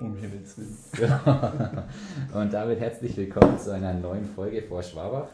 Um 0.00 0.16
Himmels 0.16 0.56
Willen. 0.58 0.76
Und 2.34 2.52
damit 2.52 2.80
herzlich 2.80 3.16
willkommen 3.16 3.58
zu 3.58 3.72
einer 3.72 3.94
neuen 3.94 4.24
Folge 4.24 4.62
vor 4.62 4.82
Schwabach. 4.82 5.28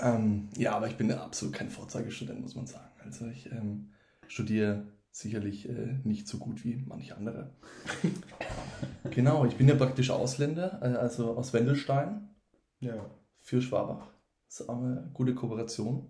ähm, 0.00 0.48
ja, 0.56 0.76
aber 0.76 0.88
ich 0.88 0.96
bin 0.96 1.12
absolut 1.12 1.54
kein 1.54 1.70
Vorzeigestudent, 1.70 2.40
muss 2.40 2.54
man 2.54 2.66
sagen. 2.66 2.84
Also 3.04 3.26
ich 3.26 3.50
ähm, 3.52 3.90
studiere 4.28 4.86
sicherlich 5.10 5.68
äh, 5.68 5.98
nicht 6.04 6.26
so 6.26 6.38
gut 6.38 6.64
wie 6.64 6.82
manche 6.86 7.16
andere. 7.16 7.50
genau, 9.10 9.44
ich 9.44 9.56
bin 9.56 9.68
ja 9.68 9.76
praktisch 9.76 10.10
Ausländer, 10.10 10.80
äh, 10.82 10.96
also 10.96 11.36
aus 11.36 11.52
Wendelstein 11.52 12.28
Ja. 12.80 12.94
für 13.40 13.62
Schwabach. 13.62 14.08
Das 14.54 14.60
ist 14.60 14.68
auch 14.68 14.78
eine 14.78 15.10
gute 15.12 15.34
Kooperation. 15.34 16.06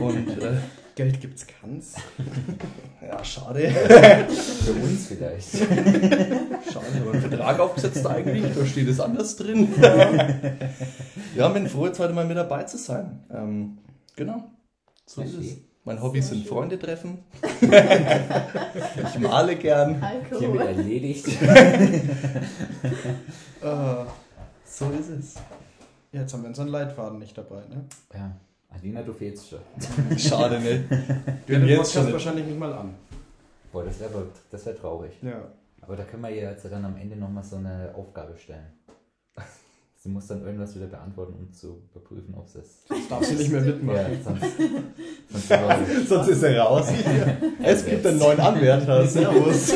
Und 0.00 0.28
äh, 0.42 0.56
Geld 0.94 1.20
gibt's 1.20 1.46
ganz. 1.60 1.96
ja, 3.06 3.22
schade. 3.22 3.68
Für 3.68 4.72
uns 4.72 5.08
vielleicht. 5.08 5.50
Schade, 6.72 6.86
aber 7.02 7.12
einen 7.12 7.20
Vertrag 7.20 7.60
aufgesetzt 7.60 8.06
eigentlich, 8.06 8.54
da 8.54 8.64
steht 8.64 8.88
es 8.88 8.98
anders 8.98 9.36
drin. 9.36 9.74
ja, 11.36 11.48
bin 11.50 11.68
froh, 11.68 11.84
jetzt 11.84 12.00
heute 12.00 12.14
mal 12.14 12.24
mit 12.24 12.38
dabei 12.38 12.62
zu 12.62 12.78
sein. 12.78 13.22
Ähm, 13.30 13.76
genau, 14.16 14.44
so 15.04 15.20
ist 15.20 15.34
es. 15.34 15.58
Mein 15.84 16.02
Hobby 16.02 16.22
Sehr 16.22 16.30
sind 16.30 16.44
schön. 16.44 16.48
Freunde 16.48 16.78
treffen. 16.78 17.18
ich 17.60 19.18
male 19.20 19.56
gern. 19.56 20.02
Hiermit 20.30 20.62
Alkohol. 20.62 20.78
erledigt. 20.78 21.28
Äh, 23.60 24.04
So 24.64 24.90
ist 24.90 25.10
es. 25.10 25.34
Ja, 26.16 26.22
jetzt 26.22 26.32
haben 26.32 26.42
wir 26.42 26.48
unseren 26.48 26.68
Leitfaden 26.68 27.18
nicht 27.18 27.36
dabei, 27.36 27.60
ne? 27.68 27.84
Ja, 28.14 28.32
Alina, 28.70 29.02
du 29.02 29.12
fehlst 29.12 29.48
schon. 29.50 29.58
Schade, 30.18 30.58
ne? 30.60 30.84
Hören 31.46 31.60
den 31.62 31.66
jetzt 31.68 31.92
schon. 31.92 32.12
wahrscheinlich 32.12 32.46
nicht 32.46 32.58
mal 32.58 32.72
an. 32.72 32.94
Boah, 33.72 33.84
das 33.84 34.00
wäre 34.00 34.26
das 34.50 34.66
wär 34.66 34.76
traurig. 34.76 35.12
Ja. 35.22 35.42
Aber 35.82 35.96
da 35.96 36.02
können 36.04 36.22
wir 36.22 36.30
ihr 36.30 36.50
jetzt 36.50 36.64
dann 36.64 36.84
am 36.84 36.96
Ende 36.96 37.16
nochmal 37.16 37.44
so 37.44 37.56
eine 37.56 37.92
Aufgabe 37.94 38.36
stellen. 38.36 38.66
Sie 39.98 40.08
muss 40.12 40.26
dann 40.28 40.44
irgendwas 40.44 40.74
wieder 40.76 40.86
beantworten, 40.86 41.34
um 41.38 41.52
zu 41.52 41.82
überprüfen, 41.90 42.34
ob 42.36 42.48
sie 42.48 42.60
es. 42.60 42.84
Das 42.88 43.08
darf 43.08 43.24
sie 43.24 43.34
nicht 43.34 43.50
mehr 43.50 43.64
Ja, 43.64 44.08
mitmachen. 44.08 44.22
sonst. 44.24 45.48
sonst 45.48 45.48
sie- 45.88 46.06
Sonst 46.06 46.28
ist 46.28 46.42
er 46.44 46.60
raus. 46.62 46.86
Es 47.62 47.84
gibt 47.84 48.06
einen 48.06 48.18
neuen 48.18 48.38
Anwärter. 48.40 49.04
Servus. 49.06 49.72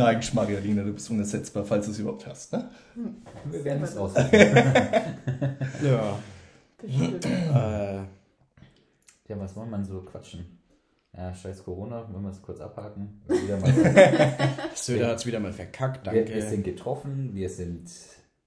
Nein, 0.00 0.16
Geschmack, 0.16 0.48
Alina, 0.48 0.82
du 0.82 0.92
bist 0.94 1.10
unersetzbar, 1.10 1.62
falls 1.64 1.84
du 1.84 1.92
es 1.92 1.98
überhaupt 1.98 2.26
hast. 2.26 2.52
Ne? 2.54 2.70
wir 3.44 3.64
werden 3.64 3.82
es 3.82 3.96
rausfinden. 3.96 4.56
Ja. 5.84 6.18
Äh, 6.82 7.96
Ja, 9.28 9.38
was 9.38 9.54
wollen 9.54 9.70
wir 9.70 9.84
so 9.84 10.00
quatschen? 10.00 10.58
Ja, 11.14 11.34
scheiß 11.34 11.64
Corona, 11.64 12.08
wenn 12.12 12.22
wir 12.22 12.30
es 12.30 12.40
kurz 12.40 12.60
abhaken. 12.60 13.20
Wieder 13.28 13.58
mal, 13.58 13.72
Söder 14.74 15.08
hat's 15.08 15.26
wieder 15.26 15.40
mal 15.40 15.52
verkackt, 15.52 16.06
wir, 16.06 16.12
danke. 16.12 16.34
wir 16.34 16.42
sind 16.48 16.64
getroffen, 16.64 17.34
wir 17.34 17.50
sind. 17.50 17.90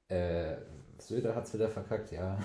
Äh, 0.08 0.56
Söder 1.08 1.36
hat 1.36 1.46
es 1.46 1.54
wieder 1.54 1.70
verkackt, 1.70 2.12
ja. 2.12 2.38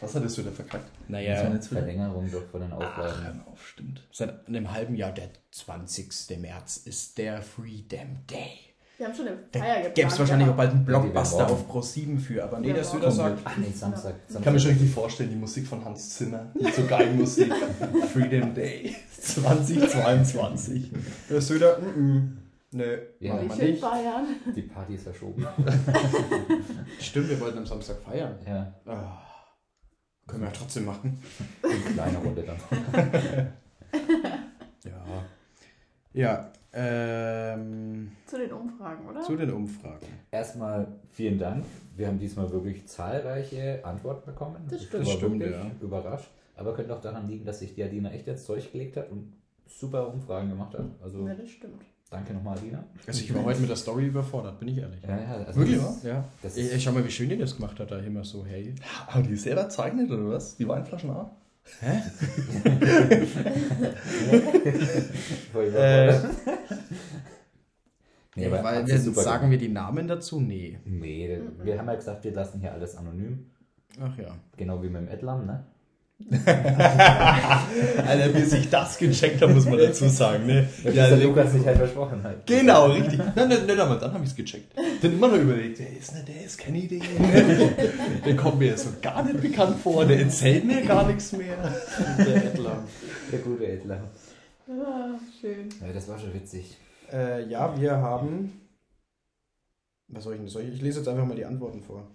Was 0.00 0.14
hat 0.14 0.24
das 0.24 0.38
wieder 0.38 0.50
verkackt? 0.52 0.90
naja, 1.08 1.50
wieder? 1.50 1.62
Verlängerung 1.62 2.30
doch 2.30 2.44
von 2.46 2.60
den 2.60 2.72
Ach, 2.72 2.78
hör 2.96 3.04
Auflagen. 3.06 3.38
mal 3.38 3.52
auf, 3.52 3.66
stimmt. 3.66 4.02
seit 4.10 4.46
einem 4.48 4.72
halben 4.72 4.94
Jahr, 4.94 5.12
der 5.12 5.28
20. 5.50 6.38
März, 6.40 6.78
ist 6.78 7.18
der 7.18 7.42
Freedom 7.42 8.26
Day. 8.30 8.58
Wir 8.98 9.06
haben 9.08 9.14
schon 9.14 9.28
eine 9.28 9.36
Feier 9.52 9.74
geplant. 9.76 9.94
gäbe 9.94 10.08
es 10.08 10.18
wahrscheinlich 10.18 10.48
auch 10.48 10.56
bald 10.56 10.70
einen 10.70 10.78
Ja, 10.80 10.84
die 10.84 11.08
Blockbuster 11.10 11.50
auf 11.50 11.68
Pro 11.68 11.82
7 11.82 12.18
für, 12.18 12.42
aber 12.42 12.60
nee, 12.60 12.68
Ja, 12.68 12.74
der. 12.74 12.84
Söder 12.84 13.10
sagt, 13.10 13.40
Ach 13.44 13.56
nee, 13.58 13.70
Samstag. 13.70 14.14
Ich 14.28 14.42
kann 14.42 14.54
mir 14.54 14.58
schon 14.60 14.70
richtig 14.70 14.90
vorstellen, 14.90 15.28
die 15.28 15.36
Musik 15.36 15.66
von 15.66 15.84
Hans 15.84 16.16
Zimmer, 16.16 16.46
mit 16.54 16.74
so 16.74 16.82
Geigenmusik. 16.86 17.52
Freedom 18.14 18.54
Day 18.54 18.96
2022. 19.20 20.90
der 21.28 21.40
Söder, 21.42 21.78
mm, 21.78 22.00
mm, 22.00 22.38
nö, 22.72 22.98
Ja. 23.20 23.34
machen 23.34 23.58
wir 23.58 23.68
nicht. 23.68 23.80
feiern. 23.80 24.26
Die 24.54 24.62
Party 24.62 24.94
ist 24.94 25.04
verschoben. 25.04 25.46
Stimmt, 27.00 27.28
wir 27.30 27.40
wollten 27.40 27.58
am 27.58 27.66
Samstag 27.66 27.98
feiern. 28.00 28.38
Ja, 28.46 28.74
Ah, 28.86 29.22
können 30.26 30.42
wir 30.42 30.48
ja 30.48 30.54
trotzdem 30.54 30.84
machen. 30.86 31.20
in 31.62 31.94
kleiner 31.94 32.18
Runde 32.18 32.42
dann. 32.42 32.58
Ja. 34.84 35.24
Ja, 36.12 36.52
ähm, 36.72 38.12
Zu 38.26 38.38
den 38.38 38.52
Umfragen, 38.52 39.06
oder? 39.08 39.20
zu 39.22 39.36
den 39.36 39.50
Umfragen. 39.52 40.06
Erstmal 40.30 40.86
vielen 41.10 41.38
Dank. 41.38 41.64
Wir 41.96 42.06
haben 42.06 42.18
diesmal 42.18 42.50
wirklich 42.52 42.86
zahlreiche 42.86 43.84
Antworten 43.84 44.26
bekommen. 44.26 44.64
Das 44.70 44.80
Ich 44.80 44.86
stimmt. 44.88 45.06
war 45.06 45.12
Das 45.12 45.18
stimmt, 45.20 45.42
ja. 45.42 45.70
überrascht. 45.80 46.30
Aber 46.56 46.74
könnte 46.74 46.94
auch 46.94 47.00
daran 47.00 47.26
liegen, 47.28 47.44
dass 47.44 47.58
sich 47.58 47.74
die 47.74 47.82
Adina 47.82 48.10
echt 48.12 48.26
ins 48.28 48.44
Zeug 48.44 48.70
gelegt 48.72 48.96
hat 48.96 49.10
und 49.10 49.34
super 49.66 50.08
Umfragen 50.12 50.48
gemacht 50.48 50.72
hat. 50.74 50.86
Also 51.02 51.26
Ja, 51.26 51.34
das 51.34 51.50
stimmt. 51.50 51.82
Danke 52.10 52.32
nochmal, 52.34 52.56
Adina. 52.58 52.84
Also 53.06 53.20
ich 53.22 53.34
war 53.34 53.44
heute 53.44 53.60
mit 53.60 53.68
der 53.68 53.76
Story 53.76 54.06
überfordert, 54.06 54.58
bin 54.58 54.68
ich 54.68 54.78
ehrlich. 54.78 55.02
Ja, 55.02 55.18
ja, 55.18 55.44
also 55.46 55.60
Wirklich, 55.60 55.78
das, 55.78 56.02
Ja. 56.02 56.24
Das 56.42 56.56
Ich, 56.56 56.72
ist, 56.72 56.82
schau 56.82 56.92
mal, 56.92 57.04
wie 57.04 57.10
schön 57.10 57.28
die 57.28 57.36
das 57.36 57.56
gemacht 57.56 57.78
hat, 57.80 57.90
da 57.90 57.98
immer 57.98 58.24
so, 58.24 58.44
hey. 58.44 58.74
Haben 59.06 59.26
die 59.26 59.36
selber 59.36 59.68
zeichnet 59.68 60.10
oder 60.10 60.28
was? 60.30 60.56
Die 60.56 60.66
Weinflaschen 60.68 61.10
auch? 61.10 61.30
Hä? 61.80 62.02
Äh, 65.56 66.20
nee, 68.36 68.46
aber 68.46 68.62
weil 68.62 68.86
wir 68.86 68.98
sagen 68.98 69.50
wir 69.50 69.56
die 69.56 69.68
Namen 69.68 70.06
dazu? 70.06 70.40
Nee. 70.40 70.78
Nee, 70.84 71.40
wir 71.62 71.78
haben 71.78 71.88
ja 71.88 71.94
gesagt, 71.94 72.22
wir 72.22 72.32
lassen 72.32 72.60
hier 72.60 72.72
alles 72.72 72.94
anonym. 72.96 73.50
Ach 74.00 74.16
ja. 74.18 74.36
Genau 74.56 74.82
wie 74.82 74.88
mit 74.90 75.00
dem 75.02 75.08
Edlam, 75.08 75.46
ne? 75.46 75.64
Alter, 78.06 78.28
bis 78.32 78.52
ich 78.54 78.70
das 78.70 78.96
gecheckt 78.98 79.42
habe, 79.42 79.52
muss 79.52 79.66
man 79.66 79.78
dazu 79.78 80.08
sagen. 80.08 80.46
Ne? 80.46 80.68
Ja, 80.84 80.90
Ja, 80.90 81.08
der 81.10 81.18
Lukas 81.18 81.52
sich 81.52 81.64
halt 81.66 81.76
versprochen 81.76 82.22
hat. 82.22 82.46
Genau, 82.46 82.86
richtig. 82.86 83.18
Nein, 83.18 83.48
nein, 83.48 83.66
nein, 83.66 83.80
aber 83.80 83.96
dann 83.96 84.12
habe 84.14 84.24
ich 84.24 84.30
es 84.30 84.36
gecheckt. 84.36 84.72
Dann 85.02 85.12
immer 85.12 85.28
noch 85.28 85.36
überlegt, 85.36 85.78
der 85.78 85.90
ist 85.96 86.14
nicht 86.14 86.28
der, 86.28 86.44
ist 86.44 86.56
kenne 86.58 86.78
ich 86.78 86.88
den. 86.88 87.02
Der 88.24 88.34
kommt 88.36 88.58
mir 88.58 88.76
so 88.76 88.88
gar 89.02 89.22
nicht 89.24 89.40
bekannt 89.40 89.78
vor, 89.78 90.04
der 90.04 90.18
erzählt 90.20 90.64
mir 90.64 90.80
gar 90.82 91.06
nichts 91.06 91.32
mehr. 91.32 91.56
Der 92.18 92.44
Edler. 92.46 92.82
Der 93.30 93.38
gute 93.40 93.66
Edlam. 93.66 94.08
Ah, 94.68 95.10
schön. 95.40 95.68
Ja, 95.86 95.92
das 95.92 96.08
war 96.08 96.18
schon 96.18 96.34
witzig. 96.34 96.76
äh, 97.12 97.46
ja, 97.48 97.78
wir 97.80 97.92
haben. 97.92 98.60
Was 100.08 100.24
soll 100.24 100.34
ich 100.34 100.40
denn? 100.40 100.48
Soll 100.48 100.62
ich, 100.62 100.74
ich 100.74 100.82
lese 100.82 100.98
jetzt 101.00 101.08
einfach 101.08 101.24
mal 101.26 101.36
die 101.36 101.44
Antworten 101.44 101.82
vor. 101.82 102.08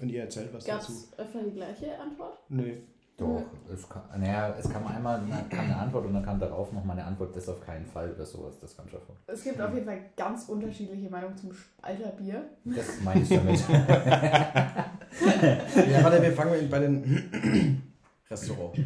Und 0.00 0.08
ihr 0.08 0.22
erzählt 0.22 0.48
was 0.52 0.64
Gab 0.64 0.80
dazu. 0.80 0.92
es 0.92 1.18
öfter 1.18 1.42
die 1.44 1.52
gleiche 1.54 1.98
Antwort? 2.00 2.38
Nö. 2.48 2.72
Doch, 3.16 3.42
es 3.72 3.88
kam, 3.88 4.02
naja, 4.18 4.54
es 4.58 4.68
kam 4.68 4.84
einmal 4.88 5.22
kam 5.48 5.60
eine 5.60 5.76
Antwort 5.76 6.06
und 6.06 6.14
dann 6.14 6.24
kam 6.24 6.40
darauf 6.40 6.72
nochmal 6.72 6.98
eine 6.98 7.06
Antwort, 7.06 7.36
das 7.36 7.48
auf 7.48 7.60
keinen 7.60 7.86
Fall 7.86 8.12
oder 8.12 8.26
sowas, 8.26 8.58
das 8.60 8.76
kam 8.76 8.88
schon 8.88 9.00
vor. 9.02 9.14
Es 9.28 9.44
gibt 9.44 9.60
auf 9.60 9.72
jeden 9.72 9.86
Fall 9.86 10.00
ganz 10.16 10.48
unterschiedliche 10.48 11.08
Meinungen 11.08 11.36
zum 11.36 11.52
Spalterbier. 11.52 12.44
Das 12.64 13.00
meine 13.04 13.22
ich 13.22 13.28
damit. 13.28 13.62
Ja, 15.90 16.02
warte, 16.02 16.20
wir 16.20 16.32
fangen 16.32 16.68
bei 16.68 16.78
den. 16.80 17.82
Restaurant. 18.30 18.80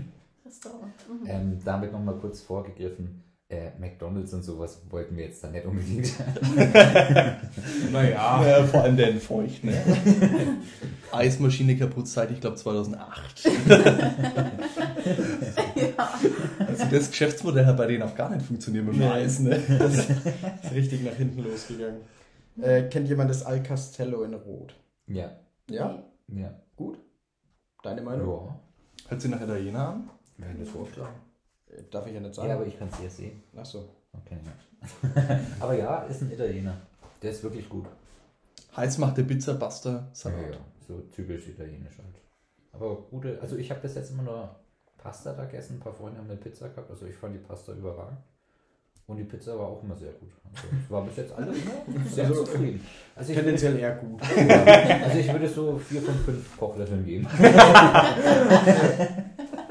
Restaurant. 0.44 0.92
Mhm. 1.08 1.26
Ähm, 1.26 1.58
damit 1.64 1.92
nochmal 1.92 2.16
kurz 2.16 2.42
vorgegriffen. 2.42 3.22
Äh, 3.50 3.70
McDonalds 3.78 4.34
und 4.34 4.42
sowas 4.42 4.82
wollten 4.90 5.16
wir 5.16 5.24
jetzt 5.24 5.42
da 5.42 5.48
nicht 5.48 5.64
unbedingt. 5.64 6.12
Naja. 7.92 8.44
Ja, 8.46 8.62
vor 8.64 8.82
allem 8.82 8.96
der 8.98 9.08
in 9.08 9.20
Feucht, 9.20 9.64
ne? 9.64 9.72
Eismaschine 11.12 11.76
kaputt 11.78 12.06
seit, 12.08 12.30
ich 12.30 12.40
glaube, 12.42 12.56
2008. 12.56 13.48
Also 16.58 16.84
das 16.90 17.10
Geschäftsmodell 17.10 17.64
hat 17.64 17.76
bei 17.78 17.86
denen 17.86 18.02
auch 18.02 18.14
gar 18.14 18.28
nicht 18.30 18.44
funktioniert 18.44 18.84
mit 18.84 18.94
dem 18.94 19.00
Nee. 19.00 19.06
Eis, 19.08 19.38
ne? 19.40 19.58
Das 19.78 19.94
ist 19.96 20.10
richtig 20.74 21.02
nach 21.04 21.14
hinten 21.14 21.42
losgegangen. 21.42 22.00
Äh, 22.60 22.82
kennt 22.88 23.08
jemand 23.08 23.30
das 23.30 23.44
Al 23.44 23.62
Castello 23.62 24.22
in 24.24 24.34
Rot? 24.34 24.74
ja. 25.06 25.30
Ja? 25.70 26.02
Ja. 26.28 26.50
Gut. 26.76 26.98
Deine 27.82 28.02
Meinung? 28.02 28.26
Ja. 28.28 28.60
Hört 29.08 29.20
sich 29.22 29.30
nach 29.30 29.40
Italiener 29.40 29.88
an? 29.88 30.10
Wenn 30.38 30.58
das 30.58 30.68
vorschlagen. 30.68 31.14
Darf 31.90 32.06
ich 32.06 32.14
ja 32.14 32.20
nicht 32.20 32.34
sagen. 32.34 32.48
Ja, 32.48 32.54
aber 32.56 32.66
ich 32.66 32.78
kann 32.78 32.88
es 32.92 32.98
hier 32.98 33.10
sehen. 33.10 33.42
Achso. 33.56 33.88
Okay, 34.12 34.36
ja. 34.44 35.40
aber 35.60 35.74
ja, 35.74 36.02
ist 36.04 36.22
ein 36.22 36.32
Italiener. 36.32 36.76
Der 37.22 37.30
ist 37.30 37.42
wirklich 37.42 37.68
gut. 37.68 37.86
Heiß 38.76 38.98
macht 38.98 39.16
der 39.18 39.22
Pizza, 39.24 39.54
Pasta, 39.54 39.90
Ja, 39.90 40.08
Salat. 40.12 40.40
ja, 40.52 40.58
so 40.86 41.00
typisch 41.12 41.48
italienisch 41.48 41.98
halt. 41.98 42.14
Aber 42.72 42.96
gute, 43.10 43.38
also 43.40 43.56
ich 43.56 43.70
habe 43.70 43.80
bis 43.80 43.94
jetzt 43.96 44.10
immer 44.12 44.22
nur 44.22 44.48
Pasta 44.96 45.32
da 45.32 45.44
gegessen. 45.44 45.76
Ein 45.76 45.80
paar 45.80 45.92
Freunde 45.92 46.18
haben 46.18 46.30
eine 46.30 46.38
Pizza 46.38 46.68
gehabt. 46.68 46.90
Also 46.90 47.06
ich 47.06 47.16
fand 47.16 47.34
die 47.34 47.38
Pasta 47.40 47.72
überragend. 47.72 48.18
Und 49.06 49.16
die 49.16 49.24
Pizza 49.24 49.58
war 49.58 49.66
auch 49.68 49.82
immer 49.82 49.96
sehr 49.96 50.12
gut. 50.12 50.28
Also 50.54 50.68
war 50.90 51.02
bis 51.06 51.16
jetzt 51.16 51.32
alle 51.32 51.46
immer 51.46 52.04
sehr 52.10 52.26
Also, 52.26 52.44
zufrieden. 52.44 52.84
Also 53.16 53.32
ich, 53.32 53.38
würde, 53.38 53.56
Tendenziell 53.56 53.78
eher 53.78 53.94
gut. 53.96 54.20
also 54.22 55.18
ich 55.18 55.32
würde 55.32 55.48
so 55.48 55.78
vier 55.78 56.02
von 56.02 56.14
fünf 56.14 56.56
Kochlöffeln 56.58 57.04
geben. 57.06 57.26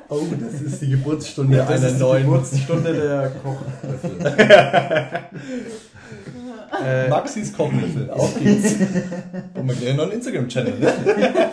Oh, 0.09 0.25
das 0.39 0.61
ist 0.61 0.81
die 0.81 0.89
Geburtsstunde 0.91 1.57
Das 1.57 1.67
einer 1.69 1.87
ist 1.87 1.95
die 1.95 1.99
neuen 1.99 2.23
Geburtsstunde 2.23 2.93
der 2.93 3.29
Koch. 3.43 3.61
Äh, 6.83 7.09
Maxis 7.09 7.53
Kochlöffel. 7.55 8.09
Auf 8.11 8.37
geht's. 8.39 8.75
Und 9.53 9.67
wir 9.67 9.75
kriegen 9.75 9.95
noch 9.97 10.03
einen 10.03 10.13
Instagram-Channel, 10.13 10.79
ne? 10.79 10.93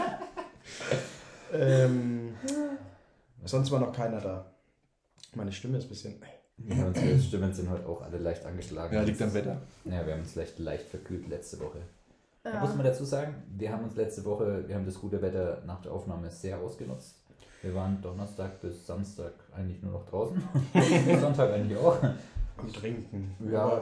ähm, 1.52 2.34
sonst 3.44 3.70
war 3.70 3.80
noch 3.80 3.92
keiner 3.92 4.20
da. 4.20 4.44
Meine 5.34 5.52
Stimme 5.52 5.78
ist 5.78 5.84
ein 5.84 5.88
bisschen. 5.88 6.14
Ja, 6.68 6.84
unsere 6.86 7.18
Stimmen 7.18 7.52
sind 7.52 7.68
heute 7.70 7.86
auch 7.88 8.02
alle 8.02 8.18
leicht 8.18 8.44
angeschlagen. 8.44 8.94
Ja, 8.94 9.02
liegt 9.02 9.20
am 9.22 9.34
Wetter. 9.34 9.60
Ja, 9.84 10.06
wir 10.06 10.12
haben 10.12 10.20
uns 10.20 10.36
leicht, 10.36 10.58
leicht 10.60 10.86
verkühlt 10.88 11.26
letzte 11.28 11.58
Woche. 11.58 11.78
Da 12.44 12.52
Ja. 12.54 12.60
muss 12.60 12.74
man 12.76 12.84
dazu 12.84 13.04
sagen, 13.04 13.34
wir 13.56 13.72
haben 13.72 13.82
uns 13.84 13.96
letzte 13.96 14.24
Woche, 14.24 14.64
wir 14.68 14.74
haben 14.76 14.84
das 14.86 14.94
gute 15.00 15.20
Wetter 15.22 15.62
nach 15.66 15.80
der 15.82 15.90
Aufnahme 15.92 16.30
sehr 16.30 16.58
ausgenutzt. 16.58 17.16
Wir 17.64 17.74
waren 17.74 17.98
Donnerstag 18.02 18.60
bis 18.60 18.86
Samstag 18.86 19.32
eigentlich 19.56 19.82
nur 19.82 19.92
noch 19.92 20.06
draußen. 20.10 20.36
Sonntag 21.18 21.50
eigentlich 21.50 21.78
auch. 21.78 21.96
Am 22.58 22.70
Trinken. 22.70 23.34
Ja. 23.50 23.80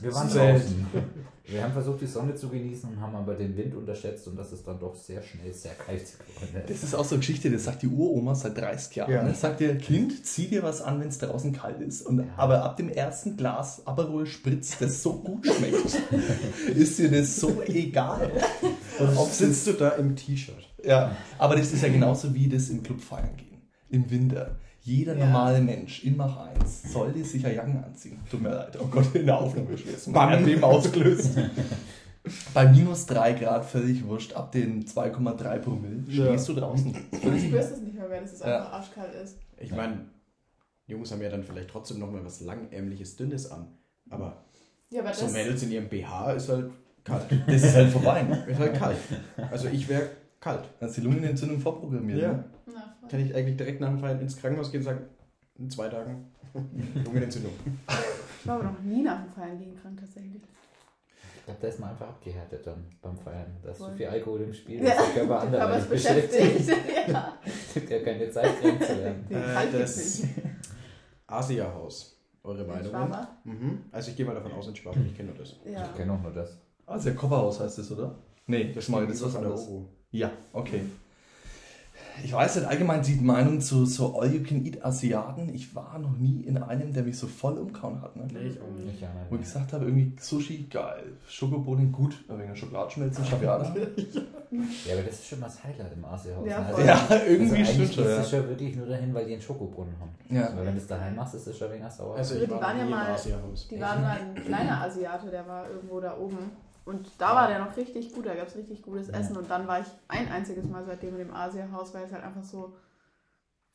Wir 0.00 0.14
waren 0.14 0.28
Selten. 0.28 0.86
draußen. 0.92 1.28
Wir 1.50 1.62
haben 1.62 1.72
versucht, 1.72 2.02
die 2.02 2.06
Sonne 2.06 2.34
zu 2.34 2.50
genießen 2.50 2.90
und 2.90 3.00
haben 3.00 3.16
aber 3.16 3.34
den 3.34 3.56
Wind 3.56 3.74
unterschätzt 3.74 4.28
und 4.28 4.36
das 4.36 4.52
ist 4.52 4.66
dann 4.66 4.78
doch 4.78 4.94
sehr 4.94 5.22
schnell 5.22 5.50
sehr 5.54 5.72
kalt 5.72 6.02
geworden. 6.02 6.62
Das 6.68 6.82
ist 6.82 6.94
auch 6.94 7.06
so 7.06 7.14
eine 7.14 7.20
Geschichte, 7.20 7.50
das 7.50 7.64
sagt 7.64 7.80
die 7.80 7.88
Uroma 7.88 8.34
seit 8.34 8.58
30 8.58 8.96
Jahren. 8.96 9.10
Ja. 9.10 9.26
Ja. 9.26 9.32
sagt 9.32 9.62
ihr, 9.62 9.78
Kind, 9.78 10.26
zieh 10.26 10.48
dir 10.48 10.62
was 10.62 10.82
an, 10.82 11.00
wenn 11.00 11.08
es 11.08 11.16
draußen 11.16 11.54
kalt 11.54 11.80
ist. 11.80 12.02
Und, 12.02 12.22
Aber 12.36 12.64
ab 12.64 12.76
dem 12.76 12.90
ersten 12.90 13.38
Glas 13.38 13.86
Aperol 13.86 14.26
Spritz, 14.26 14.76
das 14.78 15.02
so 15.02 15.14
gut 15.14 15.46
schmeckt, 15.46 16.02
ist 16.74 16.98
dir 16.98 17.10
das 17.10 17.36
so 17.36 17.62
egal. 17.62 18.30
Und 18.98 19.16
ob 19.16 19.30
sitzt 19.30 19.66
du 19.68 19.72
da 19.72 19.90
im 19.90 20.16
T-Shirt? 20.16 20.68
Ja, 20.84 21.16
aber 21.38 21.56
das 21.56 21.72
ist 21.72 21.82
ja 21.82 21.88
genauso 21.88 22.34
wie 22.34 22.46
das 22.48 22.68
im 22.68 22.82
Club 22.82 23.00
feiern 23.00 23.34
gehen. 23.38 23.62
Im 23.88 24.10
Winter. 24.10 24.58
Jeder 24.82 25.16
Ja. 25.16 25.26
normale 25.26 25.60
Mensch 25.60 26.04
in 26.04 26.16
Mach 26.16 26.36
1 26.48 26.92
sollte 26.92 27.22
sich 27.24 27.42
ja 27.42 27.50
Jacken 27.50 27.82
anziehen. 27.84 28.18
Tut 28.30 28.40
mir 28.42 28.50
leid. 28.50 28.78
Oh 28.80 28.86
Gott, 28.86 29.14
in 29.14 29.26
der 29.26 29.38
Aufnahme 29.38 29.76
schießen. 29.76 30.12
Bam. 30.12 30.30
Erdbeben 30.30 30.64
ausgelöst. 30.64 31.36
Bei 32.54 32.66
minus 32.68 33.06
3 33.06 33.32
Grad 33.34 33.64
völlig 33.64 34.04
wurscht. 34.06 34.32
Ab 34.34 34.52
den 34.52 34.84
2,3 34.84 35.58
Promille 35.58 36.02
Ja. 36.08 36.26
stehst 36.26 36.48
du 36.48 36.54
draußen. 36.54 36.92
Du 36.92 37.38
spürst 37.38 37.72
es 37.72 37.80
nicht 37.80 37.94
mehr, 37.94 38.08
wenn 38.10 38.24
es 38.24 38.38
Ja. 38.40 38.58
einfach 38.58 38.72
arschkalt 38.74 39.14
ist. 39.14 39.36
Ich 39.58 39.70
meine, 39.72 40.06
Jungs 40.86 41.10
haben 41.12 41.22
ja 41.22 41.28
dann 41.30 41.42
vielleicht 41.44 41.68
trotzdem 41.70 41.98
noch 41.98 42.10
mal 42.10 42.24
was 42.24 42.40
langärmliches, 42.40 43.16
dünnes 43.16 43.50
an. 43.50 43.68
Aber 44.10 44.42
Ja, 44.90 45.00
aber 45.02 45.12
so 45.12 45.24
das. 45.24 45.32
Mädels 45.32 45.62
in 45.62 45.70
ihrem 45.72 45.88
BH 45.88 46.32
ist 46.32 46.48
halt 46.48 46.70
kalt. 47.04 47.26
Das 47.46 47.62
ist 47.62 47.74
halt 47.74 47.90
vorbei. 47.90 48.22
Ne? 48.22 48.44
Ist 48.48 48.58
halt 48.58 48.74
kalt. 48.74 48.98
Also 49.50 49.68
ich 49.68 49.88
wäre 49.88 50.08
kalt. 50.40 50.64
Dann 50.80 50.88
ist 50.88 50.96
die 50.96 51.02
Lungenentzündung 51.02 51.60
vorprogrammiert. 51.60 52.20
Ja. 52.22 52.32
Ne? 52.32 52.44
Kann 53.10 53.20
ich 53.20 53.34
eigentlich 53.34 53.56
direkt 53.56 53.80
nach 53.80 53.88
dem 53.88 53.98
Feiern 53.98 54.20
ins 54.20 54.36
Krankenhaus 54.36 54.70
gehen 54.70 54.80
und 54.80 54.84
sagen, 54.84 55.00
in 55.58 55.70
zwei 55.70 55.88
Tagen 55.88 56.26
Lungenentzündung. 57.04 57.52
Ich 58.40 58.46
war 58.46 58.56
aber 58.56 58.64
noch 58.64 58.80
nie 58.80 59.02
nach 59.02 59.22
dem 59.22 59.32
Feiern 59.32 59.58
gegen 59.58 59.74
krank 59.76 59.98
tatsächlich. 60.00 60.42
Ich 61.38 61.44
glaube, 61.44 61.60
da 61.62 61.68
ist 61.68 61.80
man 61.80 61.90
einfach 61.90 62.08
abgehärtet 62.08 62.66
dann 62.66 62.84
beim 63.00 63.16
Feiern. 63.16 63.56
Da 63.62 63.70
ist 63.70 63.78
so 63.78 63.88
viel 63.90 64.06
Alkohol 64.06 64.42
im 64.42 64.52
Spiel, 64.52 64.82
Ja, 64.84 64.94
dass 64.94 65.14
der 65.14 65.26
Körper 65.26 65.40
Der 65.50 65.50
Körper 65.58 65.64
anderweitig 65.64 65.82
ist 65.84 65.90
beschäftigt. 65.90 66.68
ja. 67.08 67.38
Es 67.44 67.74
gibt 67.74 67.90
ja 67.90 67.98
keine 68.02 68.30
Zeit, 68.30 68.60
krank 68.60 68.82
zu 68.84 68.98
werden. 68.98 69.26
Nee, 69.28 69.36
Äh, 69.36 69.72
das-. 69.72 70.22
Asia-Haus. 71.26 72.14
Eure 72.42 72.62
In 72.62 72.66
Meinung? 72.92 73.16
Mhm. 73.44 73.78
Also 73.92 74.10
ich 74.10 74.16
gehe 74.16 74.24
mal 74.24 74.34
davon 74.34 74.52
aus, 74.52 74.68
in 74.68 74.76
Schwaben, 74.76 75.04
ich 75.06 75.16
kenne 75.16 75.30
nur 75.30 75.38
das. 75.38 75.56
Ja. 75.70 75.84
Ich 75.84 75.96
kenne 75.96 76.12
auch 76.12 76.22
nur 76.22 76.32
das. 76.32 76.56
Also 76.86 77.04
der 77.06 77.14
Kofferhaus 77.16 77.60
heißt 77.60 77.78
das, 77.78 77.90
oder? 77.92 78.14
Nee, 78.46 78.72
das, 78.72 78.88
mal, 78.88 79.06
das 79.06 79.16
ist 79.16 79.24
was 79.24 79.32
von 79.32 79.42
der 79.42 79.50
anderes. 79.52 79.68
Ja, 80.10 80.30
okay. 80.52 80.82
Ich 82.24 82.32
weiß 82.32 82.56
nicht, 82.56 82.66
allgemein 82.68 83.02
die 83.02 83.14
Meinung 83.16 83.60
zu 83.60 83.86
so 83.86 84.18
All-You-Can-Eat-Asiaten. 84.20 85.54
Ich 85.54 85.74
war 85.74 85.98
noch 85.98 86.16
nie 86.16 86.42
in 86.42 86.58
einem, 86.58 86.92
der 86.92 87.02
mich 87.02 87.18
so 87.18 87.26
voll 87.26 87.58
umgehauen 87.58 88.00
hat. 88.02 88.16
Ne? 88.16 88.26
Nee, 88.32 88.48
ich 88.48 88.60
auch 88.60 88.70
nicht. 88.70 88.94
Ich 88.94 89.00
ja 89.00 89.08
Wo 89.30 89.36
ich 89.36 89.42
gesagt 89.42 89.72
habe, 89.72 89.84
irgendwie 89.84 90.12
Sushi, 90.20 90.66
geil. 90.70 91.12
Schokobohnen, 91.28 91.92
gut. 91.92 92.16
Ein 92.28 92.38
wenig 92.38 92.58
Schokoladenschmelzen, 92.58 93.24
Schabiata. 93.24 93.74
Ja, 94.50 94.94
aber 94.94 95.02
das 95.02 95.16
ist 95.16 95.26
schon 95.28 95.42
das 95.42 95.62
Highlight 95.62 95.92
im 95.92 96.02
Asiahaus. 96.06 96.46
Ja, 96.48 96.60
ne? 96.60 96.72
voll. 96.72 96.84
ja, 96.86 97.06
irgendwie 97.28 97.56
also 97.58 97.72
schon. 97.84 98.04
ist 98.06 98.32
Ja. 98.32 98.48
wirklich 98.48 98.76
nur 98.76 98.86
dahin, 98.86 99.12
weil 99.12 99.26
die 99.26 99.34
einen 99.34 99.42
Schokobrunnen 99.42 99.92
haben. 100.00 100.10
Ja. 100.34 100.56
Weil 100.56 100.64
wenn 100.66 100.74
du 100.74 100.80
es 100.80 100.86
daheim 100.86 101.16
machst, 101.16 101.34
ist 101.34 101.48
es 101.48 101.58
schon 101.58 101.70
wegen 101.70 101.84
sauer. 101.90 102.16
Also 102.16 102.34
Die 102.34 102.44
ich 102.44 102.50
war 102.50 102.62
waren 102.62 102.78
ja 102.78 102.86
mal-. 102.86 103.16
Die 103.70 103.80
waren 103.80 104.00
mal 104.00 104.18
ein 104.18 104.34
kleiner 104.34 104.80
Asiate, 104.84 105.30
der 105.30 105.46
war 105.46 105.68
irgendwo 105.68 106.00
da 106.00 106.16
oben. 106.16 106.38
Und 106.88 107.10
da 107.18 107.34
war 107.34 107.48
der 107.48 107.58
noch 107.58 107.76
richtig 107.76 108.12
gut, 108.14 108.24
da 108.26 108.34
gab 108.34 108.48
es 108.48 108.56
richtig 108.56 108.82
gutes 108.82 109.08
Essen. 109.10 109.36
Und 109.36 109.50
dann 109.50 109.66
war 109.68 109.80
ich 109.80 109.86
ein 110.08 110.28
einziges 110.28 110.64
Mal 110.66 110.84
seitdem 110.84 111.10
in 111.10 111.18
dem 111.18 111.34
Asia-Haus, 111.34 111.92
weil 111.94 112.04
es 112.06 112.12
halt 112.12 112.24
einfach 112.24 112.42
so, 112.42 112.74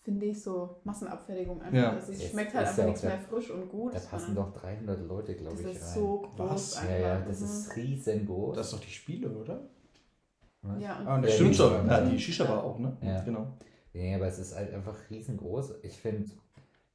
finde 0.02 0.26
ich, 0.26 0.42
so 0.42 0.78
Massenabfertigung 0.84 1.62
einfach 1.62 1.78
Ja. 1.78 1.90
ist. 1.92 2.10
Es 2.10 2.24
Es 2.24 2.32
schmeckt 2.32 2.54
halt 2.54 2.64
ist 2.64 2.70
einfach 2.72 2.80
ja 2.84 2.86
nichts 2.88 3.02
der- 3.02 3.10
mehr 3.12 3.20
frisch 3.20 3.50
und 3.52 3.70
gut. 3.70 3.94
da 3.94 4.00
passen 4.00 4.34
sondern 4.36 4.52
doch 4.54 4.62
300 4.62 5.08
Leute, 5.08 5.36
glaube 5.36 5.56
Das 5.58 5.66
ich, 5.66 5.78
ist 5.78 5.84
rein. 5.90 5.94
so 5.94 6.18
groß 6.36 6.50
Was? 6.50 6.78
einfach. 6.78 6.90
ja, 6.92 6.98
ja, 7.00 7.20
das 7.22 7.40
Mhm. 7.40 7.46
ist 7.46 7.76
riesengroß. 7.76 8.56
Das 8.58 8.66
ist 8.68 8.74
doch 8.74 8.80
die 8.80 8.90
Spiele, 8.92 9.30
oder? 9.30 9.62
Was? 10.64 10.82
Ja, 10.82 10.98
und 11.00 11.08
Ah, 11.08 11.22
Das 11.22 11.30
Ja, 11.30 11.36
stimmt 11.36 11.50
die- 11.52 11.58
schon. 11.58 11.88
Ja, 11.88 12.02
die 12.02 12.14
Ja. 12.14 12.20
Shisha 12.20 12.50
war 12.50 12.64
auch, 12.64 12.80
ne? 12.80 12.98
Ja. 13.02 13.22
Genau. 13.22 13.48
Ja, 13.94 14.16
aber 14.16 14.28
es 14.28 14.40
ist 14.40 14.56
halt 14.56 14.74
einfach 14.74 14.96
riesengroß. 15.12 15.76
Ich 15.84 15.94
finde, 16.00 16.32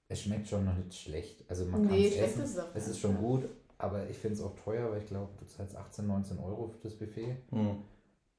es 0.08 0.20
schmeckt 0.22 0.48
schon 0.48 0.64
noch 0.64 0.74
nicht 0.74 0.94
schlecht. 0.94 1.44
Also 1.48 1.64
man 1.66 1.82
kann 1.86 1.92
nee, 1.92 2.08
es 2.08 2.14
schlecht 2.14 2.30
essen. 2.32 2.42
ist 2.44 2.56
es. 2.56 2.64
Es 2.74 2.88
ist 2.88 2.98
schon 2.98 3.12
ja. 3.12 3.20
gut, 3.20 3.48
aber 3.78 4.08
ich 4.10 4.16
finde 4.18 4.36
es 4.36 4.42
auch 4.42 4.54
teuer, 4.56 4.90
weil 4.90 4.98
ich 4.98 5.06
glaube, 5.06 5.30
du 5.38 5.46
zahlst 5.46 5.76
18, 5.76 6.06
19 6.06 6.38
Euro 6.38 6.68
für 6.68 6.78
das 6.82 6.94
Buffet. 6.94 7.36
Hm. 7.50 7.76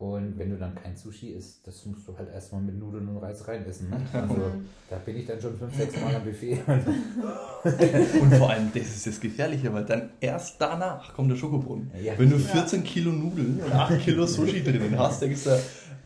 Und 0.02 0.40
wenn 0.40 0.50
du 0.50 0.58
dann 0.58 0.76
kein 0.76 0.96
Sushi 0.96 1.32
isst, 1.32 1.68
das 1.68 1.86
musst 1.86 2.08
du 2.08 2.18
halt 2.18 2.32
erstmal 2.32 2.62
mit 2.62 2.80
Nudeln 2.80 3.10
und 3.10 3.18
Reis 3.18 3.46
rein 3.50 3.66
essen. 3.66 3.90
Ne? 3.90 3.98
Also 4.14 4.34
Mhm. 4.34 4.66
da 4.90 4.96
bin 4.98 5.18
ich 5.18 5.26
dann 5.26 5.42
schon 5.42 5.58
5, 5.58 5.76
6 5.76 6.02
Mal 6.02 6.16
am 6.16 6.24
Buffet. 6.24 6.58
Und 8.22 8.34
vor 8.36 8.50
allem, 8.50 8.72
das 8.74 8.84
ist 8.84 9.08
das 9.08 9.20
Gefährliche, 9.20 9.74
weil 9.74 9.84
dann 9.84 10.12
erst 10.22 10.56
danach 10.62 11.14
kommt 11.14 11.32
der 11.32 11.36
Schokobrunnen. 11.36 11.92
Ja. 12.02 12.14
Wenn 12.18 12.30
du 12.30 12.40
14 12.40 12.82
Kilo 12.86 13.12
Nudeln 13.12 13.60
und 13.60 13.74
8 13.74 14.00
Kilo 14.00 14.26
Sushi 14.26 14.64
drinnen 14.64 14.98
hast, 14.98 15.22
denkst 15.22 15.44
du, 15.44 15.60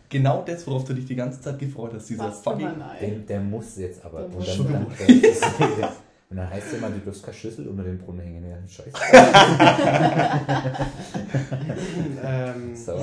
genau 0.09 0.43
das, 0.43 0.65
worauf 0.65 0.85
du 0.85 0.95
dich 0.95 1.05
die 1.05 1.15
ganze 1.15 1.39
Zeit 1.39 1.59
gefreut 1.59 1.91
hast, 1.93 2.09
dieser 2.09 2.23
Fast 2.23 2.43
fucking... 2.43 2.69
Der, 2.99 3.09
der 3.09 3.41
muss 3.41 3.77
jetzt 3.77 4.03
aber. 4.03 4.21
Der 4.21 4.37
und, 4.37 4.47
dann, 4.47 4.87
dann, 5.09 5.89
und 6.33 6.37
dann 6.37 6.49
heißt 6.49 6.65
es 6.65 6.73
immer, 6.79 6.89
du 6.89 6.97
darfst 6.97 7.21
keine 7.23 7.37
Schüssel 7.37 7.67
unter 7.67 7.83
den 7.83 7.99
Brunnen 7.99 8.21
hängen. 8.21 8.43
Ja, 8.49 8.57
scheiße. 8.67 8.89
ähm, 12.25 12.75
So. 12.75 12.97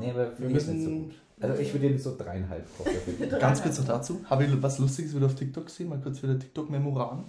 Nee, 0.00 0.10
aber 0.10 0.36
wir 0.36 0.48
nicht 0.48 0.66
so 0.66 0.72
müssen. 0.72 1.02
gut. 1.04 1.14
Also 1.40 1.62
ich 1.62 1.72
würde 1.72 1.86
ihm 1.86 1.96
so 1.96 2.16
dreieinhalb 2.16 2.66
Kochlöffel. 2.76 3.28
Ganz 3.38 3.62
kurz 3.62 3.78
noch 3.78 3.86
dazu, 3.86 4.24
habe 4.28 4.42
ich 4.44 4.50
was 4.60 4.80
Lustiges 4.80 5.14
wieder 5.14 5.26
auf 5.26 5.36
TikTok 5.36 5.66
gesehen, 5.66 5.88
mal 5.88 6.00
kurz 6.00 6.20
wieder 6.20 6.36
TikTok-Memoran. 6.36 7.26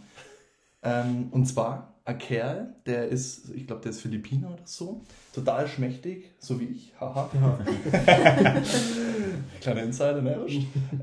Ähm, 0.81 1.27
und 1.29 1.45
zwar 1.45 1.93
ein 2.03 2.17
Kerl, 2.17 2.73
der 2.87 3.07
ist, 3.09 3.51
ich 3.53 3.67
glaube, 3.67 3.83
der 3.83 3.91
ist 3.91 4.01
Philippiner 4.01 4.47
oder 4.47 4.65
so, 4.65 5.03
total 5.31 5.67
schmächtig, 5.67 6.31
so 6.39 6.59
wie 6.59 6.65
ich, 6.65 6.91
haha. 6.99 7.29
Kleiner 9.61 9.83
Insider, 9.83 10.23
ne? 10.23 10.39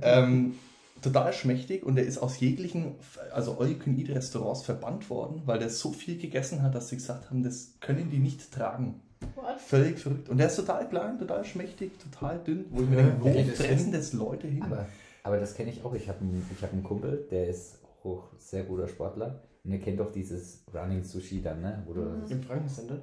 ähm, 0.03 0.57
total 1.03 1.33
schmächtig 1.33 1.85
und 1.85 1.97
der 1.97 2.05
ist 2.07 2.19
aus 2.19 2.41
jeglichen, 2.41 2.95
also 3.33 3.59
All-You-Can-Eat-Restaurants 3.59 4.63
verbannt 4.63 5.11
worden, 5.11 5.43
weil 5.47 5.59
der 5.59 5.69
so 5.71 5.93
viel 5.93 6.19
gegessen 6.19 6.63
hat, 6.63 6.75
dass 6.75 6.89
sie 6.89 6.97
gesagt 6.97 7.31
haben, 7.31 7.43
das 7.43 7.75
können 7.81 8.11
die 8.11 8.19
nicht 8.19 8.53
tragen. 8.53 9.01
What? 9.37 9.61
Völlig 9.61 9.99
verrückt. 9.99 10.29
Und 10.29 10.39
der 10.39 10.49
ist 10.49 10.57
total 10.57 10.89
klein, 10.89 11.19
total 11.19 11.45
schmächtig, 11.45 11.93
total 11.99 12.39
dünn, 12.41 12.65
wo 12.71 12.83
ich 12.83 12.89
mir 12.89 12.97
denke, 12.97 13.21
wo 13.21 13.29
das 13.29 13.57
fressen 13.59 13.85
hin? 13.85 13.93
das 13.93 14.13
Leute 14.13 14.47
hin? 14.49 14.63
Aber 14.63 14.87
Aber 15.25 15.39
das 15.39 15.55
kenne 15.55 15.71
ich 15.71 15.85
auch. 15.85 15.95
Ich 15.95 16.09
habe 16.09 16.21
einen, 16.21 16.45
ich 16.57 16.63
hab 16.63 16.73
einen 16.73 16.83
Kumpel, 16.83 17.27
der 17.31 17.49
ist 17.49 17.79
auch 18.05 18.25
sehr 18.39 18.65
guter 18.65 18.89
Sportler. 18.89 19.43
Und 19.65 19.71
ihr 19.71 19.79
kennt 19.79 20.01
doch 20.01 20.11
dieses 20.11 20.65
Running 20.75 21.05
Sushi 21.05 21.41
dann, 21.41 21.61
ne? 21.61 21.83
Wo 21.87 21.93
du, 21.93 22.01
Mhm. 22.01 22.31
Im 22.31 22.43
Frankencenter? 22.43 23.03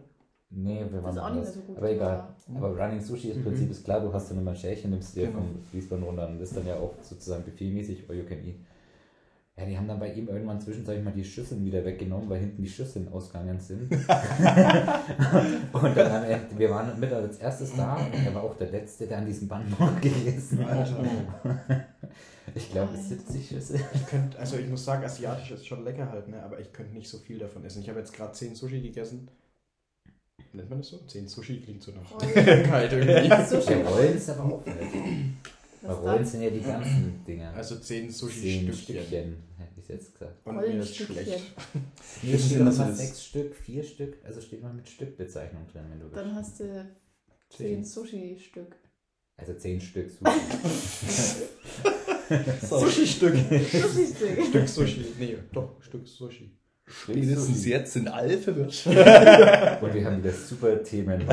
Nee, 0.51 0.79
wir 0.89 1.01
Das 1.01 1.03
waren 1.03 1.13
ist 1.15 1.19
auch 1.21 1.29
nicht 1.29 1.35
mehr 1.35 1.41
anders. 1.41 1.53
so 1.53 1.59
gut. 1.61 1.77
Aber 1.77 1.91
egal. 1.91 2.27
Aber 2.55 2.69
Running 2.83 2.99
Sushi 3.01 3.29
im 3.31 3.43
Prinzip 3.43 3.65
Mhm. 3.65 3.71
ist 3.71 3.83
klar, 3.85 3.99
du 4.01 4.11
hast 4.11 4.31
dann 4.31 4.39
immer 4.39 4.51
ein 4.51 4.57
Schälchen, 4.57 4.89
nimmst 4.91 5.15
dir 5.15 5.27
Genau. 5.27 5.37
vom 5.39 5.61
Fließband 5.69 6.03
runter 6.03 6.27
und 6.27 6.39
das 6.39 6.49
ist 6.49 6.57
dann 6.57 6.65
ja 6.67 6.75
auch 6.75 6.93
sozusagen 7.01 7.43
buffetmäßig 7.43 8.09
all 8.09 8.15
you 8.15 8.23
can 8.25 8.39
eat. 8.43 8.55
Ja, 9.57 9.65
die 9.65 9.77
haben 9.77 9.87
dann 9.89 9.99
bei 9.99 10.11
ihm 10.13 10.27
irgendwann 10.29 10.59
zwischenzeitlich 10.61 11.03
mal 11.03 11.11
die 11.11 11.23
Schüsseln 11.23 11.65
wieder 11.65 11.83
weggenommen, 11.83 12.29
weil 12.29 12.39
hinten 12.39 12.61
die 12.63 12.69
Schüsseln 12.69 13.11
ausgegangen 13.11 13.59
sind. 13.59 13.91
und 13.93 13.97
dann 15.97 16.11
haben 16.11 16.27
wir, 16.27 16.39
wir 16.57 16.69
waren 16.69 16.99
mit 16.99 17.11
als 17.11 17.37
erstes 17.37 17.75
da 17.75 17.95
und 17.97 18.13
er 18.25 18.33
war 18.33 18.43
auch 18.43 18.55
der 18.55 18.71
Letzte, 18.71 19.05
der 19.05 19.17
an 19.19 19.25
diesem 19.25 19.47
Band 19.47 19.69
noch 19.79 19.99
gegessen 20.01 20.65
hat. 20.65 20.77
Alter. 20.77 21.85
Ich 22.55 22.71
glaube, 22.71 22.89
Alter. 22.91 23.01
70 23.03 23.47
Schüsseln. 23.49 23.83
Ich 23.93 24.07
könnt, 24.07 24.35
also 24.37 24.57
ich 24.57 24.67
muss 24.69 24.83
sagen, 24.85 25.03
asiatisch 25.03 25.51
ist 25.51 25.67
schon 25.67 25.83
lecker 25.83 26.09
halt, 26.09 26.27
ne? 26.29 26.41
aber 26.41 26.59
ich 26.59 26.71
könnte 26.73 26.93
nicht 26.93 27.09
so 27.09 27.17
viel 27.17 27.37
davon 27.37 27.63
essen. 27.65 27.81
Ich 27.81 27.89
habe 27.89 27.99
jetzt 27.99 28.13
gerade 28.13 28.31
10 28.31 28.55
Sushi 28.55 28.81
gegessen. 28.81 29.27
Nennt 30.53 30.69
man 30.69 30.79
das 30.79 30.89
so? 30.89 30.97
10 31.05 31.27
Sushi 31.27 31.59
klingt 31.61 31.81
so 31.83 31.91
nach 31.91 32.11
Rollen. 32.11 32.33
kalt 32.63 32.91
irgendwie. 32.91 33.45
Sushi. 33.55 33.73
Rollen 33.73 34.17
ist 34.17 34.29
aber 34.29 34.45
auch 34.45 34.63
Was 35.81 35.97
Rollen 35.99 36.25
sind 36.25 36.41
ja 36.41 36.49
die 36.49 36.59
ganzen 36.61 37.23
Dinger. 37.25 37.53
Also 37.53 37.75
10 37.75 37.83
Zehn 37.83 38.11
Sushi-Stückchen. 38.11 38.73
Stückchen, 38.73 39.37
hätte 39.57 39.79
ich 39.79 39.87
jetzt 39.87 40.13
gesagt. 40.13 40.45
Und 40.45 40.55
mir 40.57 40.65
ist 40.79 40.95
schlecht. 40.95 41.43
Nee, 42.23 42.33
immer 42.55 42.71
so 42.71 42.83
das- 42.83 42.97
sechs 42.97 43.23
Stück, 43.25 43.55
vier 43.55 43.83
Stück, 43.83 44.17
also 44.25 44.41
steht 44.41 44.61
mal 44.63 44.73
mit 44.73 44.89
Stückbezeichnung 44.89 45.67
drin, 45.71 45.83
wenn 45.89 45.99
du 45.99 46.07
Dann 46.09 46.33
hast 46.35 46.59
du 46.59 46.85
zehn 47.49 47.83
Sushi-Stück. 47.83 48.75
Also 49.37 49.53
zehn 49.53 49.79
Stück 49.79 50.09
Sushi. 50.11 50.25
Sushi-Stück. 52.61 53.35
Sushi-Stück. 53.35 54.45
Stück 54.49 54.67
Sushi. 54.67 55.05
Nee, 55.17 55.37
doch, 55.53 55.81
Stück 55.81 56.07
Sushi. 56.07 56.51
Spätestens 56.89 57.65
jetzt 57.65 57.93
sind 57.93 58.07
alle 58.07 58.37
verwirrt. 58.37 58.85
Und 58.85 59.93
wir 59.93 60.05
haben 60.05 60.17
wieder 60.23 60.33
super 60.33 60.83
Themen. 60.83 61.23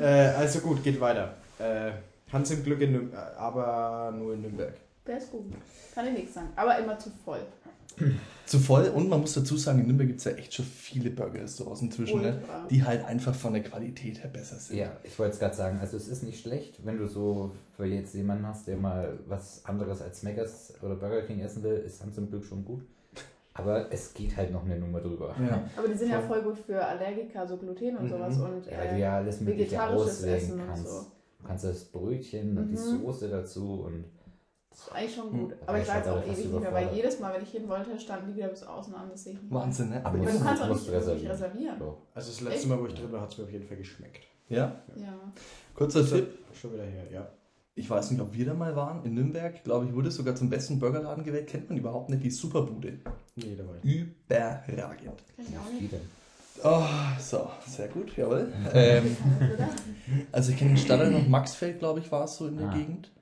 Äh, 0.00 0.04
also 0.04 0.60
gut, 0.60 0.82
geht 0.82 1.00
weiter. 1.00 1.34
Äh, 1.58 1.90
Hans 2.32 2.50
im 2.50 2.62
Glück 2.62 2.80
in 2.80 2.92
Nürnberg, 2.92 3.34
äh, 3.34 3.38
aber 3.38 4.14
nur 4.16 4.34
in 4.34 4.42
Nürnberg. 4.42 4.74
Der 5.06 5.18
ist 5.18 5.30
gut. 5.30 5.44
Kann 5.94 6.06
ich 6.06 6.12
nichts 6.12 6.34
sagen. 6.34 6.48
Aber 6.54 6.78
immer 6.78 6.98
zu 6.98 7.10
voll. 7.24 7.40
Zu 8.46 8.58
voll 8.60 8.88
und 8.88 9.08
man 9.08 9.20
muss 9.20 9.34
dazu 9.34 9.56
sagen, 9.56 9.80
in 9.80 9.86
Nürnberg 9.86 10.08
gibt 10.08 10.20
es 10.20 10.24
ja 10.24 10.32
echt 10.32 10.54
schon 10.54 10.64
viele 10.64 11.10
Burger-Restaurants 11.10 11.82
inzwischen, 11.82 12.22
ne? 12.22 12.40
Die 12.70 12.84
halt 12.84 13.04
einfach 13.04 13.34
von 13.34 13.54
der 13.54 13.62
Qualität 13.62 14.22
her 14.22 14.30
besser 14.30 14.56
sind. 14.56 14.78
Ja, 14.78 14.92
ich 15.02 15.18
wollte 15.18 15.32
es 15.32 15.38
gerade 15.38 15.56
sagen, 15.56 15.78
also 15.80 15.96
es 15.96 16.06
ist 16.06 16.22
nicht 16.22 16.40
schlecht, 16.40 16.78
wenn 16.84 16.98
du 16.98 17.08
so 17.08 17.52
für 17.76 17.86
jetzt 17.86 18.14
jemanden 18.14 18.46
hast, 18.46 18.68
der 18.68 18.76
mal 18.76 19.18
was 19.26 19.64
anderes 19.64 20.00
als 20.00 20.20
Smackers 20.20 20.74
oder 20.80 20.94
Burger 20.94 21.22
King 21.22 21.40
essen 21.40 21.62
will, 21.62 21.76
ist 21.76 22.00
Hans 22.02 22.16
im 22.18 22.30
Glück 22.30 22.44
schon 22.44 22.64
gut. 22.64 22.82
Aber 23.58 23.92
es 23.92 24.14
geht 24.14 24.36
halt 24.36 24.52
noch 24.52 24.64
eine 24.64 24.78
Nummer 24.78 25.00
drüber. 25.00 25.34
Ja. 25.40 25.62
Aber 25.76 25.88
die 25.88 25.94
sind 25.94 26.10
ja 26.10 26.20
voll 26.20 26.42
gut 26.42 26.58
für 26.58 26.84
Allergiker, 26.84 27.46
so 27.46 27.56
Gluten 27.56 27.96
und 27.96 28.04
Mhm. 28.04 28.08
sowas 28.08 28.36
und 28.38 28.66
Ja, 28.66 28.78
weil 28.78 28.88
du 28.88 28.94
äh, 28.94 29.00
ja 29.00 29.16
alles 29.16 29.40
Mögliche 29.40 29.70
vegetarisches 29.72 30.18
auswählen 30.18 30.36
Essen 30.36 30.60
und 30.60 30.66
kannst. 30.66 30.86
so. 30.86 31.06
Du 31.40 31.46
kannst 31.46 31.64
das 31.64 31.84
Brötchen 31.84 32.58
und 32.58 32.68
die 32.68 32.74
Mhm. 32.74 33.02
Soße 33.04 33.28
dazu 33.28 33.82
und 33.86 34.04
Das 34.70 34.80
ist 34.86 34.92
eigentlich 34.92 35.14
schon 35.16 35.32
Hm. 35.32 35.38
gut. 35.40 35.54
Aber 35.66 35.76
ich 35.76 35.82
ich 35.82 35.88
war 35.88 35.96
jetzt 35.96 36.06
schon 36.08 36.18
auch 36.18 36.24
ewig 36.24 36.36
nicht 36.52 36.60
mehr, 36.60 36.72
weil 36.72 36.88
jedes 36.94 37.18
Mal, 37.20 37.34
wenn 37.34 37.42
ich 37.42 37.50
hin 37.50 37.68
wollte, 37.68 37.98
standen 37.98 38.28
die 38.28 38.36
wieder 38.36 38.48
bis 38.48 38.62
außen 38.62 38.94
an. 38.94 39.08
Das 39.10 39.24
sehe 39.24 39.32
ich 39.32 39.42
nicht. 39.42 39.52
Wahnsinn, 39.52 39.88
ne? 39.90 40.00
Aber 40.06 40.18
du 40.18 40.24
kannst 40.24 40.62
auch 40.62 40.68
nicht 40.68 40.88
reservieren. 40.92 40.92
reservieren. 40.92 41.32
reservieren. 41.32 41.78
So. 41.80 41.96
Also 42.14 42.30
das 42.30 42.40
letzte 42.42 42.58
Echt? 42.60 42.68
Mal, 42.68 42.80
wo 42.80 42.86
ich 42.86 42.94
drin 42.94 43.10
war, 43.10 43.20
hat 43.22 43.32
es 43.32 43.38
mir 43.38 43.44
auf 43.44 43.50
jeden 43.50 43.66
Fall 43.66 43.76
geschmeckt. 43.76 44.24
ja, 44.48 44.80
Ja. 44.94 45.14
kurzer 45.74 46.06
Tipp. 46.06 46.28
Schon 46.52 46.74
wieder 46.74 46.84
her, 46.84 47.04
ja. 47.12 47.28
Ich 47.78 47.88
weiß 47.88 48.10
nicht, 48.10 48.20
ob 48.20 48.34
wir 48.36 48.44
da 48.44 48.54
mal 48.54 48.74
waren. 48.74 49.04
In 49.04 49.14
Nürnberg, 49.14 49.62
glaube 49.62 49.86
ich, 49.86 49.94
wurde 49.94 50.10
sogar 50.10 50.34
zum 50.34 50.50
besten 50.50 50.78
Burgerladen 50.80 51.22
gewählt. 51.24 51.46
Kennt 51.46 51.68
man 51.68 51.78
überhaupt 51.78 52.10
nicht 52.10 52.24
die 52.24 52.30
Superbude. 52.30 52.94
Nee, 53.36 53.54
da 53.56 53.64
war 53.66 53.74
ich. 53.82 53.84
Überragend. 53.94 55.22
Kenn 55.36 55.46
ich 55.48 55.56
auch 55.56 55.64
Was 55.64 55.80
nicht. 55.80 55.94
Oh, 56.64 56.82
so, 57.20 57.48
sehr 57.68 57.86
gut, 57.88 58.16
jawohl. 58.16 58.52
Ähm, 58.74 59.16
also 60.32 60.50
ich 60.50 60.58
kenne 60.58 60.72
den 60.72 60.76
Stadtteil 60.76 61.12
noch, 61.12 61.28
Maxfeld, 61.28 61.78
glaube 61.78 62.00
ich, 62.00 62.10
war 62.10 62.24
es 62.24 62.36
so 62.36 62.48
in 62.48 62.56
der 62.58 62.68
Ah. 62.68 62.74
Gegend. 62.74 63.12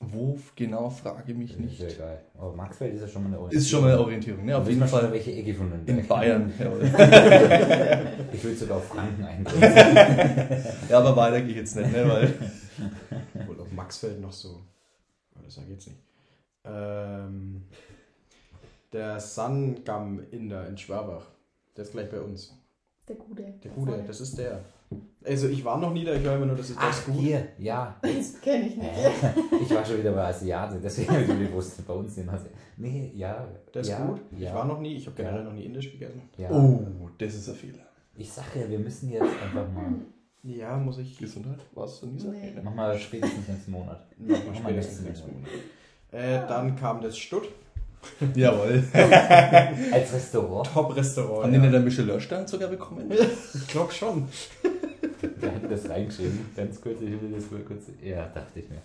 Wo 0.00 0.36
genau, 0.56 0.90
frage 0.90 1.32
mich 1.32 1.52
Ist 1.52 1.60
nicht. 1.60 1.78
ja 1.78 1.86
egal. 1.86 2.20
Aber 2.36 2.52
Maxfeld 2.56 2.94
ist 2.96 3.02
ja 3.02 3.06
schon 3.06 3.22
mal 3.22 3.28
eine 3.28 3.36
Orientierung. 3.38 3.62
Ist 3.62 3.70
schon 3.70 3.80
mal 3.82 3.92
eine 3.92 4.00
Orientierung, 4.00 4.44
ne? 4.44 4.56
Auf 4.56 4.66
jeden 4.68 4.80
Fall 4.80 4.88
Fall 5.02 5.12
welche 5.12 5.30
Ecke 5.32 5.54
von 5.54 5.68
Nürnberg. 5.68 5.96
in 5.96 6.06
Bayern. 6.08 6.52
Jawohl. 6.58 6.80
Ich 8.32 8.42
würde 8.42 8.56
sogar 8.56 8.78
auf 8.78 8.88
Franken 8.88 9.22
eingrenzen. 9.22 9.62
Ja, 10.90 10.98
aber 10.98 11.14
weiter 11.14 11.40
gehe 11.42 11.50
ich 11.50 11.56
jetzt 11.58 11.76
nicht, 11.76 11.92
ne? 11.92 12.08
Weil 12.08 12.34
Wohl 13.46 13.60
auf 13.60 13.70
Maxfeld 13.72 14.20
noch 14.20 14.32
so. 14.32 14.60
Aber 15.34 15.44
das 15.44 15.54
sage 15.54 15.66
ich 15.68 15.72
jetzt 15.74 15.86
nicht. 15.88 16.00
Ähm, 16.64 17.62
der 18.92 19.18
Sangam 19.20 20.20
Inder 20.30 20.68
in 20.68 20.76
Schwabach. 20.76 21.26
Der 21.76 21.84
ist 21.84 21.92
gleich 21.92 22.10
bei 22.10 22.20
uns. 22.20 22.54
Der 23.08 23.16
Gute. 23.16 23.42
Der 23.64 23.70
Gute, 23.72 24.04
das 24.06 24.20
ist 24.20 24.38
der. 24.38 24.60
Also 25.24 25.48
ich 25.48 25.64
war 25.64 25.78
noch 25.78 25.92
nie 25.92 26.04
da, 26.04 26.12
ich 26.12 26.22
höre 26.22 26.36
immer 26.36 26.44
nur, 26.46 26.56
das 26.56 26.68
ist 26.68 26.76
das 26.78 27.00
Ach, 27.00 27.06
gut. 27.06 27.14
hier, 27.14 27.48
ja. 27.58 27.96
Das 28.02 28.38
kenne 28.42 28.66
ich 28.68 28.76
nicht. 28.76 28.90
Ich 29.62 29.70
war 29.74 29.82
schon 29.84 29.98
wieder 29.98 30.12
bei 30.12 30.26
Asiate, 30.26 30.78
deswegen 30.82 31.10
habe 31.12 31.22
ich 31.22 31.28
nicht 31.28 31.50
gewusst, 31.50 31.86
bei 31.86 31.94
uns 31.94 32.14
den 32.14 32.28
Asi 32.28 32.48
Nee, 32.76 33.10
ja. 33.16 33.48
Der 33.72 33.80
ist 33.80 33.88
ja, 33.88 34.04
gut. 34.04 34.20
Ja, 34.36 34.48
Ich 34.50 34.54
war 34.54 34.66
noch 34.66 34.80
nie, 34.80 34.96
ich 34.96 35.06
habe 35.06 35.16
generell 35.16 35.38
Ja. 35.38 35.44
noch 35.44 35.52
nie 35.54 35.64
Indisch 35.64 35.90
gegessen. 35.90 36.20
ja. 36.36 36.50
Oh, 36.50 37.08
das 37.16 37.34
ist 37.34 37.48
ein 37.48 37.54
Fehler. 37.54 37.86
Ich 38.16 38.30
sag 38.30 38.54
ja, 38.54 38.68
wir 38.68 38.78
müssen 38.78 39.10
jetzt 39.10 39.22
einfach 39.42 39.66
mal. 39.72 39.94
Ja, 40.44 40.76
muss 40.76 40.98
ich. 40.98 41.16
Gesundheit? 41.18 41.60
Warst 41.74 42.02
du 42.02 42.06
nie 42.06 42.18
so? 42.18 42.30
Nee. 42.30 42.52
Mach 42.62 42.74
mal 42.74 42.98
spätestens 42.98 43.46
nächsten 43.48 43.70
Monat. 43.70 44.04
Mach 44.18 44.28
mal 44.44 44.54
spätestens 44.56 45.00
nächsten 45.02 45.30
nächsten 45.30 45.32
Monat. 45.32 45.50
Äh, 46.10 46.48
dann 46.48 46.74
kam 46.76 47.00
das 47.00 47.16
Stutt. 47.16 47.48
Jawohl. 48.34 48.82
Als 48.92 50.12
Restaurant. 50.12 50.66
Top-Restaurant. 50.72 51.44
Haben 51.44 51.52
die 51.52 51.58
ja. 51.58 51.62
nicht 51.64 51.74
einen 51.76 51.84
Michelin-Stern 51.84 52.46
sogar 52.48 52.68
bekommen? 52.68 53.08
Ich 53.54 53.68
glaube 53.68 53.92
schon. 53.92 54.26
Der 55.40 55.54
hat 55.54 55.70
das 55.70 55.88
reingeschrieben. 55.88 56.46
Ganz 56.56 56.80
kurz, 56.80 57.00
ich 57.00 57.10
will 57.10 57.32
das 57.36 57.48
mal 57.50 57.60
kurz. 57.60 57.84
Ja, 58.02 58.26
dachte 58.26 58.58
ich 58.58 58.68
mir. 58.68 58.78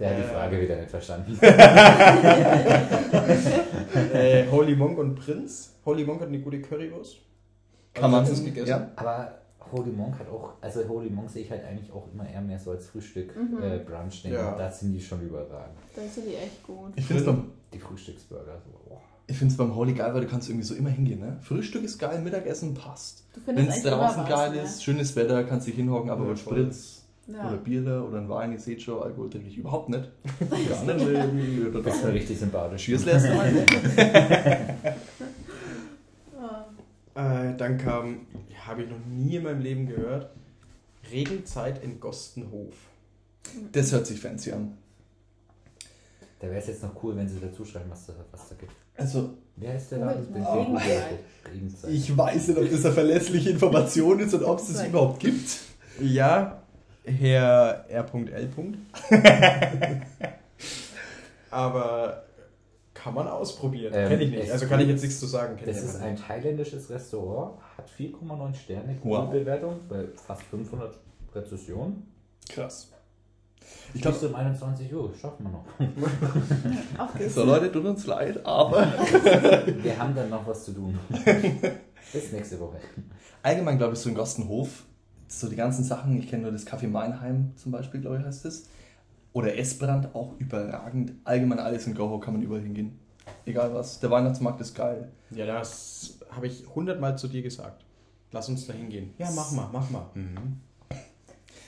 Der 0.00 0.10
hat 0.10 0.16
die 0.18 0.22
Äh. 0.22 0.24
Frage 0.24 0.60
wieder 0.60 0.76
nicht 0.76 0.90
verstanden. 0.90 1.38
äh, 4.12 4.44
Holy 4.50 4.74
Monk 4.74 4.98
und 4.98 5.14
Prinz. 5.14 5.74
Holy 5.84 6.04
Monk 6.04 6.20
hat 6.20 6.28
eine 6.28 6.40
gute 6.40 6.60
Currywurst. 6.60 7.18
Kann 7.94 8.10
man 8.10 8.24
das 8.24 8.32
essen, 8.32 8.46
gegessen? 8.46 8.68
ja. 8.68 8.90
Aber 8.96 9.38
Holy 9.72 9.90
Monk 9.90 10.18
hat 10.18 10.28
auch, 10.28 10.52
also 10.60 10.86
Holy 10.88 11.10
Monk 11.10 11.30
sehe 11.30 11.42
ich 11.44 11.50
halt 11.50 11.64
eigentlich 11.64 11.90
auch 11.92 12.06
immer 12.12 12.28
eher 12.28 12.40
mehr 12.40 12.58
so 12.58 12.70
als 12.70 12.86
Frühstück, 12.86 13.34
Mhm. 13.36 13.62
äh, 13.62 13.78
Brunch. 13.78 14.22
Denn 14.22 14.32
Ja. 14.32 14.54
Da 14.56 14.70
sind 14.70 14.92
die 14.92 15.00
schon 15.00 15.20
überragend. 15.22 15.76
Da 15.94 16.02
sind 16.02 16.26
die 16.26 16.34
echt 16.36 16.62
gut. 16.66 16.92
Ich 16.96 17.04
finde 17.06 17.20
es 17.22 17.26
beim, 17.26 17.44
Die 17.72 17.78
Frühstücksburger. 17.78 18.58
So, 18.64 18.92
oh. 18.94 18.98
ich 19.26 19.36
find's 19.36 19.56
beim 19.56 19.74
Holy 19.74 19.92
geil, 19.92 20.14
weil 20.14 20.20
du 20.22 20.28
kannst 20.28 20.48
irgendwie 20.48 20.64
so 20.66 20.74
immer 20.74 20.90
hingehen. 20.90 21.20
Ne? 21.20 21.36
Frühstück 21.42 21.82
ist 21.84 21.98
geil, 21.98 22.20
Mittagessen 22.22 22.74
passt. 22.74 23.24
Wenn 23.44 23.58
es 23.68 23.82
draußen 23.82 24.24
geil 24.24 24.50
was, 24.50 24.56
ne? 24.56 24.62
ist, 24.62 24.84
schönes 24.84 25.14
Wetter, 25.16 25.44
kannst 25.44 25.66
dich 25.66 25.74
hinhocken, 25.74 26.10
aber 26.10 26.26
Ja. 26.28 26.36
Spritz 26.36 27.02
Ja. 27.26 27.48
oder 27.48 27.56
Bierle 27.56 28.04
oder 28.04 28.18
ein 28.18 28.28
Wein, 28.28 28.52
ihr 28.52 28.60
seht 28.60 28.80
schon, 28.82 29.02
Alkohol 29.02 29.28
trinke 29.28 29.48
ich 29.48 29.58
überhaupt 29.58 29.88
nicht. 29.88 30.08
Gar 30.48 30.94
nicht. 30.94 31.06
irgendwie, 31.08 31.56
Du 31.64 31.68
oder 31.70 31.80
bist 31.82 32.02
ja 32.04 32.10
richtig 32.10 32.38
sympathisch. 32.38 32.84
Cheers, 32.84 33.04
letzte 33.04 33.34
Mal. 33.34 33.52
Ah. 37.14 37.44
Äh, 37.44 37.56
dann 37.56 37.78
kam, 37.78 38.26
ja, 38.45 38.45
habe 38.66 38.82
ich 38.82 38.90
noch 38.90 39.04
nie 39.06 39.36
in 39.36 39.42
meinem 39.44 39.60
Leben 39.60 39.86
gehört, 39.86 40.30
Regenzeit 41.10 41.82
in 41.82 42.00
Gostenhof. 42.00 42.74
Das 43.72 43.92
hört 43.92 44.06
sich 44.06 44.20
fancy 44.20 44.52
an. 44.52 44.76
Da 46.40 46.48
wäre 46.48 46.58
es 46.58 46.66
jetzt 46.66 46.82
noch 46.82 47.02
cool, 47.02 47.16
wenn 47.16 47.28
sie 47.28 47.40
dazu 47.40 47.64
schreiben, 47.64 47.90
was 47.90 48.06
da, 48.06 48.12
was 48.30 48.48
da 48.48 48.54
gibt. 48.56 48.72
Also, 48.96 49.30
Wie 49.56 49.68
heißt 49.68 49.92
der 49.92 49.98
Oh, 50.00 50.04
Laden? 50.04 50.34
Regenzeit. 51.52 51.90
Ich 51.90 52.16
weiß 52.16 52.48
nicht, 52.48 52.58
ob 52.58 52.70
das 52.70 52.84
eine 52.84 52.94
verlässliche 52.94 53.50
Information 53.50 54.20
ist 54.20 54.34
und 54.34 54.44
ob 54.44 54.58
es 54.58 54.72
das 54.72 54.86
überhaupt 54.86 55.20
gibt. 55.20 55.48
Ja, 56.00 56.62
Herr 57.04 57.84
R.L. 57.88 58.48
Aber 61.50 62.25
kann 63.06 63.14
man 63.14 63.28
ausprobieren. 63.28 63.92
Ähm, 63.94 64.08
Kenne 64.08 64.24
ich 64.24 64.30
nicht. 64.30 64.50
Also 64.50 64.66
kann 64.66 64.80
ich 64.80 64.88
jetzt 64.88 65.02
nichts 65.02 65.20
zu 65.20 65.26
sagen. 65.26 65.56
Kenn 65.56 65.68
Das 65.68 65.80
ist 65.80 65.94
ein 66.00 66.16
thailändisches 66.16 66.90
Restaurant, 66.90 67.60
hat 67.78 67.88
4,9 67.88 68.52
Sterne, 68.54 68.98
Wow. 69.04 69.26
Google-Bewertung 69.26 69.78
bei 69.88 70.06
fast 70.16 70.42
500 70.42 70.98
Rezessionen. 71.32 72.02
Krass. 72.48 72.90
Ich 73.90 73.96
Ich 73.96 74.02
glaube, 74.02 74.26
um 74.26 74.34
21 74.34 74.92
Uhr, 74.92 75.12
schaffen 75.20 75.44
wir 75.46 75.52
noch. 75.52 77.28
So 77.30 77.44
Leute, 77.44 77.70
tut 77.70 77.84
uns 77.84 78.06
leid, 78.06 78.44
aber 78.44 78.80
Wir 79.82 79.96
haben 79.98 80.14
dann 80.16 80.28
noch 80.30 80.44
was 80.44 80.64
zu 80.64 80.72
tun. 80.72 80.98
Bis 82.12 82.32
nächste 82.32 82.58
Woche. 82.58 82.78
allgemein 83.44 83.78
glaube 83.78 83.92
ich 83.94 84.00
so 84.00 84.08
in 84.08 84.16
Gostenhof, 84.16 84.84
so 85.28 85.48
die 85.48 85.56
ganzen 85.56 85.84
Sachen, 85.84 86.18
ich 86.18 86.28
kenne 86.28 86.42
nur 86.42 86.52
das 86.52 86.66
Café 86.66 86.88
Meinheim 86.88 87.52
zum 87.54 87.70
Beispiel, 87.70 88.00
glaube 88.00 88.18
ich 88.18 88.24
heißt 88.24 88.46
es. 88.46 88.68
Oder 89.36 89.58
Essbrand, 89.58 90.14
auch 90.14 90.32
überragend. 90.38 91.12
Allgemein 91.24 91.58
alles 91.58 91.86
in 91.86 91.94
Goho 91.94 92.18
kann 92.18 92.32
man 92.32 92.42
überall 92.42 92.62
hingehen. 92.62 92.98
Egal 93.44 93.74
was. 93.74 94.00
Der 94.00 94.10
Weihnachtsmarkt 94.10 94.62
ist 94.62 94.74
geil. 94.74 95.12
Ja, 95.30 95.44
das 95.44 96.18
habe 96.30 96.46
ich 96.46 96.66
hundertmal 96.74 97.18
zu 97.18 97.28
dir 97.28 97.42
gesagt. 97.42 97.84
Lass 98.32 98.48
uns 98.48 98.66
da 98.66 98.72
hingehen. 98.72 99.12
Ja, 99.18 99.30
mach 99.32 99.52
mal, 99.52 99.68
mach 99.70 99.90
mal. 99.90 100.06
Mhm. 100.14 100.62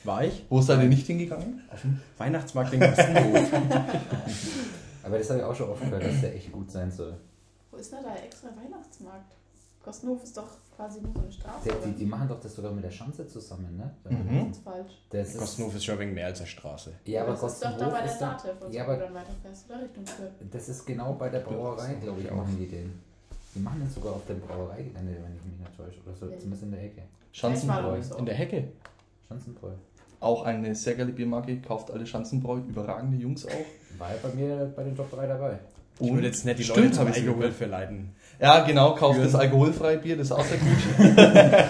War 0.02 0.24
ich? 0.24 0.46
Wo 0.48 0.62
seid 0.62 0.80
ihr 0.80 0.88
nicht 0.88 1.06
hingegangen? 1.06 1.60
Auf 1.70 1.82
dem 1.82 2.00
Weihnachtsmarkt 2.16 2.72
in 2.72 2.80
Kostenhof. 2.80 3.52
Aber 5.02 5.18
das 5.18 5.28
habe 5.28 5.40
ich 5.40 5.44
auch 5.44 5.54
schon 5.54 5.68
oft 5.68 5.82
gehört, 5.82 6.04
dass 6.04 6.22
der 6.22 6.34
echt 6.36 6.50
gut 6.50 6.70
sein 6.70 6.90
soll. 6.90 7.18
Wo 7.70 7.76
ist 7.76 7.92
denn 7.92 8.02
da 8.02 8.14
der 8.14 8.24
extra 8.24 8.48
Weihnachtsmarkt? 8.48 9.34
Kostenhof 9.88 10.22
ist 10.22 10.36
doch 10.36 10.48
quasi 10.76 11.00
nur 11.00 11.14
so 11.14 11.20
eine 11.20 11.32
Straße. 11.32 11.64
Der, 11.64 11.78
oder? 11.78 11.86
die, 11.86 11.92
die 11.94 12.04
machen 12.04 12.28
doch 12.28 12.38
das 12.40 12.54
sogar 12.54 12.72
mit 12.72 12.84
der 12.84 12.90
Schanze 12.90 13.26
zusammen, 13.26 13.74
ne? 13.74 13.90
Mhm. 14.10 14.48
Das 14.48 14.58
ist 14.58 14.62
falsch. 14.64 14.92
Das 15.08 15.28
ist, 15.30 15.38
Kostenhof 15.38 15.74
ist 15.74 15.84
schon 15.86 15.98
wenig 15.98 16.14
mehr 16.14 16.26
als 16.26 16.40
eine 16.40 16.46
Straße. 16.46 16.92
ja, 17.06 17.22
aber 17.22 17.30
das 17.32 17.42
ist 17.42 17.64
doch 17.64 17.70
da 17.70 17.70
Kostenhof 17.70 17.92
bei 17.94 18.02
der 18.02 18.12
ist 18.12 18.18
da, 18.18 18.36
ja, 18.36 18.54
wo 18.60 18.68
du 18.68 18.80
aber 18.82 18.96
dann 18.98 19.14
weiterfährst, 19.14 19.70
oder? 19.70 19.82
Richtung 19.82 20.04
Fürth. 20.06 20.32
das 20.50 20.68
ist 20.68 20.84
genau 20.84 21.14
bei 21.14 21.30
der 21.30 21.40
Brauerei, 21.40 21.94
glaube 21.94 22.20
ich, 22.20 22.30
auch 22.30 22.46
in 22.48 22.62
Ideen. 22.62 23.00
Die 23.54 23.60
machen 23.60 23.80
den 23.80 23.88
sogar 23.88 24.12
auf 24.12 24.26
der 24.28 24.34
Brauereigelände, 24.34 25.16
wenn 25.24 25.36
ich 25.36 25.42
mich 25.44 25.58
nicht 25.58 25.74
täusche. 25.74 26.00
Oder 26.04 26.14
so, 26.14 26.26
Ja. 26.26 26.36
zumindest 26.38 26.62
in 26.64 26.70
der 26.72 26.82
Ecke. 26.84 27.02
Schanzenbräu. 27.32 27.98
In 28.18 28.26
der 28.26 28.34
Hecke. 28.34 28.68
Schanzenbräu. 29.26 29.70
Auch 30.20 30.42
eine 30.44 30.74
sehr 30.74 30.96
geile 30.96 31.12
Biermarke, 31.12 31.62
kauft 31.62 31.90
alle 31.90 32.06
Schanzenbräu, 32.06 32.58
überragende 32.58 33.16
Jungs 33.16 33.46
auch. 33.46 33.98
War 33.98 34.10
ja 34.10 34.16
bei 34.22 34.34
mir 34.34 34.70
bei 34.76 34.84
den 34.84 34.94
Top 34.94 35.10
3 35.10 35.26
dabei. 35.26 35.58
Ich 36.00 36.12
würde 36.12 36.26
jetzt 36.28 36.44
nicht 36.44 36.58
die 36.58 36.64
Stimmt, 36.64 36.96
Leute 36.96 37.12
zum 37.14 37.26
Alkohol 37.28 37.50
verleiten. 37.50 38.10
Ja, 38.40 38.64
genau, 38.64 38.94
kauft 38.94 39.20
das 39.20 39.34
alkoholfreie 39.34 39.98
Bier, 39.98 40.16
das 40.16 40.26
ist 40.26 40.32
auch 40.32 40.44
sehr 40.44 40.58
gut. 40.58 40.78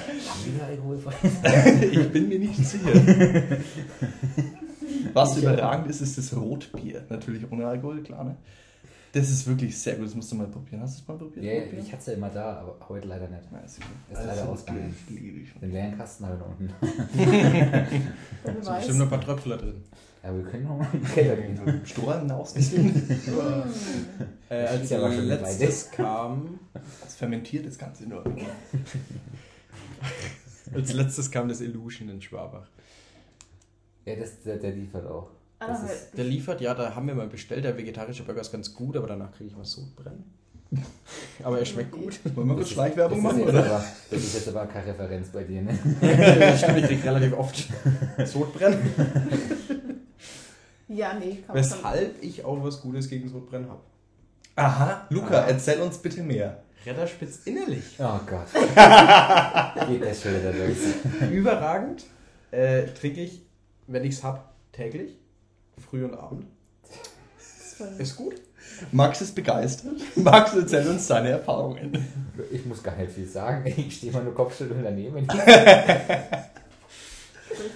Ich 1.93 2.09
bin 2.11 2.29
mir 2.29 2.39
nicht 2.39 2.57
sicher. 2.57 2.91
Was 5.13 5.37
überragend 5.37 5.89
ist, 5.89 6.01
ist 6.01 6.19
das 6.19 6.37
Rotbier. 6.37 7.03
Natürlich 7.09 7.51
ohne 7.51 7.67
Alkohol, 7.67 8.03
klar, 8.03 8.25
ne? 8.25 8.37
Das 9.13 9.31
ist 9.31 9.47
wirklich 9.47 9.77
sehr 9.79 9.97
gut, 9.97 10.07
das 10.07 10.15
musst 10.15 10.31
du 10.31 10.37
mal 10.37 10.47
probieren. 10.49 10.83
Hast 10.83 10.99
du 10.99 11.03
es 11.03 11.09
mal 11.09 11.17
probiert? 11.17 11.45
Ja, 11.45 11.53
Rotbier? 11.63 11.79
ich 11.79 11.87
hatte 11.93 12.01
es 12.01 12.07
ja 12.07 12.13
immer 12.13 12.29
da, 12.29 12.57
aber 12.61 12.77
heute 12.89 13.09
leider 13.09 13.29
nicht. 13.29 13.43
Ja, 13.51 13.59
ist, 13.61 13.79
Ist 13.79 13.83
leider 14.13 14.49
ausgegangen. 14.49 14.95
Den 15.09 15.71
leeren 15.73 15.97
Kasten 15.97 16.27
habe 16.27 16.35
ich 16.37 16.41
da 16.43 16.47
unten. 16.47 16.73
Da 18.45 18.53
sind 18.53 18.77
bestimmt 18.77 18.99
noch 18.99 19.07
ein 19.07 19.11
paar 19.11 19.21
Tröpfler 19.21 19.57
drin. 19.57 19.83
Ja, 20.23 20.35
wir 20.35 20.43
können 20.45 20.65
noch 20.65 20.79
mal 20.79 20.89
in 20.93 21.01
den 21.01 21.09
Keller 21.09 21.37
gehen. 21.37 21.81
Strohhalm 21.85 22.31
ausnehmen. 22.31 22.95
Mm. 23.27 23.63
Äh, 24.51 24.79
Das 24.79 24.93
als 24.93 25.17
mit 25.17 25.25
letztes 25.27 25.91
kam, 25.91 26.59
Das 26.73 27.17
fermentiert 27.17 27.67
das 27.67 27.77
Ganze 27.77 28.07
nur. 28.09 28.25
als 30.75 30.93
letztes 30.95 31.31
kam 31.31 31.49
das 31.49 31.61
Illusion 31.61 32.09
in 32.09 32.21
Schwabach. 32.23 32.67
Ja, 34.07 34.17
das, 34.17 34.41
der, 34.43 34.57
der 34.57 34.73
liefert 34.73 35.07
auch. 35.07 35.29
Ah, 35.61 35.67
Das 35.67 35.83
ist- 35.91 36.17
Der 36.17 36.25
liefert, 36.25 36.61
ja, 36.61 36.75
da 36.75 36.95
haben 36.95 37.07
wir 37.07 37.15
mal 37.15 37.27
bestellt. 37.29 37.65
Der 37.65 37.77
vegetarische 37.77 38.23
Burger 38.23 38.41
ist 38.43 38.53
ganz 38.53 38.73
gut, 38.75 38.97
aber 38.97 39.07
danach 39.09 39.33
kriege 39.33 39.51
ich 39.51 39.57
was 39.59 39.73
Sodbrennen. 39.73 40.25
Aber 41.43 41.59
er 41.59 41.65
schmeckt 41.65 41.93
gut. 41.93 42.21
Wollen 42.37 42.47
wir 42.49 42.57
kurz 42.57 42.69
Schleichwerbung 42.69 43.23
machen, 43.23 43.43
oder? 43.43 43.65
Aber, 43.65 43.85
das 44.11 44.21
ist 44.23 44.35
jetzt 44.35 44.49
aber 44.49 44.67
keine 44.67 44.89
Referenz 44.89 45.29
bei 45.31 45.43
dir, 45.43 45.63
ne? 45.63 45.73
Stimmt, 46.59 46.77
ich 46.81 46.87
kriege 46.89 47.05
relativ 47.05 47.33
oft 47.39 47.69
Sodbrennen. 48.27 48.79
Ja, 50.89 51.13
nee, 51.15 51.43
kann 51.47 51.55
man 51.55 51.65
schon. 51.65 51.79
Weshalb 51.79 52.23
ich 52.23 52.45
auch 52.45 52.63
was 52.65 52.81
Gutes 52.81 53.09
gegen 53.11 53.29
Sodbrennen 53.29 53.69
habe. 53.69 53.81
Aha, 54.57 55.07
Luca, 55.11 55.43
Ah. 55.43 55.49
erzähl 55.49 55.81
uns 55.81 55.99
bitte 55.99 56.23
mehr. 56.23 56.63
Redderspitz 56.87 57.41
innerlich. 57.45 57.85
Oh 57.99 58.19
Gott. 58.27 58.47
Geht 59.89 60.03
das 60.03 60.23
schon 60.23 60.33
wieder 60.35 60.53
durch. 60.53 61.31
Überragend. 61.31 62.05
Äh, 62.51 62.87
trinke 62.99 63.21
ich, 63.23 63.43
wenn 63.87 64.05
ich 64.05 64.15
es 64.15 64.25
habe, 64.25 64.41
täglich. 64.73 65.19
Früh 65.79 66.05
und 66.05 66.15
Abend. 66.15 66.45
Das 67.79 67.99
ist 67.99 68.17
gut. 68.17 68.35
Max 68.93 69.21
ist 69.21 69.35
begeistert. 69.35 69.95
Max, 70.17 70.55
erzähl 70.55 70.87
uns 70.89 71.07
deine 71.07 71.31
Erfahrungen. 71.31 72.05
Ich 72.53 72.65
muss 72.67 72.83
gar 72.83 72.97
nicht 72.97 73.13
viel 73.13 73.27
sagen. 73.27 73.65
Ich 73.77 73.97
stehe 73.97 74.13
mal 74.13 74.23
nur 74.25 74.35
Kopfschütteln 74.35 74.83
daneben. 74.85 75.19
Ich 75.19 75.33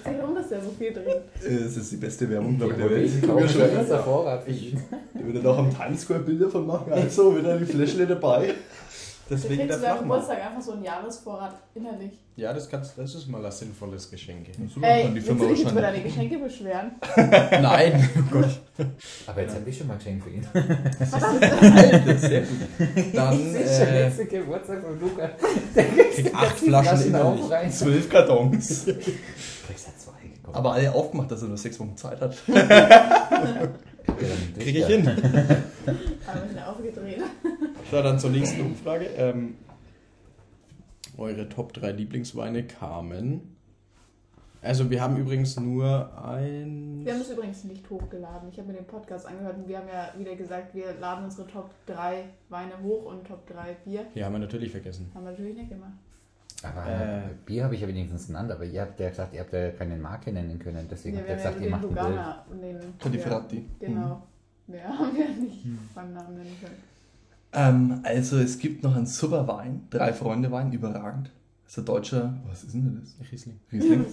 sehe 0.03 0.21
rum, 0.21 0.35
dass 0.35 0.49
der 0.49 0.61
so 0.61 0.69
viel 0.77 0.93
trinkt. 0.93 1.11
Es 1.43 1.75
ist 1.77 1.91
die 1.91 1.97
beste 1.97 2.29
Werbung, 2.29 2.51
Ich 2.53 2.57
glaube 2.59 2.73
ich, 2.73 2.77
der 2.79 2.89
Welt. 2.89 3.27
kaufe 3.27 3.41
Wir 3.41 3.49
schon 3.49 3.61
schon- 3.69 3.79
extra 3.79 4.03
Vorrat. 4.03 4.47
Ich, 4.47 4.73
Ich 4.73 4.79
würde 5.25 5.49
auch 5.49 5.57
am 5.57 5.75
Times 5.75 6.01
Square 6.01 6.19
Bilder 6.21 6.49
von 6.49 6.65
machen. 6.67 6.93
Also, 6.93 7.35
wieder 7.37 7.57
die 7.57 7.65
Fläschle 7.65 8.05
dabei. 8.07 8.53
Du 9.29 9.35
deswegen 9.35 9.55
kriegst 9.55 9.69
der 9.69 9.79
Flachmann. 9.79 10.03
Geburtstag 10.03 10.45
einfach 10.45 10.61
so 10.61 10.71
einen 10.73 10.83
Jahresvorrat 10.83 11.55
innerlich. 11.73 12.11
Ja, 12.35 12.51
das, 12.51 12.69
kannst, 12.69 12.97
das 12.97 13.15
ist 13.15 13.27
mal 13.27 13.45
ein 13.45 13.51
sinnvolles 13.51 14.11
Geschenk. 14.11 14.47
So 14.73 14.81
Ey, 14.81 15.07
die 15.07 15.15
willst 15.15 15.29
du 15.29 15.47
dich 15.47 15.59
jetzt 15.59 15.71
über 15.71 15.81
deine 15.81 16.01
Geschenke 16.01 16.39
beschweren? 16.39 16.91
Nein, 17.15 18.09
oh 18.17 18.21
Gott. 18.31 18.59
Aber 19.27 19.41
jetzt 19.41 19.55
habe 19.55 19.69
ich 19.69 19.77
schon 19.77 19.87
mal 19.87 19.95
geschenkt 19.97 20.25
für 20.25 20.29
ihn. 20.31 20.45
Alter, 20.53 22.17
sehr 22.17 22.41
gut. 22.41 22.57
Dann 23.13 23.53
Das 23.53 23.61
ist 23.61 23.77
schon 23.79 23.87
äh, 23.87 24.07
letzte 24.07 24.25
Geburtstag 24.25 24.81
von 24.83 24.99
Luca. 24.99 25.29
krieg 26.13 26.35
acht 26.35 26.59
Flaschen 26.59 27.07
innerlich. 27.07 27.49
rein. 27.49 27.71
Zwölf 27.71 28.09
Kartons. 28.09 28.85
Du 28.85 28.93
kriegst 28.93 29.87
ja 29.87 29.93
zwei. 29.97 30.11
Komm. 30.43 30.53
Aber 30.55 30.73
alle 30.73 30.93
aufgemacht, 30.93 31.31
dass 31.31 31.43
er 31.43 31.47
nur 31.47 31.57
sechs 31.57 31.79
Wochen 31.79 31.95
Zeit 31.95 32.19
hat. 32.19 32.35
Ja, 32.47 33.67
Krieg 34.59 34.75
ich 34.75 34.85
hin. 34.85 35.07
Haben 35.07 35.17
wir 35.17 36.51
ihn 36.51 36.59
aufgedreht. 36.59 37.02
So, 37.93 38.01
dann 38.01 38.17
zur 38.17 38.31
nächsten 38.31 38.61
Umfrage. 38.61 39.05
Ähm, 39.17 39.53
eure 41.15 41.47
Top 41.47 41.73
3 41.73 41.91
Lieblingsweine 41.91 42.63
kamen. 42.65 43.55
Also 44.63 44.89
wir 44.89 44.99
haben 44.99 45.15
übrigens 45.17 45.59
nur 45.59 46.09
ein... 46.25 47.01
Wir 47.05 47.13
haben 47.13 47.21
es 47.21 47.29
übrigens 47.29 47.65
nicht 47.65 47.87
hochgeladen. 47.87 48.49
Ich 48.49 48.57
habe 48.57 48.69
mir 48.69 48.77
den 48.77 48.87
Podcast 48.87 49.27
angehört 49.27 49.57
und 49.57 49.67
wir 49.67 49.77
haben 49.77 49.87
ja 49.87 50.11
wieder 50.17 50.35
gesagt, 50.35 50.73
wir 50.73 50.95
laden 50.99 51.25
unsere 51.25 51.45
Top 51.45 51.69
3 51.85 52.23
Weine 52.49 52.81
hoch 52.81 53.05
und 53.05 53.27
Top 53.27 53.45
3 53.45 53.75
Bier. 53.85 54.07
Ja, 54.15 54.25
haben 54.25 54.33
wir 54.33 54.39
natürlich 54.39 54.71
vergessen. 54.71 55.11
Haben 55.13 55.25
wir 55.25 55.31
natürlich 55.31 55.55
nicht 55.55 55.69
gemacht. 55.69 55.93
Aber 56.63 56.87
Äh. 56.89 57.21
Bier 57.45 57.65
habe 57.65 57.75
ich 57.75 57.81
ja 57.81 57.87
wenigstens 57.87 58.25
genannt, 58.25 58.49
aber 58.49 58.65
ihr 58.65 58.81
habt 58.81 58.99
ja 58.99 59.09
gesagt, 59.09 59.35
ihr 59.35 59.41
habt 59.41 59.53
ja 59.53 59.69
keine 59.69 59.97
Marke 59.97 60.31
nennen 60.33 60.57
können. 60.57 60.87
Deswegen 60.89 61.17
Ja, 61.17 61.21
habt 61.21 61.29
ihr 61.29 61.35
gesagt, 61.35 61.61
ihr 61.61 61.69
macht 61.69 61.83
ein 61.83 61.89
Bild. 61.89 61.99
Lugana 62.05 62.45
und 62.49 62.59
den. 62.59 62.79
Contiferati. 62.99 63.57
Ja, 63.79 63.87
genau. 63.87 64.23
Mehr 64.65 64.87
haben 64.87 65.15
wir 65.15 65.29
nicht 65.29 65.63
beim 65.93 66.11
Namen 66.11 66.37
nennen 66.37 66.57
können. 66.59 66.92
Ähm, 67.53 67.99
also, 68.03 68.37
es 68.39 68.57
gibt 68.59 68.83
noch 68.83 68.95
einen 68.95 69.05
super 69.05 69.47
Wein. 69.47 69.87
Drei 69.89 70.13
Freunde 70.13 70.51
Wein, 70.51 70.71
überragend. 70.71 71.29
Das 71.65 71.73
ist 71.73 71.77
ein 71.79 71.85
deutscher. 71.85 72.33
Was 72.47 72.63
ist 72.63 72.73
denn 72.73 73.01
das? 73.01 73.31
Riesling. 73.31 73.59
Riesling. 73.71 74.05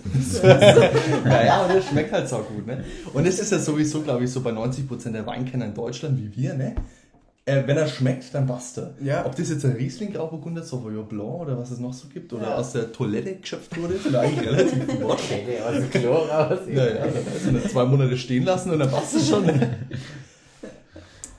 naja, 1.24 1.62
aber 1.62 1.74
der 1.74 1.83
schmeckt 1.83 2.12
halt 2.12 2.29
so 2.29 2.38
gut, 2.38 2.66
ne? 2.66 2.85
Und 3.12 3.26
es 3.26 3.38
ist 3.38 3.53
ja 3.53 3.59
sowieso, 3.59 4.03
glaube 4.03 4.24
ich, 4.24 4.31
so 4.31 4.40
bei 4.40 4.50
90% 4.50 5.11
der 5.12 5.26
Weinkenner 5.26 5.66
in 5.66 5.74
Deutschland 5.74 6.18
wie 6.18 6.35
wir, 6.37 6.55
ne? 6.55 6.74
Äh, 7.46 7.66
wenn 7.66 7.76
er 7.76 7.87
schmeckt, 7.88 8.33
dann 8.35 8.46
passt 8.46 8.79
er. 8.79 8.94
Ja. 9.03 9.24
Ob 9.26 9.35
das 9.35 9.48
jetzt 9.50 9.64
ein 9.64 9.72
Riesling 9.72 10.12
Grauburgunder, 10.12 10.62
Sauvignon 10.62 11.07
Blanc 11.09 11.40
oder 11.40 11.59
was 11.59 11.70
es 11.70 11.79
noch 11.81 11.92
so 11.92 12.09
gibt, 12.09 12.33
oder 12.33 12.48
Ja. 12.48 12.55
aus 12.57 12.72
der 12.72 12.92
Toilette 12.92 13.37
geschöpft 13.37 13.76
wurde, 13.81 13.94
ist 13.94 14.14
eigentlich 14.14 14.48
relativ 14.48 14.87
wurscht. 15.00 15.31
Der 15.31 15.66
aus 15.66 15.74
dem 15.74 15.90
Klo 15.90 16.12
raus. 16.12 16.59
Naja, 16.66 17.00
also 17.03 17.50
nicht 17.50 17.70
zwei 17.70 17.85
Monate 17.87 18.16
stehen 18.16 18.44
lassen 18.44 18.70
und 18.70 18.79
dann 18.79 18.90
passt 18.90 19.16
es 19.16 19.29
schon. 19.29 19.48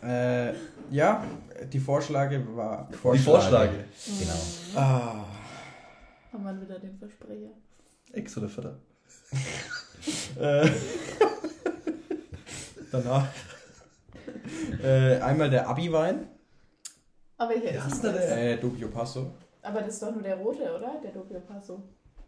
Äh, 0.04 0.54
ja, 0.92 1.24
die 1.72 1.80
Vorschläge 1.80 2.46
war... 2.56 2.88
Die 2.92 2.96
Vorschläge. 2.96 3.86
Genau. 4.20 4.80
Ah, 4.80 5.26
Haben 6.34 6.44
wir 6.44 6.62
wieder 6.62 6.80
den 6.80 6.98
Versprecher. 6.98 7.50
Ex 8.14 8.38
oder 8.38 8.50
Vater? 8.50 8.78
äh, 10.40 10.70
danach. 12.92 13.28
Äh, 14.84 15.20
einmal 15.20 15.50
der 15.50 15.68
Abi-Wein. 15.70 16.28
Aber 17.38 17.50
welcher 17.52 17.74
Ja, 17.74 17.86
ist 17.88 18.04
das? 18.04 18.14
der- 18.14 18.54
Äh, 18.54 18.58
Doppio 18.58 18.90
Passo. 18.90 19.32
Aber 19.62 19.82
das 19.82 19.94
ist 19.94 20.04
doch 20.04 20.12
nur 20.12 20.24
der 20.24 20.36
rote, 20.38 20.64
oder? 20.76 21.00
Der 21.04 21.12
Doppio 21.12 21.40
Passo. 21.42 21.82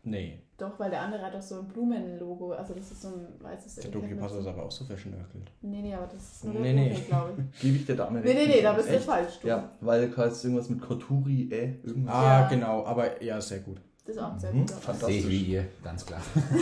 Nee, 0.03 0.41
Doch, 0.63 0.79
weil 0.79 0.89
der 0.89 1.01
andere 1.01 1.21
hat 1.23 1.33
doch 1.33 1.41
so 1.41 1.59
ein 1.59 1.67
Blumenlogo. 1.67 2.53
Also 2.53 2.73
das 2.73 2.89
ist 2.91 3.01
so 3.01 3.09
ein 3.09 3.27
weißes 3.41 3.75
der 3.75 3.85
Etikett 3.85 4.29
so- 4.29 4.39
ist 4.39 4.47
aber 4.47 4.63
auch 4.63 4.71
so 4.71 4.85
verschnörkelt. 4.85 5.51
Nee, 5.61 5.81
nee, 5.81 5.93
aber 5.93 6.07
das 6.07 6.21
ist 6.35 6.45
nur 6.45 6.53
Nee, 6.53 6.73
nee. 6.73 6.95
glaube 7.07 7.33
ich. 7.53 7.59
Gebe 7.61 7.75
ich 7.77 7.85
der 7.85 7.95
Dame 7.97 8.21
Nee, 8.21 8.33
nee, 8.33 8.47
nee, 8.47 8.61
da 8.61 8.71
bist 8.73 8.87
du 8.89 8.93
Echt? 8.93 9.03
falsch. 9.03 9.39
Du. 9.41 9.47
Ja, 9.49 9.71
weil 9.81 10.09
du 10.09 10.15
heißt 10.17 10.43
irgendwas 10.45 10.69
mit 10.69 10.81
Koturi, 10.81 11.49
äh, 11.51 11.73
irgendwas. 11.83 12.15
Ah, 12.15 12.41
Ja. 12.41 12.47
genau, 12.47 12.85
aber 12.85 13.21
ja, 13.21 13.39
sehr 13.41 13.59
gut. 13.59 13.77
Das 14.05 14.15
ist 14.17 14.21
auch 14.21 14.33
ein 14.33 14.39
sehr 14.39 14.53
Mhm, 14.53 14.59
Wein. 14.59 14.67
fantastisch. 14.67 15.07
Sehe 15.07 15.19
ich 15.19 15.29
wie 15.29 15.43
ihr, 15.53 15.65
ganz 15.83 16.05
klar. 16.05 16.21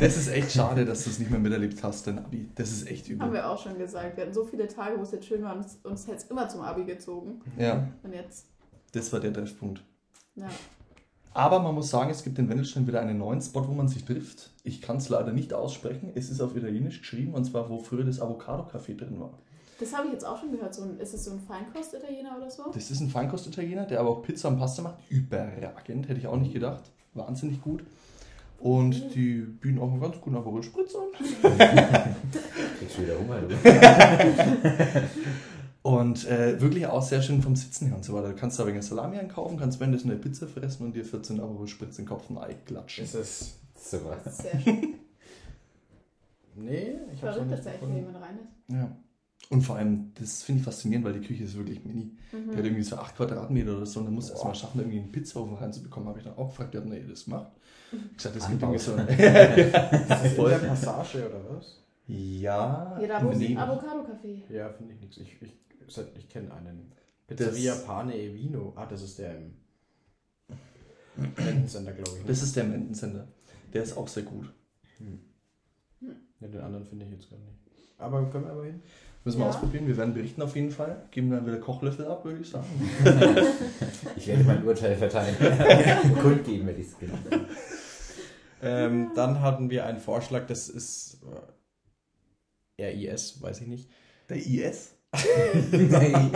Das 0.00 0.16
ist 0.16 0.28
echt 0.28 0.52
schade, 0.52 0.84
dass 0.84 1.04
du 1.04 1.10
es 1.10 1.18
nicht 1.18 1.30
mehr 1.30 1.40
miterlebt 1.40 1.82
hast, 1.82 2.06
dein 2.06 2.18
Abi. 2.18 2.48
Das 2.54 2.70
ist 2.70 2.90
echt 2.90 3.06
Haben 3.06 3.12
übel. 3.14 3.32
wir 3.34 3.50
auch 3.50 3.62
schon 3.62 3.78
gesagt. 3.78 4.16
Wir 4.16 4.24
hatten 4.24 4.34
so 4.34 4.44
viele 4.44 4.66
Tage, 4.68 4.98
wo 4.98 5.02
es 5.02 5.12
jetzt 5.12 5.26
schön 5.26 5.42
war 5.42 5.52
und 5.54 5.62
uns, 5.62 5.78
uns 5.84 6.06
hätte 6.06 6.18
es 6.18 6.24
immer 6.24 6.48
zum 6.48 6.60
Abi 6.62 6.84
gezogen. 6.84 7.40
Ja, 7.58 7.86
Und 8.02 8.12
jetzt, 8.14 8.46
das 8.92 9.12
war 9.12 9.20
der 9.20 9.32
Treffpunkt. 9.32 9.82
ja. 10.34 10.48
Aber 11.32 11.60
man 11.60 11.74
muss 11.74 11.90
sagen, 11.90 12.10
es 12.10 12.24
gibt 12.24 12.38
in 12.38 12.48
Wendelstein 12.48 12.86
wieder 12.86 13.00
einen 13.00 13.18
neuen 13.18 13.40
Spot, 13.40 13.66
wo 13.68 13.72
man 13.72 13.88
sich 13.88 14.04
trifft. 14.04 14.50
Ich 14.64 14.82
kann 14.82 14.96
es 14.96 15.08
leider 15.08 15.32
nicht 15.32 15.54
aussprechen. 15.54 16.10
Es 16.14 16.28
ist 16.28 16.40
auf 16.40 16.56
Italienisch 16.56 17.00
geschrieben 17.00 17.34
und 17.34 17.44
zwar, 17.44 17.70
wo 17.70 17.78
früher 17.78 18.04
das 18.04 18.20
Avocado-Café 18.20 18.96
drin 18.96 19.20
war. 19.20 19.38
Das 19.78 19.96
habe 19.96 20.08
ich 20.08 20.12
jetzt 20.12 20.26
auch 20.26 20.38
schon 20.38 20.50
gehört. 20.52 20.74
So 20.74 20.82
ein, 20.82 20.98
ist 20.98 21.14
es 21.14 21.24
so 21.24 21.30
ein 21.30 21.40
Feinkost-Italiener 21.40 22.36
oder 22.36 22.50
so? 22.50 22.64
Das 22.74 22.90
ist 22.90 23.00
ein 23.00 23.08
Feinkost-Italiener, 23.08 23.86
der 23.86 24.00
aber 24.00 24.10
auch 24.10 24.22
Pizza 24.22 24.48
und 24.48 24.58
Pasta 24.58 24.82
macht. 24.82 24.96
Überragend, 25.08 26.08
hätte 26.08 26.18
ich 26.18 26.26
auch 26.26 26.36
nicht 26.36 26.52
gedacht. 26.52 26.90
Wahnsinnig 27.14 27.62
gut. 27.62 27.84
Und 28.58 29.14
die 29.14 29.38
bieten 29.38 29.78
auch 29.78 29.90
einen 29.90 30.00
ganz 30.00 30.20
guten 30.20 30.36
Aperol 30.36 30.62
Spritz 30.62 30.94
an. 30.94 31.08
Kriegst 32.78 32.98
du 32.98 33.02
wieder 33.02 33.18
Hunger, 33.18 33.40
du. 33.40 33.54
Und 35.82 36.28
äh, 36.28 36.60
wirklich 36.60 36.86
auch 36.86 37.02
sehr 37.02 37.22
schön 37.22 37.40
vom 37.40 37.56
Sitzen 37.56 37.86
her 37.86 37.96
und 37.96 38.04
so 38.04 38.12
weiter. 38.12 38.28
Du 38.28 38.36
kannst 38.36 38.58
da 38.58 38.66
wegen 38.66 38.82
Salami 38.82 39.16
einkaufen, 39.16 39.58
kannst 39.58 39.80
währenddessen 39.80 40.10
eine 40.10 40.20
Pizza 40.20 40.46
fressen 40.46 40.84
und 40.84 40.94
dir 40.94 41.04
14 41.04 41.40
Aperol 41.40 41.68
Spritz 41.68 41.98
in 41.98 42.04
den 42.04 42.08
Kopf 42.10 42.28
und 42.28 42.36
Ei 42.36 42.54
klatschen. 42.66 43.04
Es 43.04 43.14
ist 43.14 43.60
Super. 43.80 44.18
Sehr 44.30 44.60
schön. 44.60 44.94
Nee, 46.56 46.98
ich 47.14 47.22
habe 47.22 47.32
Verrückt, 47.32 47.52
dass 47.52 47.62
da 47.62 47.70
echt 47.70 47.80
jemand 47.80 48.16
rein 48.16 48.38
ist. 48.38 48.74
Ja. 48.74 48.96
Und 49.48 49.62
vor 49.62 49.76
allem, 49.76 50.12
das 50.18 50.42
finde 50.42 50.58
ich 50.58 50.64
faszinierend, 50.64 51.06
weil 51.06 51.14
die 51.14 51.26
Küche 51.26 51.44
ist 51.44 51.56
wirklich 51.56 51.84
mini. 51.84 52.12
Mhm. 52.32 52.50
Die 52.50 52.56
hat 52.56 52.64
irgendwie 52.64 52.82
so 52.82 52.96
8 52.96 53.16
Quadratmeter 53.16 53.76
oder 53.76 53.86
so 53.86 54.00
und 54.00 54.06
dann 54.06 54.14
musst 54.14 54.28
du 54.28 54.32
erstmal 54.34 54.54
schaffen, 54.54 54.80
irgendwie 54.80 54.98
einen 54.98 55.12
Pizzaofen 55.12 55.54
reinzubekommen. 55.54 56.08
Habe 56.08 56.18
ich 56.18 56.24
dann 56.24 56.36
auch 56.36 56.48
gefragt, 56.48 56.74
ja, 56.74 56.80
nee, 56.80 57.02
das 57.08 57.26
macht. 57.28 57.52
Ich 57.92 58.16
gesagt, 58.16 58.36
das 58.36 58.48
gibt 58.48 58.60
irgendwie 58.60 58.78
so. 58.78 58.92
In 58.96 59.06
der 59.06 60.32
Voll. 60.36 60.58
Passage 60.58 61.30
oder 61.30 61.56
was? 61.56 61.80
Ja. 62.06 62.98
Ja, 63.00 63.08
da 63.08 63.24
wo 63.24 63.30
ist 63.30 63.40
ein 63.40 63.56
Avocado-Café. 63.56 64.52
Ja, 64.52 64.68
finde 64.70 64.94
ich 64.94 65.00
nichts. 65.00 65.16
Ich, 65.18 65.40
ich, 65.40 65.56
ich 66.16 66.28
kenne 66.28 66.52
einen. 66.54 66.92
Pizzeria 67.26 67.74
Das- 67.74 67.84
Pane 67.84 68.16
e 68.16 68.34
Vino. 68.34 68.72
Ah, 68.76 68.86
das 68.86 69.02
ist 69.02 69.18
der 69.18 69.36
im 69.36 69.54
Rentencenter, 71.36 71.92
glaube 71.92 72.10
ich. 72.12 72.22
ne? 72.22 72.24
Das 72.28 72.42
ist 72.42 72.56
der 72.56 72.64
Menden 72.64 72.94
Center. 72.94 73.28
Der 73.72 73.82
ist 73.82 73.96
auch 73.96 74.08
sehr 74.08 74.22
gut. 74.24 74.52
Ja, 76.40 76.48
den 76.48 76.60
anderen 76.60 76.86
finde 76.86 77.04
ich 77.06 77.12
jetzt 77.12 77.30
gar 77.30 77.38
nicht. 77.38 77.52
Aber 77.98 78.24
können 78.30 78.44
wir 78.46 78.52
aber 78.52 78.64
hin? 78.64 78.82
Müssen 79.24 79.38
wir 79.38 79.44
Ja. 79.44 79.50
ausprobieren. 79.50 79.86
Wir 79.86 79.96
werden 79.98 80.14
berichten 80.14 80.40
auf 80.40 80.56
jeden 80.56 80.70
Fall. 80.70 81.06
Geben 81.10 81.30
dann 81.30 81.46
wieder 81.46 81.58
Kochlöffel 81.58 82.06
ab, 82.06 82.24
würde 82.24 82.40
ich 82.40 82.48
sagen. 82.48 82.66
Ich 84.16 84.26
werde 84.26 84.44
mein 84.44 84.64
Urteil 84.66 84.96
verteilen. 84.96 85.36
Kundgeben 86.22 86.66
werde 86.66 86.80
ich 86.80 86.88
es 86.88 86.98
genau. 86.98 87.16
Ähm, 88.62 89.10
dann 89.14 89.40
hatten 89.40 89.70
wir 89.70 89.84
einen 89.86 89.98
Vorschlag, 90.00 90.46
das 90.46 90.68
ist 90.68 91.20
äh, 92.78 92.84
RIS, 92.84 93.40
weiß 93.42 93.60
ich 93.62 93.66
nicht. 93.66 93.90
Der 94.28 94.36
IS? 94.38 94.94
Nein. 95.12 96.30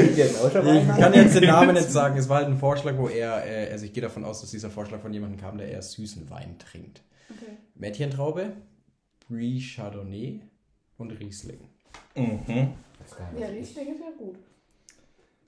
Ich 0.00 0.98
kann 0.98 1.14
jetzt 1.14 1.36
den 1.36 1.44
Namen 1.44 1.74
nicht 1.74 1.90
sagen. 1.90 2.18
Es 2.18 2.28
war 2.28 2.38
halt 2.38 2.48
ein 2.48 2.58
Vorschlag, 2.58 2.96
wo 2.96 3.08
er, 3.08 3.46
äh, 3.46 3.70
also 3.70 3.84
ich 3.84 3.92
gehe 3.92 4.02
davon 4.02 4.24
aus, 4.24 4.40
dass 4.40 4.50
dieser 4.50 4.70
Vorschlag 4.70 5.00
von 5.00 5.12
jemandem 5.12 5.40
kam, 5.40 5.58
der 5.58 5.68
eher 5.68 5.82
süßen 5.82 6.28
Wein 6.28 6.58
trinkt. 6.58 7.02
Okay. 7.30 7.56
Mädchentraube, 7.74 8.52
Brie 9.28 9.60
Chardonnay 9.60 10.40
und 10.98 11.12
Riesling. 11.12 11.60
Mhm. 12.16 12.72
Ja, 13.38 13.46
Riesling 13.46 13.94
ist 13.94 14.00
ja 14.00 14.10
gut. 14.18 14.36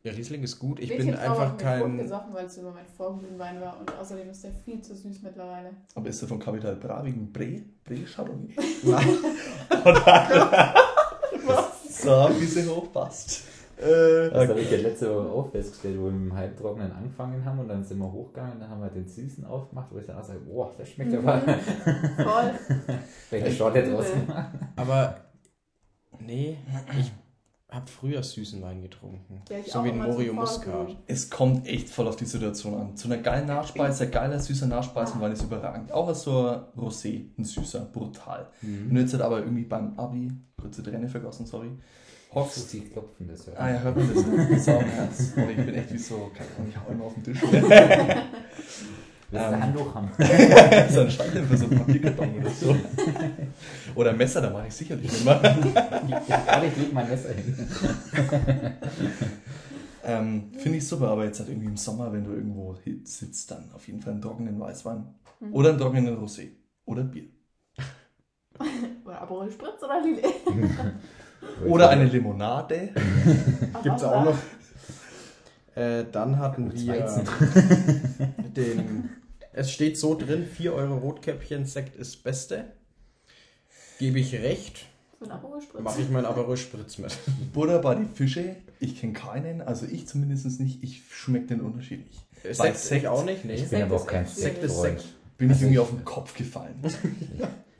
Ja, 0.05 0.12
Riesling 0.12 0.42
ist 0.42 0.59
gut. 0.59 0.81
Ich 0.81 0.96
bin 0.96 1.14
einfach 1.14 1.57
kein. 1.57 1.83
hab 1.83 1.94
ich 1.94 2.03
gesoffen, 2.03 2.35
weil 2.35 2.46
es 2.46 2.59
immer 2.59 2.72
mein 2.72 2.87
Vorglühenwein 2.87 3.61
war 3.61 3.81
und 3.81 3.92
außerdem 3.96 4.31
ist 4.31 4.44
der 4.44 4.53
viel 4.53 4.81
zu 4.83 4.94
süß 4.94 5.22
mittlerweile. 5.22 5.70
Aber 5.94 6.09
ist 6.09 6.20
der 6.20 6.29
von 6.29 6.38
Capital 6.38 6.77
Bra 6.77 7.05
wegen 7.05 7.33
Bre? 7.33 7.62
Bre 7.85 8.05
Chardonnay? 8.05 8.55
so, 12.03 12.11
wie 12.41 12.45
sie 12.47 12.69
hochpasst. 12.69 13.45
Äh, 13.77 14.31
Das 14.31 14.49
habe 14.49 14.61
ich 14.61 14.71
ja 14.71 14.79
letzte 14.79 15.13
Woche 15.15 15.29
auch 15.29 15.51
festgestellt, 15.51 15.99
wo 15.99 16.05
wir 16.05 16.13
mit 16.13 16.31
dem 16.31 16.37
Halbtrockenen 16.37 16.93
angefangen 16.93 17.45
haben 17.45 17.59
und 17.59 17.69
dann 17.69 17.83
sind 17.85 17.99
wir 17.99 18.11
hochgegangen 18.13 18.53
und 18.55 18.61
dann 18.61 18.71
haben 18.71 18.81
wir 18.83 18.89
den 18.91 19.07
Süßen 19.09 19.45
aufgemacht, 19.45 19.89
wo 19.91 19.99
ich 19.99 20.07
dann 20.07 20.19
auch 20.19 20.25
sage, 20.25 20.41
boah, 20.41 20.71
das 20.79 20.89
schmeckt 20.91 21.13
Mhm. 21.13 21.29
aber. 21.29 21.41
Voll. 21.41 22.51
Welche 23.31 23.51
Schorte 23.53 23.83
draus 23.91 24.07
aber 24.77 25.17
nee, 26.21 26.57
ich 27.01 27.13
habe 27.75 27.87
früher 27.91 28.23
süßen 28.23 28.63
Wein 28.63 28.83
getrunken. 28.83 29.43
Ja, 29.51 29.59
ich 29.59 29.73
so 29.73 29.81
auch 29.81 29.85
wie 29.85 29.91
ein 29.91 29.99
Morio 29.99 30.33
Muscat. 30.33 30.97
Es 31.07 31.29
kommt 31.29 31.67
echt 31.67 31.89
voll 31.89 32.07
auf 32.07 32.17
die 32.17 32.25
Situation 32.25 32.75
an. 32.75 32.97
Zu 32.97 33.09
einer 33.09 33.19
geilen 33.19 33.47
Nachspeise, 33.47 34.09
geiler, 34.09 34.39
süßer 34.39 34.67
Nachspeisenwein 34.67 35.33
ist 35.33 35.43
überragend. 35.43 35.93
Auch 35.93 36.09
als 36.09 36.23
so 36.23 36.47
ein 36.49 36.61
Rosé, 36.81 37.27
ein 37.39 37.45
süßer, 37.45 37.81
brutal. 37.93 38.49
Wenn 38.61 38.95
du 38.95 39.01
jetzt 39.01 39.13
halt 39.13 39.23
aber 39.23 39.41
irgendwie 39.41 39.65
beim 39.65 39.99
Abi, 39.99 40.31
kurze 40.61 40.83
Träne 40.83 41.09
vergossen, 41.09 41.47
sorry, 41.47 41.71
hockst. 42.35 42.71
Sie 42.71 42.81
klopfen 42.81 43.29
das 43.29 43.47
ja. 43.47 43.53
Ah 43.57 43.71
ja, 43.71 43.81
hört 43.81 43.97
man 43.97 44.15
das? 44.15 44.25
Das 44.25 44.51
ist 44.51 44.69
auch 44.69 44.81
ein 44.81 44.87
Herz. 44.87 45.33
Und 45.37 45.51
ich 45.51 45.57
bin 45.57 45.75
echt 45.75 45.93
wie 45.93 45.99
so, 45.99 46.31
keine 46.35 46.51
Ahnung, 46.57 46.69
ich 46.69 46.77
hau 46.77 46.93
immer 46.93 47.05
auf 47.05 47.15
den 47.15 47.25
Tisch. 47.25 47.43
Willst 49.35 49.47
du 49.47 49.49
Ähm. 49.49 49.55
ein 49.55 49.62
Handtuch 49.64 49.94
haben? 49.94 50.11
so 50.90 51.01
ein 51.01 51.11
Scheinwerfer, 51.11 51.57
so 51.57 51.64
ein 51.66 51.79
Papierkarton 51.79 52.35
oder 52.40 52.51
so. 52.51 52.77
Oder 53.97 54.11
ein 54.11 54.16
Messer, 54.16 54.40
da 54.40 54.51
mache 54.51 54.68
ich 54.68 54.75
sicherlich 54.75 55.11
nicht 55.11 55.25
mal. 55.25 55.40
Ich 56.66 56.77
leg 56.77 56.92
mein 56.92 57.09
Messer 57.09 57.31
hin. 57.31 57.57
Ähm, 60.07 60.51
Finde 60.59 60.77
ich 60.77 60.87
super, 60.87 61.09
aber 61.09 61.25
jetzt 61.25 61.38
halt 61.38 61.49
irgendwie 61.49 61.68
im 61.68 61.79
Sommer, 61.79 62.12
wenn 62.12 62.25
du 62.25 62.33
irgendwo 62.33 62.77
sitzt, 63.05 63.51
dann 63.51 63.70
auf 63.75 63.87
jeden 63.87 64.03
Fall 64.03 64.12
einen 64.12 64.20
trockenen 64.20 64.61
Weißwein. 64.61 65.03
Mhm. 65.40 65.55
Oder 65.55 65.70
einen 65.70 65.79
trockenen 65.79 66.18
Rosé. 66.18 66.49
Oder 66.85 67.05
Bier. 67.05 67.25
Oder 69.03 69.23
Aperol 69.23 69.51
Spritz 69.51 69.83
oder 69.83 70.03
Lillet. 70.03 70.27
Oder 71.66 71.88
eine 71.88 72.05
Limonade. 72.05 72.90
Gibt's 73.83 74.05
auch 74.05 74.25
noch. 74.27 74.37
Äh, 75.75 76.05
dann 76.12 76.38
hatten 76.38 76.70
wir 76.70 77.25
den. 78.55 79.09
Es 79.57 79.71
steht 79.71 79.97
so 79.97 80.17
drin: 80.17 80.45
4 80.47 80.75
Euro 80.75 80.97
Rotkäppchen, 80.99 81.64
Sekt 81.64 81.97
ist 81.97 82.23
Beste. 82.25 82.73
Gebe 84.01 84.19
ich 84.19 84.35
recht, 84.35 84.87
Spritz. 85.62 85.83
mache 85.83 86.01
ich 86.03 86.11
meinen 86.11 86.27
Aperol 86.27 86.57
Spritz 86.57 86.99
mit. 86.99 87.17
Butter 87.53 87.79
bei 87.79 87.95
die 87.95 88.07
Fische. 88.12 88.57
Ich 88.81 89.01
kenne 89.01 89.12
keinen, 89.12 89.62
also 89.62 89.87
ich 89.87 90.07
zumindest 90.09 90.59
nicht. 90.61 90.83
Ich 90.83 91.03
schmecke 91.09 91.47
den 91.47 91.61
Unterschied 91.61 92.05
nicht. 92.05 92.21
Bei 92.43 92.53
Sekt, 92.53 92.79
Sekt 92.79 93.07
auch 93.07 93.25
nicht? 93.25 93.45
Nee. 93.45 93.55
Ich 93.55 93.69
bin 93.69 93.83
aber 93.83 93.97
auch 93.97 94.07
kein 94.07 94.27
Sekt 94.27 94.62
ist 94.62 94.73
Sektfreund. 94.81 95.01
Sekt. 95.01 95.14
Bin 95.38 95.49
ich 95.49 95.53
Also 95.55 95.64
irgendwie 95.67 95.75
ich- 95.75 95.81
auf 95.81 95.90
den 95.90 96.05
Kopf 96.05 96.35
gefallen. 96.35 96.75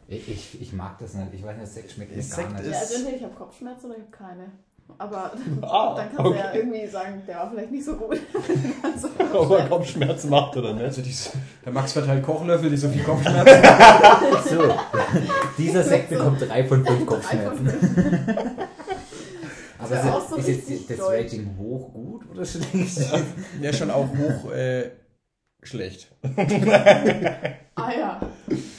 Ich, 0.07 0.29
ich, 0.29 0.61
ich 0.61 0.73
mag 0.75 0.99
das 0.99 1.15
nicht. 1.15 1.29
Ich 1.33 1.43
weiß 1.43 1.57
nicht, 1.59 1.73
Sekt 1.73 1.91
schmeckt 1.93 2.15
mir 2.15 2.23
Sekt 2.23 2.51
gar 2.51 2.61
nicht. 2.61 2.71
Ja, 2.71 2.73
ist- 2.73 2.79
also 2.83 2.95
entweder 2.97 3.17
ich 3.17 3.23
habe 3.23 3.35
Kopfschmerzen 3.35 3.87
oder 3.87 3.97
ich 3.97 4.03
habe 4.03 4.11
keine. 4.11 4.53
Aber 4.99 5.33
Ah, 5.63 5.95
dann 5.97 6.09
kannst 6.15 6.33
du 6.33 6.35
ja 6.39 6.49
okay. 6.49 6.59
irgendwie 6.59 6.87
sagen, 6.87 7.23
der 7.27 7.37
war 7.37 7.51
vielleicht 7.51 7.71
nicht 7.73 7.85
so 7.85 7.95
gut. 7.97 8.21
Also, 8.83 9.09
Ob 9.39 9.51
er 9.59 9.69
Kopfschmerzen 9.69 10.31
macht 10.31 10.57
oder 10.57 10.73
nicht. 10.75 10.85
Also 10.85 11.03
diese, 11.03 11.31
der 11.65 11.73
Max 11.73 11.93
verteilt 11.93 12.23
Kochlöffel, 12.23 12.71
die 12.71 12.77
so 12.77 12.89
viel 12.89 13.03
Kopfschmerzen 13.03 13.63
So, 14.49 14.75
dieser 15.59 15.83
Sekt 15.83 16.11
bekommt 16.11 16.41
drei 16.41 16.65
von 16.65 16.85
fünf 16.85 17.07
Kopfschmerzen. 17.07 17.69
Aber 19.79 19.95
ist, 19.97 20.31
so 20.31 20.37
ist 20.37 20.69
jetzt 20.69 20.91
das. 20.91 21.01
Rating 21.01 21.57
hoch 21.59 21.93
gut 21.93 22.31
oder 22.31 22.45
schlecht? 22.45 22.99
Ja, 23.61 23.73
schon 23.73 23.91
auch 23.91 24.09
hoch 24.09 24.51
äh, 24.53 24.91
schlecht. 25.63 26.09
ah 27.75 27.91
ja, 27.93 28.21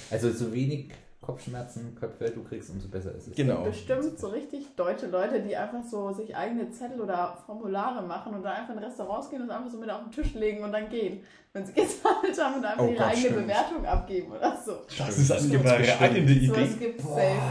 Also 0.10 0.32
so 0.32 0.52
wenig 0.54 0.92
Kopfschmerzen, 1.26 1.96
Köpfe 2.00 2.30
du 2.30 2.44
kriegst, 2.44 2.70
umso 2.70 2.88
besser 2.88 3.14
ist 3.16 3.28
es. 3.30 3.36
Genau. 3.36 3.64
bestimmt 3.64 4.20
so 4.20 4.28
richtig 4.28 4.76
deutsche 4.76 5.08
Leute, 5.08 5.42
die 5.42 5.56
einfach 5.56 5.84
so 5.84 6.12
sich 6.14 6.36
eigene 6.36 6.70
Zettel 6.70 7.02
oder 7.02 7.38
Formulare 7.46 8.06
machen 8.06 8.34
und 8.36 8.44
dann 8.44 8.54
einfach 8.54 8.74
in 8.76 8.80
Restaurants 8.80 9.30
gehen 9.30 9.42
und 9.42 9.50
einfach 9.50 9.72
so 9.72 9.78
mit 9.80 9.90
auf 9.90 10.04
den 10.04 10.12
Tisch 10.12 10.34
legen 10.36 10.64
und 10.64 10.72
dann 10.72 10.90
gehen. 10.90 11.22
Wenn 11.54 11.66
sie 11.66 11.74
gezahlt 11.74 12.38
haben 12.40 12.56
und 12.56 12.66
einfach 12.66 12.84
Oh 12.84 12.88
ihre 12.88 12.98
Gott, 12.98 13.08
eigene 13.08 13.22
stimmt. 13.22 13.48
Bewertung 13.48 13.86
abgeben 13.86 14.32
oder 14.32 14.58
so. 14.64 14.74
Das 14.98 15.18
ist 15.18 15.32
eine 15.32 15.42
gibt's 15.42 15.56
überragende 15.56 16.22
bestimmt. 16.34 16.58
Idee. 16.58 16.86
Gibt 16.86 17.00
es 17.00 17.06
safe. 17.06 17.42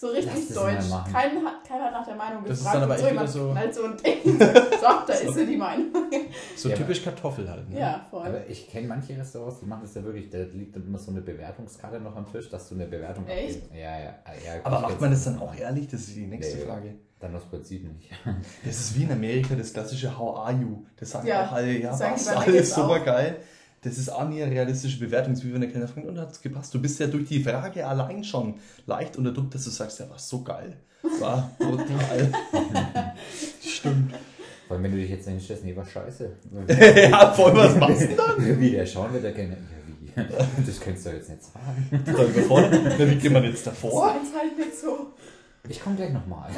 So 0.00 0.06
richtig 0.08 0.54
deutsch. 0.54 0.84
Kein, 1.12 1.44
hat- 1.44 1.64
keiner 1.66 1.84
hat 1.86 1.92
nach 1.92 2.06
der 2.06 2.14
Meinung 2.14 2.44
Das 2.44 2.58
ist 2.58 2.64
gefragt. 2.64 2.76
dann 2.76 2.82
aber 2.84 2.94
echt 2.98 3.10
wieder 3.10 3.26
so- 3.26 3.50
knallt 3.50 3.74
so 3.74 3.82
ein 3.84 3.96
Ding. 3.96 4.38
So, 4.38 4.86
da 5.06 5.12
ist 5.12 5.34
so 5.34 5.44
die 5.44 5.56
Meinung. 5.56 5.86
So 6.56 6.68
Ja, 6.68 6.76
typisch 6.76 7.02
Kartoffel 7.02 7.50
halt. 7.50 7.68
Ne? 7.68 7.80
Ja, 7.80 8.06
voll. 8.08 8.24
Aber 8.26 8.46
ich 8.48 8.68
kenne 8.70 8.86
manche 8.86 9.18
Restaurants, 9.18 9.58
die 9.58 9.66
machen 9.66 9.82
das 9.82 9.94
ja 9.96 10.04
wirklich, 10.04 10.30
da 10.30 10.38
liegt 10.38 10.76
dann 10.76 10.86
immer 10.86 10.98
so 10.98 11.10
eine 11.10 11.20
Bewertungskarte 11.20 11.98
noch 11.98 12.14
am 12.14 12.30
Tisch, 12.30 12.48
dass 12.48 12.68
du 12.68 12.76
eine 12.76 12.86
Bewertung 12.86 13.26
Echt? 13.26 13.56
abgibst. 13.56 13.74
Ja, 13.74 13.98
ja. 13.98 14.04
ja 14.04 14.60
Aber 14.62 14.80
macht 14.80 15.00
man 15.00 15.10
das 15.10 15.24
dann 15.24 15.40
auch 15.40 15.54
ehrlich? 15.56 15.88
Das 15.88 16.00
ist 16.02 16.14
die 16.14 16.26
nächste 16.26 16.58
Nee. 16.58 16.64
Frage. 16.64 16.94
Dann 17.18 17.34
aus 17.34 17.42
Prinzip 17.46 17.82
nicht. 17.82 18.10
Das 18.64 18.76
ist 18.78 18.96
wie 18.96 19.02
in 19.02 19.10
Amerika 19.10 19.56
das 19.56 19.72
klassische 19.72 20.16
How 20.16 20.38
are 20.46 20.52
you? 20.52 20.84
Das 20.96 21.10
sagen 21.10 21.26
Ja, 21.26 21.46
auch 21.46 21.52
alle, 21.52 21.72
ja, 21.76 21.90
was, 21.98 22.28
alles 22.28 22.72
super 22.72 23.00
auch. 23.00 23.04
geil. 23.04 23.40
Das 23.82 23.96
ist 23.96 24.08
auch 24.08 24.28
nie 24.28 24.42
eine 24.42 24.50
realistische 24.52 24.98
Bewertung. 24.98 25.34
Das 25.34 25.44
wie 25.44 25.52
wenn 25.52 25.60
der 25.60 25.70
Kellner 25.70 25.86
fragt, 25.88 26.06
und 26.06 26.18
hat 26.18 26.32
es 26.32 26.40
gepasst? 26.42 26.74
Du 26.74 26.80
bist 26.80 26.98
ja 26.98 27.06
durch 27.06 27.28
die 27.28 27.42
Frage 27.42 27.86
allein 27.86 28.24
schon 28.24 28.54
leicht 28.86 29.16
unter 29.16 29.32
Druck, 29.32 29.50
dass 29.52 29.64
du 29.64 29.70
sagst, 29.70 30.00
ja, 30.00 30.10
war 30.10 30.18
so 30.18 30.42
geil. 30.42 30.76
War 31.20 31.50
brutal. 31.58 32.32
Stimmt. 33.62 34.14
Vor 34.66 34.74
allem, 34.76 34.84
wenn 34.84 34.92
du 34.92 34.98
dich 34.98 35.10
jetzt 35.10 35.26
nicht 35.28 35.44
stellst, 35.44 35.64
nee, 35.64 35.74
war 35.76 35.86
scheiße. 35.86 36.30
ja, 37.10 37.32
voll, 37.32 37.54
was 37.56 37.76
machst 37.76 38.02
du 38.02 38.16
dann? 38.16 38.60
Wie, 38.60 38.72
der 38.72 38.84
schauen 38.84 39.12
wir 39.12 39.20
da 39.20 39.30
gerne. 39.30 39.56
Ja, 40.16 40.24
wie? 40.24 40.66
Das 40.66 40.80
könntest 40.80 41.06
du 41.06 41.10
jetzt 41.10 41.30
nicht 41.30 41.42
sagen. 41.42 41.88
Na, 42.04 43.10
wie 43.10 43.14
geht 43.16 43.32
man 43.32 43.44
jetzt 43.44 43.66
Das 43.66 43.74
davor? 43.74 44.14
ist 44.22 44.34
halt 44.36 44.58
nicht 44.58 44.76
so. 44.76 45.12
Ich 45.68 45.80
komme 45.80 45.96
gleich 45.96 46.12
nochmal. 46.12 46.50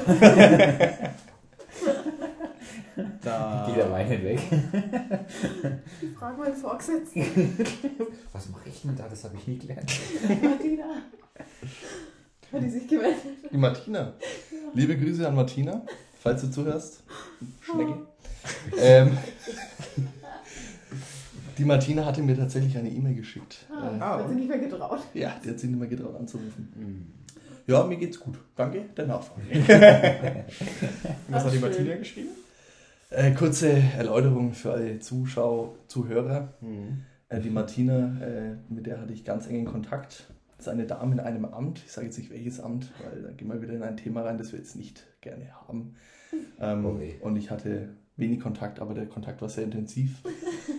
Da, 3.22 3.64
Geht 3.66 3.76
der 3.76 3.90
Wein 3.90 4.06
hinweg. 4.06 4.40
Ich 6.02 6.10
frage 6.18 6.38
meinen 6.38 6.54
Vorgesetzten. 6.56 7.22
Was 8.32 8.48
mache 8.48 8.68
ich 8.68 8.82
denn 8.82 8.96
da? 8.96 9.06
Das 9.08 9.24
habe 9.24 9.36
ich 9.36 9.46
nie 9.46 9.58
gelernt. 9.58 9.90
Martina. 10.42 10.84
Hat 12.52 12.62
die 12.62 12.68
sich 12.70 12.88
gemeldet? 12.88 13.20
Die 13.52 13.56
Martina. 13.56 14.12
Liebe 14.74 14.96
Grüße 14.98 15.26
an 15.26 15.34
Martina, 15.34 15.82
falls 16.20 16.42
du 16.42 16.50
zuhörst. 16.50 17.02
Schnecke. 17.62 18.06
Ähm, 18.78 19.16
die 21.58 21.64
Martina 21.64 22.04
hatte 22.06 22.22
mir 22.22 22.36
tatsächlich 22.36 22.76
eine 22.76 22.88
E-Mail 22.90 23.14
geschickt. 23.14 23.66
Ah, 23.70 23.96
Äh, 23.96 24.00
hat 24.22 24.28
sie 24.28 24.34
nicht 24.34 24.48
mehr 24.48 24.58
getraut. 24.58 25.00
ja, 25.14 25.34
die 25.44 25.50
hat 25.50 25.58
sich 25.58 25.70
nicht 25.70 25.78
mehr 25.78 25.88
getraut 25.88 26.16
anzurufen. 26.16 26.72
Hm. 26.74 27.06
Ja, 27.66 27.84
mir 27.84 27.96
geht's 27.98 28.18
gut. 28.18 28.36
Danke 28.56 28.86
der 28.96 29.06
Nachfrage. 29.06 29.42
Was 31.28 31.42
Ach, 31.42 31.44
hat 31.44 31.52
die 31.52 31.58
schön. 31.58 31.60
Martina 31.60 31.96
geschrieben? 31.96 32.28
Äh, 33.10 33.32
kurze 33.34 33.70
Erläuterung 33.70 34.52
für 34.52 34.72
alle 34.72 35.00
Zuschauer, 35.00 35.74
Zuhörer. 35.88 36.54
Hm. 36.60 37.02
Äh, 37.28 37.40
die 37.40 37.50
Martina, 37.50 38.20
äh, 38.20 38.56
mit 38.68 38.86
der 38.86 39.00
hatte 39.00 39.12
ich 39.12 39.24
ganz 39.24 39.48
engen 39.48 39.64
Kontakt. 39.64 40.32
Das 40.56 40.66
ist 40.66 40.72
eine 40.72 40.86
Dame 40.86 41.14
in 41.14 41.20
einem 41.20 41.44
Amt. 41.44 41.82
Ich 41.84 41.90
sage 41.90 42.06
jetzt 42.06 42.18
nicht 42.18 42.30
welches 42.30 42.60
Amt, 42.60 42.92
weil 43.02 43.22
da 43.22 43.30
gehen 43.32 43.48
wir 43.48 43.60
wieder 43.60 43.72
in 43.72 43.82
ein 43.82 43.96
Thema 43.96 44.22
rein, 44.22 44.38
das 44.38 44.52
wir 44.52 44.60
jetzt 44.60 44.76
nicht 44.76 45.06
gerne 45.20 45.52
haben. 45.52 45.96
Ähm, 46.60 47.00
weh. 47.00 47.14
und 47.22 47.36
ich 47.36 47.50
hatte 47.50 47.88
wenig 48.16 48.38
Kontakt, 48.38 48.78
aber 48.80 48.94
der 48.94 49.06
Kontakt 49.06 49.40
war 49.42 49.48
sehr 49.48 49.64
intensiv. 49.64 50.22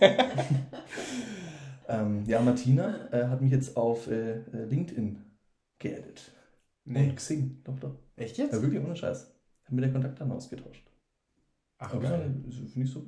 ähm, 1.88 2.22
ja, 2.24 2.40
Martina 2.40 3.12
äh, 3.12 3.26
hat 3.26 3.42
mich 3.42 3.50
jetzt 3.50 3.76
auf 3.76 4.06
äh, 4.06 4.36
äh, 4.38 4.64
LinkedIn 4.64 5.18
geaddet. 5.78 6.32
Und 6.86 7.16
Xing, 7.16 7.60
doch, 7.64 7.78
doch. 7.80 7.96
Echt 8.16 8.38
Ja, 8.38 8.44
jetzt? 8.44 8.62
wirklich, 8.62 8.82
ohne 8.82 8.96
Scheiß. 8.96 9.34
Haben 9.66 9.76
wir 9.76 9.82
den 9.82 9.92
Kontakt 9.92 10.20
dann 10.20 10.32
ausgetauscht. 10.32 10.91
Ach, 11.84 11.90
so, 11.92 11.98
Finde 12.00 12.86
ich 12.86 12.90
so. 12.92 13.02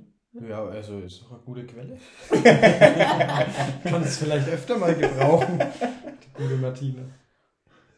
Ja, 0.49 0.65
also 0.65 0.99
ist 0.99 1.23
doch 1.23 1.31
eine 1.33 1.41
gute 1.41 1.65
Quelle. 1.65 1.97
Kann 3.85 4.03
es 4.03 4.19
vielleicht 4.19 4.49
öfter 4.49 4.77
mal 4.79 4.95
gebrauchen. 4.95 5.59
Die 5.59 6.43
gute 6.43 6.57
Martina. 6.57 7.03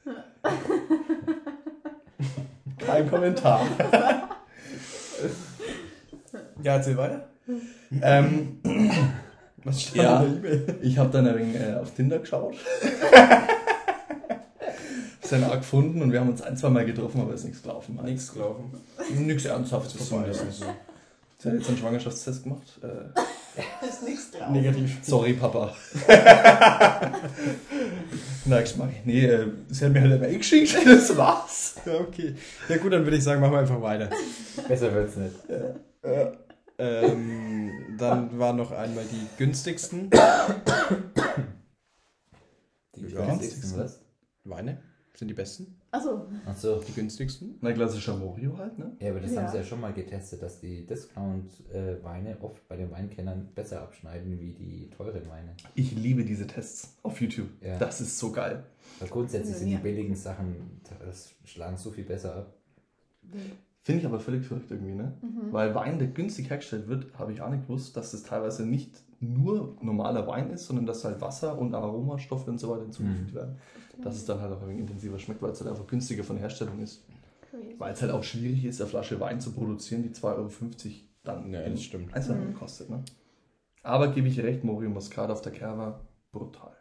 Kein 2.79 3.09
Kommentar. 3.11 3.67
Ja, 6.63 6.75
erzähl 6.77 6.97
weiter. 6.97 7.29
ähm, 8.03 8.59
Was 9.65 9.83
stand 9.83 9.97
Ja. 9.97 10.23
in 10.23 10.43
der 10.43 10.53
E-Mail? 10.53 10.79
ich 10.83 10.99
habe 10.99 11.11
dann 11.11 11.27
ein 11.27 11.39
wenig 11.39 11.57
äh, 11.61 11.75
auf 11.75 11.93
Tinder 11.95 12.19
geschaut. 12.19 12.55
Sein 15.29 15.45
A 15.45 15.57
gefunden 15.57 16.03
und 16.03 16.13
wir 16.13 16.21
haben 16.21 16.31
uns 16.31 16.43
ein, 16.43 16.57
zwei 16.57 16.71
Mal 16.71 16.85
getroffen, 16.87 17.21
aber 17.21 17.35
ist 17.35 17.45
nichts 17.45 17.63
gelaufen. 17.63 17.99
Nichts 18.05 18.33
gelaufen. 18.33 18.71
Nichts 19.19 19.45
Ernsthaftes. 19.45 20.09
Vorbei. 20.09 20.27
Ja. 20.27 20.33
Also, 20.41 20.65
Sie 21.39 21.49
hat 21.49 21.55
jetzt 21.59 21.69
einen 21.69 21.77
Schwangerschaftstest 21.79 22.45
gemacht. 22.45 22.81
Äh, 22.83 23.11
ist 23.89 24.03
nichts 24.05 24.31
drauf. 24.31 24.49
negativ. 24.51 24.99
sorry, 25.03 25.35
Papa. 25.35 25.75
Nächstes 28.47 28.79
Mal. 28.79 28.89
Nee, 29.05 29.25
äh, 29.27 29.47
sie 29.69 29.85
hat 29.85 29.93
mir 29.93 30.01
halt 30.01 30.13
eine 30.13 30.21
Mail 30.21 30.39
geschickt. 30.39 30.75
Das 30.85 31.17
war's. 31.17 31.75
Ja, 31.85 31.95
okay. 32.01 32.35
Ja 32.69 32.77
gut, 32.79 32.93
dann 32.93 33.05
würde 33.05 33.17
ich 33.17 33.25
sagen, 33.25 33.41
machen 33.41 33.53
wir 33.53 33.59
einfach 33.61 33.83
weiter. 33.83 34.09
Besser 34.69 34.95
wird's 34.95 35.17
nicht. 35.17 35.35
Ähm, 36.79 37.71
dann 37.99 38.39
waren 38.39 38.57
noch 38.57 38.71
einmal 38.73 39.05
die 39.11 39.27
günstigsten 39.39 40.11
Die 42.97 43.07
Ja. 43.13 43.27
günstigsten, 43.27 43.79
was? 43.79 44.01
Weine. 44.45 44.79
Sind 45.17 45.29
die 45.29 45.35
besten? 45.35 45.75
Achso, 45.93 46.27
Achso. 46.45 46.79
Die 46.87 46.93
günstigsten? 46.93 47.55
Na, 47.63 47.73
klassischer 47.73 48.15
Morio 48.17 48.59
halt, 48.59 48.79
ne? 48.79 48.93
Ja, 49.01 49.11
aber 49.11 49.21
das 49.21 49.33
Ja. 49.33 49.43
haben 49.43 49.51
sie 49.51 49.57
ja 49.57 49.65
schon 49.65 49.81
mal 49.81 49.95
getestet, 49.95 50.43
dass 50.43 50.61
die 50.61 50.85
Discount-Weine 50.85 52.37
oft 52.43 52.69
bei 52.69 52.77
den 52.77 52.91
Weinkennern 52.91 53.49
besser 53.55 53.81
abschneiden 53.81 54.39
wie 54.39 54.53
die 54.53 54.91
teuren 54.91 55.27
Weine. 55.31 55.55
Ich 55.75 55.93
liebe 55.97 56.23
diese 56.25 56.47
Tests 56.47 56.97
auf 57.03 57.19
YouTube. 57.21 57.49
Ja. 57.63 57.79
Das 57.79 58.03
ist 58.03 58.19
so 58.19 58.31
geil. 58.31 58.65
Weil 58.99 59.09
grundsätzlich 59.09 59.57
sind 59.57 59.71
die 59.71 59.77
billigen 59.77 60.15
Sachen, 60.15 60.55
das 61.05 61.35
schlagen 61.45 61.79
so 61.79 61.91
viel 61.91 62.05
besser 62.05 62.37
ab. 62.37 62.53
Finde 63.83 64.01
ich 64.01 64.07
aber 64.07 64.21
völlig 64.21 64.45
verrückt 64.47 64.71
irgendwie, 64.71 64.95
ne? 64.95 65.15
Weil 65.51 65.75
Wein, 65.75 65.99
der 65.99 66.09
günstig 66.09 66.51
hergestellt 66.51 66.89
wird, 66.89 67.19
habe 67.19 67.33
ich 67.33 67.41
auch 67.41 67.51
nicht 67.51 67.67
gewusst, 67.67 67.97
dass 67.97 68.11
das 68.11 68.23
teilweise 68.23 68.67
nicht 68.67 69.03
nur 69.21 69.77
normaler 69.81 70.27
Wein 70.27 70.51
ist, 70.51 70.67
sondern 70.67 70.87
dass 70.87 71.05
halt 71.05 71.21
Wasser 71.21 71.59
und 71.59 71.75
Aromastoffe 71.75 72.49
und 72.49 72.59
so 72.59 72.69
weiter 72.71 72.83
hinzugefügt 72.83 73.31
Mhm. 73.33 73.35
werden. 73.35 73.57
Dass 74.03 74.17
es 74.17 74.25
dann 74.27 74.41
halt 74.41 74.53
auch 74.53 74.61
ein 74.63 74.69
wenig 74.69 74.81
intensiver 74.83 75.19
schmeckt, 75.19 75.41
weil 75.43 75.51
es 75.53 75.61
halt 75.61 75.71
einfach 75.71 75.87
günstiger 75.87 76.23
von 76.25 76.37
Herstellung 76.37 76.81
ist. 76.81 77.03
crazy. 77.51 77.75
Weil 77.79 77.93
es 77.95 78.03
halt 78.03 78.13
auch 78.13 78.23
schwierig 78.25 78.65
ist, 78.65 78.81
eine 78.81 78.91
Flasche 78.91 79.19
Wein 79.21 79.41
zu 79.41 79.53
produzieren, 79.53 80.03
die 80.03 80.11
2,50 80.11 80.27
Euro 80.37 80.51
dann 81.25 81.53
Ja, 81.53 81.69
das 81.69 81.83
stimmt. 81.83 82.13
Einzelhandel 82.15 82.53
kostet, 82.55 82.91
ne? 82.91 83.03
Aber 83.83 84.09
gebe 84.09 84.29
ich 84.29 84.39
recht, 84.41 84.65
Morio 84.65 84.91
Muscat 84.91 85.31
auf 85.31 85.41
der 85.43 85.53
Kerber, 85.53 86.01
brutal. 86.33 86.73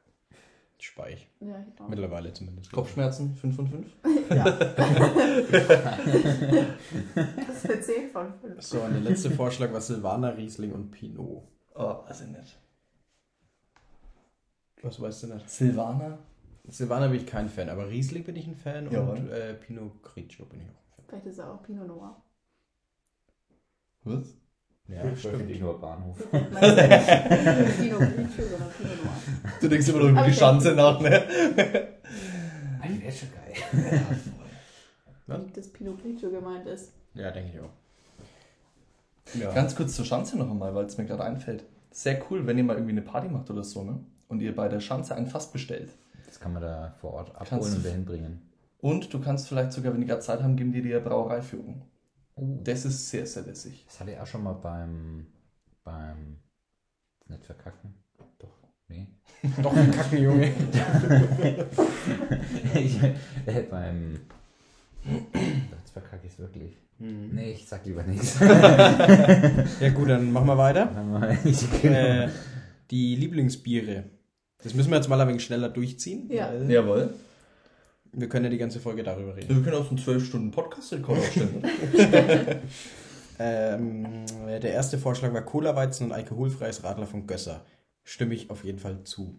Speich. 0.78 1.30
Ja, 1.40 1.64
ich 1.74 1.80
auch. 1.82 1.88
Mittlerweile 1.88 2.34
zumindest. 2.34 2.72
Kopfschmerzen, 2.72 3.34
5 3.34 3.56
von 3.56 3.68
5. 3.68 3.88
Ja. 4.30 4.44
das 7.16 7.64
ist 7.64 7.70
eine 7.70 7.82
10 7.82 8.10
von 8.12 8.34
5. 8.42 8.62
So, 8.62 8.82
und 8.82 8.94
der 8.94 9.02
letzte 9.02 9.32
Vorschlag 9.32 9.72
war 9.74 9.82
Silvaner, 9.82 10.36
Riesling 10.38 10.72
und 10.74 10.92
Pinot. 10.92 11.44
Oh, 11.76 12.04
also 12.08 12.24
nicht. 12.26 12.58
Was 14.82 15.00
weißt 15.02 15.24
du 15.24 15.28
nicht? 15.34 15.50
Silvaner, 15.50 16.20
Silvaner 16.68 17.10
bin 17.10 17.18
ich 17.20 17.26
kein 17.28 17.50
Fan, 17.50 17.70
aber 17.70 17.90
Riesling 17.90 18.24
bin 18.24 18.36
ich 18.36 18.48
ein 18.48 18.56
Fan 18.56 18.90
Jawohl. 18.92 19.18
und 19.18 19.30
äh, 19.30 19.54
Pinot 19.56 20.02
Grigio 20.04 20.46
bin 20.46 20.62
ich 20.62 20.68
auch 20.68 21.00
ein 21.00 21.04
Vielleicht 21.08 21.26
ist 21.28 21.38
er 21.40 21.52
auch 21.54 21.62
Pinot 21.64 21.88
Noir. 21.88 22.22
was? 24.04 24.28
Fan. 24.30 24.36
Ja, 24.88 25.04
Ich 25.12 25.20
finde 25.20 25.52
ich 25.52 25.60
nur 25.60 25.80
Bahnhof. 25.82 26.18
Pinot 26.32 26.52
Grigio, 26.52 28.46
sondern 28.48 28.72
Pinot 28.78 29.04
Noir. 29.04 29.16
Du 29.60 29.68
denkst 29.68 29.88
immer 29.90 30.00
noch 30.00 30.10
über 30.10 30.24
die. 30.24 30.34
Schanze 30.34 30.74
nach, 30.76 31.00
ne? 31.02 31.26
Eigentlich 32.82 33.02
wäre 33.02 33.12
schon 33.12 33.30
geil. 33.34 33.54
Nicht, 35.40 35.58
dass 35.58 35.68
Pinot 35.74 36.00
Grigio 36.02 36.30
gemeint 36.30 36.68
ist. 36.68 36.94
Ja, 37.16 37.32
denke 37.32 37.52
ich 37.54 37.60
auch. 37.60 37.72
Ja. 39.34 39.52
Ganz 39.54 39.76
kurz 39.76 39.96
zur 39.96 40.06
Schanze 40.06 40.38
noch 40.38 40.50
einmal, 40.50 40.74
weil 40.76 40.86
es 40.86 40.98
mir 40.98 41.06
gerade 41.06 41.24
einfällt. 41.24 41.66
Sehr 41.92 42.22
cool, 42.30 42.46
wenn 42.46 42.58
ihr 42.58 42.64
mal 42.64 42.76
irgendwie 42.76 42.92
eine 42.92 43.02
Party 43.02 43.28
macht 43.28 43.50
oder 43.50 43.64
so, 43.64 43.84
ne? 43.84 44.00
Und 44.28 44.42
ihr 44.42 44.56
bei 44.56 44.68
der 44.70 44.80
Schanze 44.80 45.16
ein 45.16 45.28
Fass 45.28 45.52
bestellt. 45.52 45.90
Das 46.26 46.40
kann 46.40 46.54
man 46.54 46.62
da 46.62 46.94
vor 47.00 47.14
Ort 47.14 47.34
Kannst 47.34 47.54
abholen 47.54 47.72
du- 47.72 47.78
und 47.78 47.86
dahin 47.86 48.06
bringen. 48.06 48.42
Und 48.80 49.14
du 49.14 49.20
kannst 49.20 49.48
vielleicht 49.48 49.72
sogar, 49.72 49.94
wenn 49.94 50.02
die 50.02 50.08
gerade 50.08 50.22
Zeit 50.22 50.44
haben, 50.44 50.56
geben 50.56 50.72
die 50.72 50.82
dir 50.82 51.00
Brauereiführung. 51.00 51.82
Uh, 52.36 52.62
Das 52.64 52.86
ist 52.86 53.10
sehr, 53.10 53.26
sehr 53.26 53.44
lässig. 53.44 53.84
das 53.88 54.00
hatte 54.00 54.12
ich 54.12 54.20
auch 54.20 54.28
schon 54.28 54.44
mal 54.44 54.54
beim. 54.54 55.26
beim. 55.84 56.38
Nicht 57.28 57.46
verkacken. 57.46 57.96
Doch, 58.38 58.52
nee. 58.90 59.08
Doch 59.64 59.76
ein 59.76 59.90
Kacken, 59.92 60.22
Junge. 60.22 60.52
ich, 62.76 63.02
äh, 63.04 63.62
beim. 63.70 64.20
Verkacke 65.96 66.28
ich 66.28 66.34
es 66.34 66.40
wirklich. 66.40 66.78
Hm. 67.00 67.30
Nee, 67.36 67.52
ich 67.54 67.66
sag 67.70 67.86
lieber 67.86 68.04
nichts. 68.04 68.38
Ja 69.80 69.90
gut, 69.94 70.10
dann 70.10 70.30
machen 70.30 70.46
wir 70.48 70.58
weiter. 70.58 70.90
äh, 71.84 71.88
Äh, 72.26 72.30
die 72.92 73.16
Lieblingsbiere. 73.16 74.04
Das 74.62 74.74
müssen 74.74 74.90
wir 74.90 74.98
jetzt 74.98 75.08
mal 75.08 75.22
ein 75.22 75.28
wenig 75.30 75.46
schneller 75.46 75.70
durchziehen. 75.70 76.30
Ja. 76.30 76.52
weil 76.52 76.70
Jawohl. 76.70 77.14
Wir 78.12 78.28
können 78.28 78.44
ja 78.46 78.52
die 78.52 78.58
ganze 78.58 78.82
Folge 78.82 79.04
darüber 79.04 79.38
reden. 79.38 79.56
Wir 79.56 79.64
können 79.64 79.78
auch 79.78 79.86
so 79.90 79.92
einen 79.92 80.00
12-Stunden-Podcast-Rekord 80.00 81.18
aufstellen. 81.18 81.64
Ähm, 83.38 84.26
der 84.48 84.72
erste 84.72 84.98
Vorschlag 84.98 85.34
war 85.34 85.42
Cola-Weizen 85.42 86.06
und 86.06 86.12
alkoholfreies 86.14 86.86
Radler 86.86 87.06
von 87.06 87.28
Gösser. 87.28 87.66
Stimme 88.04 88.34
ich 88.34 88.50
auf 88.50 88.64
jeden 88.64 88.80
Fall 88.80 89.04
zu. 89.04 89.36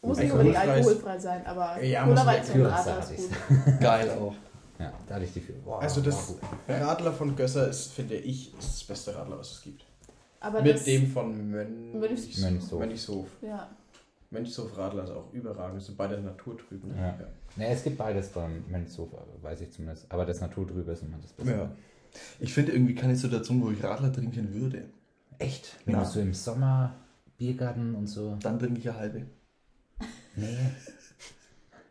Muss 0.00 0.16
nicht 0.18 0.32
unbedingt 0.32 0.56
alkoholfrei 0.56 1.18
sein, 1.18 1.44
aber 1.44 1.82
Ja, 1.82 2.06
muss 2.06 2.18
Cola 2.18 2.32
nicht 2.32 2.40
Weizen 2.48 2.60
und 2.62 2.66
Radler 2.66 2.98
ist 3.00 3.10
ist. 3.10 3.28
gut. 3.48 3.80
Geil 3.80 4.10
auch. 4.10 4.34
Ja, 4.78 4.92
da 5.06 5.14
hatte 5.16 5.24
ich 5.24 5.32
die 5.32 5.40
für. 5.40 5.52
Boah, 5.54 5.80
Also 5.82 6.00
das 6.00 6.28
gut. 6.28 6.38
Radler 6.68 7.12
von 7.12 7.34
Gösser 7.34 7.68
ist, 7.68 7.92
finde 7.92 8.14
ich, 8.16 8.56
ist 8.58 8.68
das 8.80 8.84
beste 8.84 9.14
Radler, 9.16 9.38
was 9.38 9.52
es 9.52 9.62
gibt. 9.62 9.84
Aber 10.40 10.62
Mit 10.62 10.86
dem 10.86 11.10
von 11.10 11.50
Mönch 11.50 11.94
Mönchs- 11.96 12.40
Mönchshof. 12.40 12.78
Mönchshof. 12.78 13.26
Ja. 13.42 13.68
Mönchshof 14.30 14.76
Radler 14.76 15.04
ist 15.04 15.10
auch 15.10 15.32
überragend. 15.32 15.82
Sind 15.82 15.96
beide 15.98 16.20
naturtrüben. 16.20 16.94
Ja. 16.96 17.18
Nee, 17.56 17.72
es 17.72 17.82
gibt 17.82 17.98
beides 17.98 18.28
beim 18.28 18.62
Mönchshof, 18.70 19.08
weiß 19.42 19.62
ich 19.62 19.72
zumindest. 19.72 20.06
Aber 20.12 20.24
das 20.26 20.40
Naturtrübe 20.40 20.92
ist 20.92 21.02
immer 21.02 21.16
das 21.20 21.32
Beste. 21.32 21.52
Ja. 21.52 21.70
Ich 22.38 22.54
finde 22.54 22.72
irgendwie 22.72 22.94
keine 22.94 23.16
Situation, 23.16 23.60
wo 23.62 23.70
ich 23.72 23.82
Radler 23.82 24.12
trinken 24.12 24.54
würde. 24.54 24.84
Echt? 25.38 25.76
Wenn 25.84 25.94
Ja. 25.94 26.02
du 26.04 26.08
so 26.08 26.20
im 26.20 26.34
Sommer 26.34 26.94
Biergarten 27.36 27.94
und 27.96 28.06
so. 28.06 28.36
Dann 28.40 28.58
trinke 28.58 28.78
ich 28.80 28.88
eine 28.88 28.98
halbe. 28.98 29.26
Nee. 30.36 30.56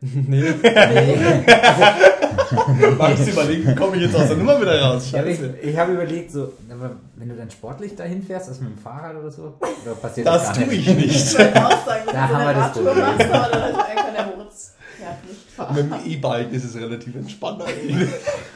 nee. 0.00 0.42
Magst 2.98 3.26
du 3.26 3.30
überlegen, 3.32 3.74
komme 3.76 3.96
ich 3.96 4.02
jetzt 4.02 4.16
aus 4.16 4.28
der 4.28 4.36
Nummer 4.36 4.60
wieder 4.60 4.80
raus? 4.80 5.10
Ja, 5.10 5.24
ich 5.24 5.38
ich 5.62 5.76
habe 5.76 5.92
überlegt, 5.92 6.30
so, 6.30 6.52
wenn 7.16 7.28
du 7.28 7.34
dann 7.36 7.50
sportlich 7.50 7.94
dahin 7.96 8.22
fährst, 8.22 8.48
also 8.48 8.62
mit 8.62 8.74
dem 8.76 8.78
Fahrrad 8.78 9.16
oder 9.16 9.30
so, 9.30 9.54
oder 9.84 9.94
passiert 9.94 10.26
Das 10.26 10.44
gar 10.44 10.54
tue 10.54 10.66
nicht? 10.66 10.88
ich 10.88 10.94
nicht. 10.96 11.32
Ich 11.32 11.38
wollte 11.38 11.66
auch 11.66 11.84
sagen, 11.86 12.02
wenn 12.06 12.14
Da 12.14 12.28
haben 12.28 12.46
wir 12.46 12.54
das 12.54 12.76
Radtour 12.76 12.92
Problem. 12.94 13.28
ja. 15.58 15.72
Mit 15.74 15.78
dem 15.92 15.94
E-Bike 16.12 16.52
ist 16.52 16.64
es 16.64 16.76
relativ 16.76 17.14
entspannt 17.16 17.62
eigentlich. 17.62 18.08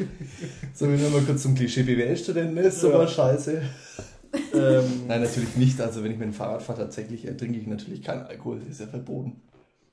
so, 0.75 0.87
wenn 0.87 1.03
man 1.03 1.13
mal 1.13 1.23
kurz 1.23 1.43
zum 1.43 1.55
Klischee 1.55 1.83
BWL-Studenten 1.83 2.57
ist, 2.59 2.83
Ja. 2.83 2.91
aber 2.95 3.07
scheiße. 3.09 3.63
ähm, 4.55 4.85
Nein, 5.09 5.21
natürlich 5.21 5.57
nicht. 5.57 5.81
Also, 5.81 6.03
wenn 6.03 6.13
ich 6.13 6.19
mit 6.19 6.29
dem 6.29 6.35
Fahrrad 6.35 6.63
fahre, 6.63 6.81
tatsächlich 6.81 7.27
äh, 7.27 7.37
trinke 7.37 7.59
ich 7.59 7.67
natürlich 7.67 8.03
keinen 8.03 8.23
Alkohol. 8.27 8.61
Das 8.61 8.69
ist 8.71 8.81
ja 8.81 8.87
verboten. 8.87 9.41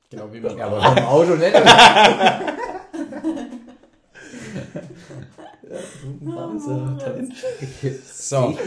genau 0.09 0.29
wie 0.31 0.39
man. 0.39 0.57
Ja, 0.57 0.67
aber 0.67 0.79
beim 0.79 1.05
Auto 1.05 1.35
nicht. 1.35 1.53
Das 5.67 5.81
ja 6.25 6.97
Talent. 6.97 7.33
So, 8.05 8.57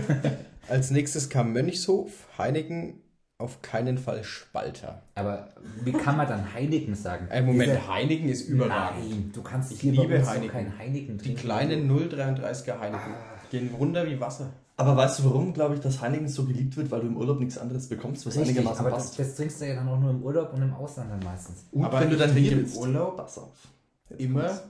als 0.68 0.90
nächstes 0.90 1.28
kam 1.28 1.52
Mönchshof, 1.52 2.10
Heineken, 2.38 2.94
auf 3.38 3.60
keinen 3.62 3.98
Fall 3.98 4.22
Spalter. 4.24 5.02
Aber 5.14 5.48
wie 5.84 5.92
kann 5.92 6.16
man 6.16 6.28
dann 6.28 6.52
Heineken 6.54 6.94
sagen? 6.94 7.26
Ein 7.30 7.46
Moment, 7.46 7.70
Diese- 7.72 7.92
Heineken 7.92 8.28
ist 8.28 8.48
überragend. 8.48 9.08
Nein, 9.10 9.30
du 9.34 9.42
kannst 9.42 9.72
Ich 9.72 9.80
hier 9.80 9.92
liebe 9.92 10.24
Heineken. 10.26 10.50
kein 10.50 10.78
Heineken 10.78 11.18
Die 11.18 11.24
trinken. 11.24 11.40
kleinen 11.40 11.90
0,33er 11.90 12.78
Heineken. 12.78 13.14
Gehen 13.50 13.70
runter 13.78 14.06
wie 14.06 14.18
Wasser. 14.20 14.50
Aber 14.76 14.96
weißt 14.96 15.18
du, 15.20 15.24
warum, 15.26 15.52
glaube 15.52 15.74
ich, 15.74 15.80
dass 15.80 16.00
Heineken 16.00 16.28
so 16.28 16.44
geliebt 16.46 16.76
wird? 16.76 16.90
Weil 16.90 17.00
du 17.00 17.06
im 17.08 17.16
Urlaub 17.16 17.38
nichts 17.38 17.58
anderes 17.58 17.88
bekommst, 17.88 18.24
was 18.26 18.34
Richtig, 18.36 18.56
einigermaßen 18.56 18.86
aber 18.86 18.96
das, 18.96 19.06
passt. 19.08 19.18
das 19.18 19.34
trinkst 19.36 19.60
du 19.60 19.66
ja 19.68 19.74
dann 19.74 19.88
auch 19.88 19.98
nur 20.00 20.10
im 20.10 20.22
Urlaub 20.22 20.52
und 20.54 20.62
im 20.62 20.72
Ausland 20.74 21.10
dann 21.10 21.20
meistens. 21.20 21.66
Und 21.72 21.84
Aber 21.84 22.00
wenn 22.00 22.10
du 22.10 22.16
dann 22.16 22.32
hier 22.34 22.52
im 22.52 22.66
Urlaub 22.74 23.16
pass 23.18 23.38
auf. 23.38 23.52
Jetzt 24.08 24.20
Immer 24.20 24.44
kommt's. 24.46 24.62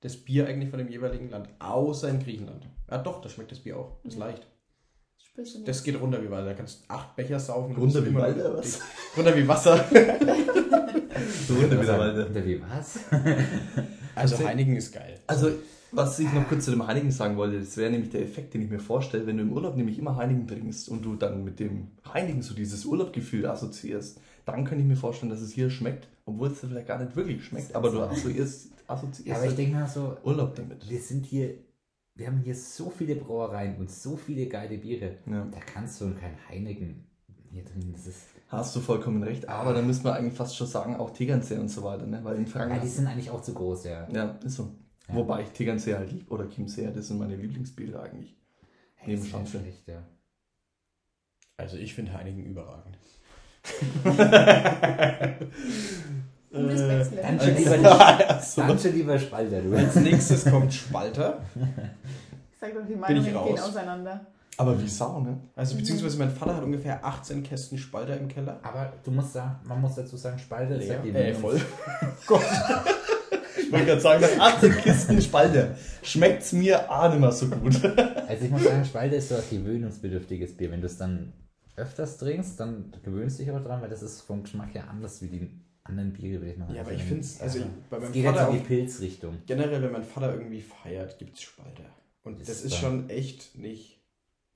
Das 0.00 0.16
Bier 0.16 0.46
eigentlich 0.46 0.70
von 0.70 0.78
dem 0.78 0.88
jeweiligen 0.88 1.30
Land. 1.30 1.48
Außer 1.58 2.08
in 2.08 2.20
Griechenland. 2.20 2.66
Ja 2.90 2.98
doch, 2.98 3.20
da 3.20 3.28
schmeckt 3.28 3.52
das 3.52 3.60
Bier 3.60 3.76
auch. 3.76 3.98
Das 4.04 4.14
ist 4.14 4.18
leicht. 4.18 4.46
Spürst 5.18 5.54
du 5.54 5.58
nicht? 5.58 5.68
Das 5.68 5.82
geht 5.82 6.00
runter 6.00 6.22
wie 6.22 6.30
Wasser. 6.30 6.46
Da 6.46 6.54
kannst 6.54 6.82
du 6.82 6.94
acht 6.94 7.16
Becher 7.16 7.40
saufen. 7.40 7.76
Runter 7.76 8.04
wie 8.04 8.14
Walder, 8.14 8.56
was? 8.56 8.80
Runter 9.16 9.36
wie 9.36 9.46
Wasser. 9.46 9.84
Runter 11.50 11.80
wieder, 11.80 11.98
Walter. 11.98 12.26
Unter 12.26 12.46
wie 12.46 12.60
was? 12.60 13.00
Also 14.14 14.44
Heineken 14.44 14.74
ist 14.74 14.92
geil. 14.92 15.20
Also, 15.28 15.52
was 15.92 16.18
ich 16.18 16.32
noch 16.32 16.48
kurz 16.48 16.64
zu 16.64 16.72
dem 16.72 16.84
Heineken 16.84 17.12
sagen 17.12 17.36
wollte, 17.36 17.60
das 17.60 17.76
wäre 17.76 17.92
nämlich 17.92 18.10
der 18.10 18.22
Effekt, 18.22 18.52
den 18.52 18.62
ich 18.62 18.68
mir 18.68 18.80
vorstelle, 18.80 19.28
wenn 19.28 19.36
du 19.36 19.44
im 19.44 19.52
Urlaub 19.52 19.76
nämlich 19.76 19.96
immer 19.96 20.16
Heineken 20.16 20.48
trinkst 20.48 20.88
und 20.88 21.04
du 21.04 21.14
dann 21.14 21.44
mit 21.44 21.60
dem 21.60 21.92
Heineken 22.12 22.42
so 22.42 22.52
dieses 22.52 22.84
Urlaubgefühl 22.84 23.46
assoziierst, 23.46 24.20
dann 24.44 24.64
könnte 24.64 24.82
ich 24.82 24.88
mir 24.88 24.96
vorstellen, 24.96 25.30
dass 25.30 25.40
es 25.40 25.52
hier 25.52 25.70
schmeckt, 25.70 26.08
obwohl 26.26 26.48
es 26.48 26.58
vielleicht 26.58 26.88
gar 26.88 26.98
nicht 26.98 27.14
wirklich 27.14 27.44
schmeckt, 27.44 27.76
aber 27.76 27.90
du 27.90 28.00
assoziierst, 28.00 28.70
Ja, 28.88 28.94
assoziierst 28.94 29.40
aber 29.40 29.50
ich 29.50 29.56
denke 29.56 29.76
mal 29.76 29.86
so, 29.86 30.16
Urlaub 30.22 30.54
damit. 30.54 30.88
wir 30.88 31.00
sind 31.00 31.26
hier, 31.26 31.54
wir 32.14 32.26
haben 32.26 32.38
hier 32.38 32.54
so 32.54 32.90
viele 32.90 33.16
Brauereien 33.16 33.76
und 33.76 33.90
so 33.90 34.16
viele 34.16 34.46
geile 34.46 34.78
Biere. 34.78 35.18
Ja. 35.26 35.44
Da 35.44 35.60
kannst 35.60 36.00
du 36.00 36.14
kein 36.14 36.36
Heineken 36.48 37.06
hier 37.50 37.64
drin. 37.64 37.92
Das 37.92 38.06
ist, 38.06 38.22
Hast 38.48 38.74
du 38.74 38.80
vollkommen 38.80 39.22
recht, 39.22 39.48
aber 39.48 39.74
dann 39.74 39.86
müsste 39.86 40.04
man 40.04 40.14
eigentlich 40.14 40.34
fast 40.34 40.56
schon 40.56 40.66
sagen, 40.66 40.96
auch 40.96 41.10
Tegernsee 41.10 41.58
und 41.58 41.68
so 41.68 41.82
weiter, 41.82 42.06
ne? 42.06 42.20
weil 42.22 42.36
in 42.36 42.46
ja, 42.46 42.50
Frankreich... 42.50 42.80
die 42.80 42.88
sind 42.88 43.06
eigentlich 43.06 43.30
auch 43.30 43.42
zu 43.42 43.52
groß, 43.52 43.84
ja. 43.84 44.08
Ja, 44.10 44.38
ist 44.42 44.56
so. 44.56 44.72
Ja. 45.06 45.16
Wobei 45.16 45.42
ich 45.42 45.50
Tegernsee 45.50 45.94
halt 45.94 46.10
lieb 46.10 46.30
oder 46.30 46.48
Chiemsee, 46.48 46.90
das 46.90 47.08
sind 47.08 47.18
meine 47.18 47.36
Lieblingsbiere 47.36 48.00
eigentlich. 48.00 48.34
Hey, 48.94 49.14
Neben 49.14 49.24
ja 49.24 49.30
Schanze. 49.30 49.60
schlecht, 49.60 49.86
ja. 49.86 50.02
Also 51.58 51.76
ich 51.76 51.94
finde 51.94 52.14
Heineken 52.14 52.44
überragend. 52.44 52.98
Gutes 56.50 56.80
Äh, 56.80 56.88
Wechsel. 56.98 57.18
Dann 57.22 57.40
schon 57.40 57.56
lieber, 57.56 57.76
dann 58.56 58.78
schon 58.78 58.92
lieber 58.94 59.18
Spalter, 59.18 59.60
du. 59.60 59.76
Als 59.76 59.94
nächstes 59.96 60.44
kommt 60.44 60.72
Spalter. 60.72 61.38
Ich 61.54 62.58
sag 62.60 62.74
doch, 62.74 62.86
die 62.86 62.92
ich 62.94 62.98
Meinungen 62.98 63.24
gehen 63.24 63.58
auseinander. 63.58 64.26
aber 64.56 64.80
wie 64.80 64.88
Sau, 64.88 65.20
ne? 65.20 65.38
Also 65.54 65.76
beziehungsweise 65.76 66.18
mein 66.18 66.30
Vater 66.30 66.56
hat 66.56 66.64
ungefähr 66.64 67.04
18 67.04 67.42
Kästen 67.42 67.78
Spalter 67.78 68.16
im 68.16 68.28
Keller. 68.28 68.58
Aber 68.62 68.92
du 69.04 69.10
musst 69.10 69.32
sagen, 69.34 69.56
man 69.64 69.80
muss 69.80 69.94
dazu 69.94 70.16
sagen, 70.16 70.38
Spalter 70.38 70.76
ist 70.76 70.88
ja 70.88 70.98
die 70.98 71.10
Äh, 71.10 71.34
voll. 71.34 71.60
Ich 73.60 73.72
wollte 73.72 73.86
gerade 73.86 74.00
sagen, 74.00 74.22
nach 74.22 74.54
18 74.54 74.72
Kisten 74.78 75.20
Spalter 75.20 75.74
schmeckt 76.02 76.42
es 76.42 76.52
mir 76.52 76.90
auch 76.90 77.10
nicht 77.10 77.20
mehr 77.20 77.32
so 77.32 77.48
gut. 77.48 77.74
Also 78.28 78.44
ich 78.44 78.50
muss 78.50 78.62
sagen, 78.64 78.84
Spalter 78.84 79.16
ist 79.16 79.28
so 79.30 79.34
ein 79.36 79.42
gewöhnungsbedürftiges 79.50 80.56
Bier. 80.56 80.70
Wenn 80.70 80.80
du 80.80 80.86
es 80.86 80.96
dann 80.96 81.32
öfters 81.76 82.16
trinkst, 82.18 82.58
dann 82.60 82.92
gewöhnst 83.02 83.38
du 83.38 83.44
dich 83.44 83.52
auch 83.52 83.62
dran, 83.62 83.80
weil 83.82 83.88
das 83.90 84.02
ist 84.02 84.20
vom 84.22 84.42
Geschmack 84.42 84.74
her 84.74 84.84
anders 84.90 85.20
wie 85.22 85.28
die 85.28 85.50
anderen 85.88 86.12
Biere, 86.12 86.40
würde 86.40 86.52
ich 86.52 86.58
mal 86.58 86.74
Ja, 86.74 86.82
aber 86.82 86.92
ich 86.92 87.02
finde 87.02 87.20
es, 87.20 87.40
also 87.40 87.60
bei 87.90 87.98
meinem 87.98 88.12
geht 88.12 88.24
jetzt 88.24 88.36
Vater 88.36 88.50
in 88.50 88.58
die 88.58 88.64
Pilzrichtung. 88.64 89.38
generell, 89.46 89.82
wenn 89.82 89.92
mein 89.92 90.04
Vater 90.04 90.34
irgendwie 90.34 90.60
feiert, 90.60 91.18
gibt 91.18 91.36
es 91.36 91.42
Spalter. 91.42 91.84
Und 92.22 92.40
Ist 92.40 92.48
das 92.48 92.62
ist 92.62 92.76
schon 92.76 93.08
echt 93.08 93.56
nicht 93.56 94.00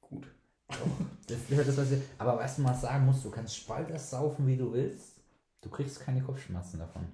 gut. 0.00 0.26
Das 1.26 1.38
ist 1.48 1.56
halt 1.56 1.68
das, 1.68 1.76
was 1.76 1.92
ich, 1.92 2.00
aber 2.18 2.38
was 2.38 2.56
du 2.56 2.62
mal 2.62 2.74
sagen 2.74 3.06
musst, 3.06 3.24
du 3.24 3.30
kannst 3.30 3.56
Spalter 3.56 3.98
saufen, 3.98 4.46
wie 4.46 4.56
du 4.56 4.72
willst. 4.72 5.20
Du 5.60 5.70
kriegst 5.70 6.00
keine 6.00 6.20
Kopfschmerzen 6.22 6.78
davon. 6.78 7.06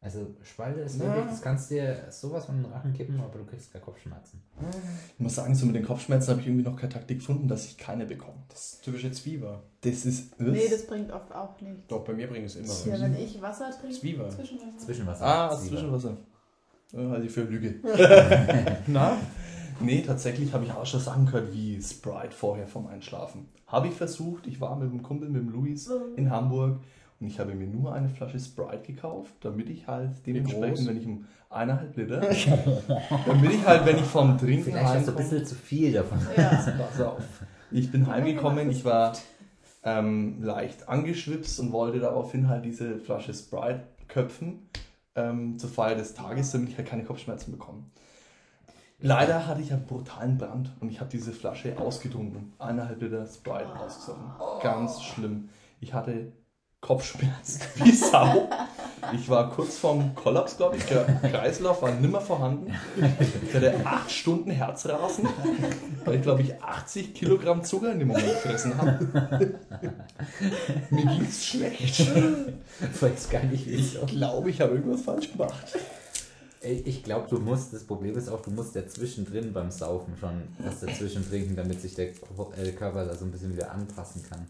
Also 0.00 0.36
Spalter 0.42 0.82
ist 0.82 0.98
Na. 0.98 1.06
wirklich, 1.06 1.26
das 1.30 1.42
kannst 1.42 1.70
dir 1.70 1.96
sowas 2.10 2.44
von 2.46 2.62
den 2.62 2.70
Rachen 2.70 2.92
kippen, 2.92 3.18
aber 3.18 3.38
du 3.38 3.44
kriegst 3.44 3.72
keine 3.72 3.84
Kopfschmerzen. 3.84 4.40
Ich 5.14 5.20
muss 5.20 5.34
sagen, 5.34 5.54
so 5.54 5.66
mit 5.66 5.74
den 5.74 5.84
Kopfschmerzen 5.84 6.30
habe 6.30 6.40
ich 6.40 6.46
irgendwie 6.46 6.64
noch 6.64 6.76
keine 6.76 6.92
Taktik 6.92 7.18
gefunden, 7.18 7.48
dass 7.48 7.64
ich 7.66 7.76
keine 7.76 8.06
bekomme. 8.06 8.38
Das 8.48 8.74
ist 8.74 8.82
typische 8.84 9.10
Zwieber. 9.10 9.62
Das 9.80 10.04
ist. 10.06 10.38
Nee, 10.38 10.68
das 10.70 10.86
bringt 10.86 11.10
oft 11.10 11.34
auch 11.34 11.60
nicht. 11.60 11.90
Doch, 11.90 12.04
bei 12.04 12.12
mir 12.12 12.28
bringt 12.28 12.46
es 12.46 12.54
immer 12.56 12.68
was. 12.68 12.84
Ja, 12.84 13.00
wenn 13.00 13.16
ich 13.16 13.40
Wasser 13.42 13.70
trinke, 13.80 13.96
Zwieber. 13.96 14.28
Zwischenwasser. 14.28 14.78
Zwischenwasser. 14.78 15.24
ah, 15.24 15.48
das 15.48 15.60
Zwiebel. 15.62 15.78
Zwischenwasser. 15.78 16.16
Ja, 16.92 17.10
halte 17.10 17.26
ich 17.26 17.32
für 17.32 17.42
Lüge. 17.42 17.74
Na? 18.86 19.16
Nee, 19.80 20.02
tatsächlich 20.02 20.52
habe 20.54 20.64
ich 20.64 20.70
auch 20.72 20.86
schon 20.86 21.00
Sachen 21.00 21.26
gehört 21.26 21.52
wie 21.52 21.82
Sprite 21.82 22.30
vorher 22.30 22.66
vom 22.68 22.86
Einschlafen. 22.86 23.48
Habe 23.66 23.88
ich 23.88 23.94
versucht. 23.94 24.46
Ich 24.46 24.60
war 24.60 24.76
mit 24.76 24.88
einem 24.90 25.02
Kumpel, 25.02 25.28
mit 25.28 25.42
dem 25.42 25.48
Luis 25.50 25.90
in 26.16 26.30
Hamburg 26.30 26.78
und 27.20 27.28
ich 27.28 27.38
habe 27.38 27.54
mir 27.54 27.66
nur 27.66 27.94
eine 27.94 28.08
Flasche 28.08 28.38
Sprite 28.38 28.92
gekauft, 28.92 29.34
damit 29.40 29.70
ich 29.70 29.86
halt 29.86 30.10
dementsprechend, 30.26 30.86
wenn 30.86 30.96
ich 30.98 31.06
um 31.06 31.24
eineinhalb 31.48 31.96
Liter, 31.96 32.20
damit 33.26 33.52
ich 33.52 33.66
halt, 33.66 33.86
wenn 33.86 33.96
ich 33.96 34.04
vom 34.04 34.36
Trinken 34.36 34.64
Vielleicht 34.64 34.86
hast 34.86 35.06
du 35.08 35.12
ein 35.12 35.16
bisschen 35.16 35.44
zu 35.44 35.54
viel 35.54 35.92
davon. 35.92 36.18
Ja. 36.36 36.50
Pass 36.50 37.00
auf. 37.00 37.22
Ich 37.70 37.90
bin 37.90 38.06
heimgekommen, 38.06 38.70
ich 38.70 38.84
war 38.84 39.14
ähm, 39.82 40.42
leicht 40.42 40.88
angeschwipst 40.88 41.58
und 41.60 41.72
wollte 41.72 42.00
daraufhin 42.00 42.48
halt 42.48 42.64
diese 42.64 42.98
Flasche 42.98 43.32
Sprite 43.32 43.84
köpfen 44.08 44.68
ähm, 45.14 45.58
zur 45.58 45.70
Feier 45.70 45.94
des 45.94 46.14
Tages, 46.14 46.52
damit 46.52 46.68
ich 46.68 46.76
halt 46.76 46.88
keine 46.88 47.04
Kopfschmerzen 47.04 47.52
bekomme. 47.52 47.84
Leider 48.98 49.46
hatte 49.46 49.60
ich 49.60 49.72
einen 49.72 49.84
brutalen 49.84 50.38
Brand 50.38 50.72
und 50.80 50.90
ich 50.90 51.00
habe 51.00 51.10
diese 51.10 51.32
Flasche 51.32 51.78
ausgetrunken. 51.78 52.52
Eineinhalb 52.58 53.00
Liter 53.00 53.26
Sprite 53.26 53.78
ausgesoffen. 53.78 54.24
Ganz 54.62 55.02
schlimm. 55.02 55.48
Ich 55.80 55.92
hatte 55.92 56.32
Kopfschmerzen 56.80 57.62
wie 57.76 57.90
Sau. 57.90 58.48
Ich 59.12 59.28
war 59.28 59.50
kurz 59.50 59.76
vorm 59.78 60.14
Kollaps, 60.14 60.56
glaube 60.56 60.76
ich. 60.76 60.84
Der 60.84 61.04
Kreislauf 61.04 61.82
war 61.82 61.92
nimmer 61.92 62.20
vorhanden. 62.20 62.72
Ich 63.44 63.54
hatte 63.54 63.74
acht 63.84 64.10
Stunden 64.10 64.50
Herzrasen, 64.50 65.28
weil 66.04 66.16
ich, 66.16 66.22
glaube 66.22 66.42
ich, 66.42 66.60
80 66.62 67.14
Kilogramm 67.14 67.62
Zucker 67.62 67.92
in 67.92 68.00
dem 68.00 68.08
Moment 68.08 68.26
gefressen 68.26 68.76
habe. 68.76 69.58
Mir 70.90 71.04
ging 71.06 71.26
es 71.28 71.46
schlecht. 71.46 72.00
Ich 72.00 73.02
weiß 73.02 73.30
gar 73.30 73.44
nicht, 73.44 73.66
Ich 73.68 73.98
glaube, 74.06 74.50
ich 74.50 74.60
habe 74.60 74.74
irgendwas 74.74 75.02
falsch 75.02 75.32
gemacht. 75.32 75.78
Ich 76.62 77.04
glaube, 77.04 77.28
du 77.28 77.38
musst, 77.38 77.72
das 77.72 77.84
Problem 77.84 78.16
ist 78.16 78.28
auch, 78.28 78.40
du 78.40 78.50
musst 78.50 78.74
ja 78.74 78.86
zwischendrin 78.86 79.52
beim 79.52 79.70
Saufen 79.70 80.16
schon 80.18 80.42
was 80.58 80.80
dazwischen 80.80 81.28
trinken, 81.28 81.54
damit 81.54 81.80
sich 81.80 81.94
der 81.94 82.08
äh, 82.08 82.72
Körper 82.72 83.04
da 83.04 83.14
so 83.14 83.24
ein 83.24 83.30
bisschen 83.30 83.52
wieder 83.52 83.70
anpassen 83.70 84.24
kann. 84.28 84.46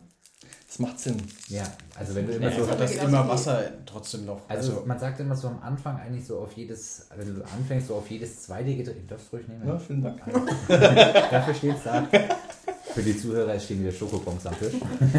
Das 0.77 0.87
macht 0.87 1.01
Sinn. 1.01 1.17
Ja, 1.49 1.63
also 1.99 2.15
wenn 2.15 2.27
du 2.27 2.35
immer 2.35 2.51
Ja, 2.51 2.57
so. 2.65 2.71
hat 2.71 2.79
das 2.79 2.97
immer 2.97 3.27
Wasser 3.27 3.63
trotzdem 3.87 4.27
noch. 4.27 4.43
Also, 4.47 4.73
Also, 4.73 4.85
man 4.87 4.99
sagt 4.99 5.19
immer 5.21 5.35
so 5.35 5.49
am 5.49 5.63
Anfang 5.63 5.97
eigentlich 5.99 6.27
so 6.27 6.39
auf 6.41 6.53
jedes, 6.53 7.07
wenn 7.17 7.35
du 7.35 7.43
anfängst, 7.45 7.87
so 7.89 7.95
auf 7.95 8.11
jedes 8.11 8.43
zweite 8.43 8.77
Getränk. 8.77 9.09
Du 9.09 9.15
darfst 9.15 9.33
ruhig 9.33 9.49
nehmen. 9.49 9.67
Ja, 9.67 9.79
vielen 9.79 10.03
Dank. 10.03 10.21
Dafür 10.69 11.55
steht 11.55 11.77
da. 11.83 12.07
Für 12.93 13.03
die 13.03 13.17
Zuhörer 13.17 13.59
stehen 13.59 13.81
wieder 13.81 13.93
Schokobons 13.93 14.45
am 14.47 14.59
Tisch. 14.59 14.75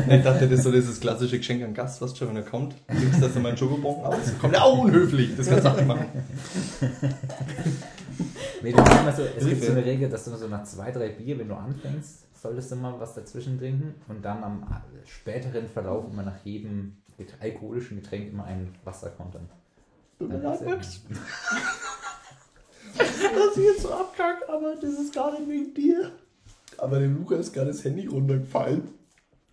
Ich 0.10 0.24
dachte, 0.24 0.48
das 0.48 0.60
ist 0.60 0.64
so 0.64 0.72
dieses 0.72 1.00
klassische 1.00 1.40
Geschenk 1.40 1.64
an 1.64 1.74
Gast, 1.74 2.02
was 2.02 2.16
schon, 2.16 2.28
wenn 2.30 2.36
er 2.36 2.44
kommt. 2.44 2.76
Nimmst 2.88 3.20
das 3.24 3.36
in 3.36 3.42
meinen 3.42 3.58
Schokobon 3.58 4.06
aus. 4.06 4.16
Kommt 4.40 4.54
ja 4.54 4.62
auch 4.62 4.78
unhöflich. 4.78 5.36
Das 5.36 5.48
kannst 5.48 5.66
du 5.66 5.70
auch 5.72 5.76
nicht 5.76 5.88
machen. 5.88 6.06
Nee, 8.62 8.72
du 8.74 8.78
immer 8.78 9.12
so, 9.16 9.24
es 9.24 9.44
gibt 9.46 9.64
so 9.64 9.72
eine 9.72 9.84
Regel, 9.86 10.08
dass 10.10 10.24
du 10.26 10.36
so 10.36 10.48
nach 10.48 10.64
zwei, 10.66 10.92
drei 10.92 11.10
Bier, 11.10 11.38
wenn 11.40 11.48
du 11.48 11.56
anfängst, 11.56 12.27
solltest 12.42 12.72
du 12.72 12.76
mal 12.76 12.94
was 13.00 13.14
dazwischen 13.16 13.58
trinken 13.60 13.96
und 14.08 14.24
dann 14.24 14.44
am 14.44 14.64
späteren 15.06 15.68
Verlauf 15.68 16.06
immer 16.12 16.24
nach 16.24 16.38
jedem 16.44 16.98
get- 17.18 17.34
alkoholischen 17.40 18.02
Getränk 18.02 18.32
immer 18.32 18.46
ein 18.46 18.74
Wasser 18.84 19.10
kontern. 19.10 19.50
Tut 20.20 20.30
mir 20.30 20.38
leid, 20.40 20.66
Max. 20.66 21.02
Dass 22.98 23.58
ich 23.58 23.64
jetzt 23.64 23.82
so 23.82 23.92
abkacke, 23.94 24.50
aber 24.50 24.76
das 24.82 24.92
ist 24.94 25.14
gar 25.14 25.32
nicht 25.32 25.48
wegen 25.50 25.74
dir. 25.74 26.12
Aber 26.78 27.00
dem 27.00 27.18
Luca 27.18 27.36
ist 27.36 27.54
gerade 27.54 27.68
das 27.68 27.84
Handy 27.84 28.08
runtergefallen. 28.08 28.90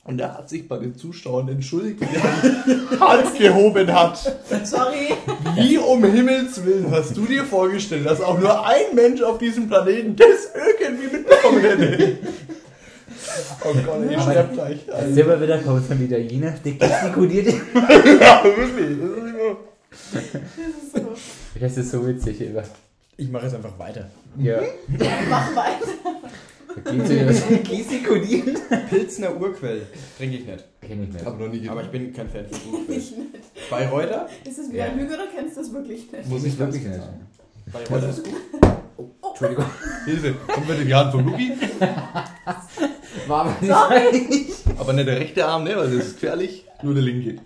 Und 0.04 0.20
er 0.20 0.36
hat 0.36 0.50
sich 0.50 0.68
bei 0.68 0.76
den 0.78 0.94
Zuschauern 0.94 1.48
entschuldigt, 1.48 1.98
wie 2.02 2.04
er 2.14 2.64
die 2.66 3.00
Hand 3.00 3.38
gehoben 3.38 3.90
hat. 3.90 4.18
Sorry. 4.64 5.14
Wie 5.54 5.78
um 5.78 6.04
Himmels 6.04 6.62
Willen 6.62 6.90
hast 6.90 7.16
du 7.16 7.24
dir 7.24 7.42
vorgestellt, 7.44 8.04
dass 8.04 8.20
auch 8.20 8.38
nur 8.38 8.66
ein 8.66 8.94
Mensch 8.94 9.22
auf 9.22 9.38
diesem 9.38 9.66
Planeten 9.66 10.14
das 10.14 10.50
irgendwie 10.78 11.16
mitbekommen 11.16 11.60
hätte? 11.60 12.18
Oh 13.66 13.72
Gott, 13.72 14.10
ich 14.10 14.16
Aber- 14.18 14.30
sterb 14.30 14.52
gleich. 14.52 14.78
Jetzt 14.86 15.14
sind 15.14 15.16
wir 15.28 15.40
wieder 15.40 15.58
bei 15.58 15.70
unserem 15.72 16.04
Italiener, 16.04 16.52
der 16.64 16.72
gestikuliert. 16.72 17.46
Ja, 17.74 18.44
wirklich. 18.44 18.98
Das 19.00 19.10
ist 19.16 19.34
immer 19.34 19.56
Das 20.12 20.22
ist 20.22 20.92
so. 20.92 21.58
Das 21.60 21.76
ist 21.76 21.90
so 21.90 22.06
witzig 22.06 22.40
immer. 22.40 22.62
ich 23.16 23.28
mache 23.30 23.44
jetzt 23.46 23.54
einfach 23.54 23.78
weiter. 23.78 24.08
Ja. 24.38 24.60
Mach 25.30 25.54
weiter. 25.56 25.92
Gestikulieren? 27.70 28.56
Pilzner 28.90 29.40
Urquell 29.40 29.82
trinke 30.18 30.36
ich 30.38 30.46
nicht. 30.46 30.64
Kenn 30.80 31.04
ich 31.04 31.12
nicht. 31.12 31.24
Hab 31.24 31.38
noch 31.38 31.48
nie 31.48 31.68
Aber 31.68 31.82
gedacht. 31.82 31.94
ich 31.94 32.00
bin 32.00 32.12
kein 32.12 32.28
Fan 32.28 32.46
von 32.50 32.74
Urquell. 32.80 32.96
Ich 32.98 33.10
nicht. 33.16 33.70
Bayreuther? 33.70 34.28
Ist 34.44 34.58
es 34.58 34.72
wie 34.72 34.76
Ja. 34.78 34.86
ein 34.86 34.98
Lüge 34.98 35.14
oder 35.14 35.26
kennst 35.34 35.56
du 35.56 35.60
das 35.60 35.72
wirklich 35.72 36.10
nicht? 36.12 36.28
Muss 36.28 36.42
ich 36.44 36.52
ich 36.54 36.58
wirklich 36.58 36.82
kurz 36.82 36.96
nicht. 36.96 37.04
sagen. 37.04 37.26
Bayreuther 37.72 38.08
ist 38.10 38.24
gut. 38.24 38.34
Entschuldigung. 39.28 39.64
Hilfe, 40.04 40.34
kommt 40.34 40.66
bitte 40.66 40.84
die 40.84 40.94
Hand 40.94 41.12
von 41.12 41.24
Luki. 41.26 41.52
War 43.26 43.44
aber 43.46 44.10
nicht. 44.10 44.52
Aber 44.78 44.92
nicht 44.92 45.08
der 45.08 45.20
rechte 45.20 45.46
Arm, 45.46 45.64
ne, 45.64 45.76
weil 45.76 45.86
das 45.96 46.06
ist 46.06 46.14
gefährlich. 46.14 46.66
Nur 46.82 46.94
der 46.94 47.02
linke. 47.02 47.36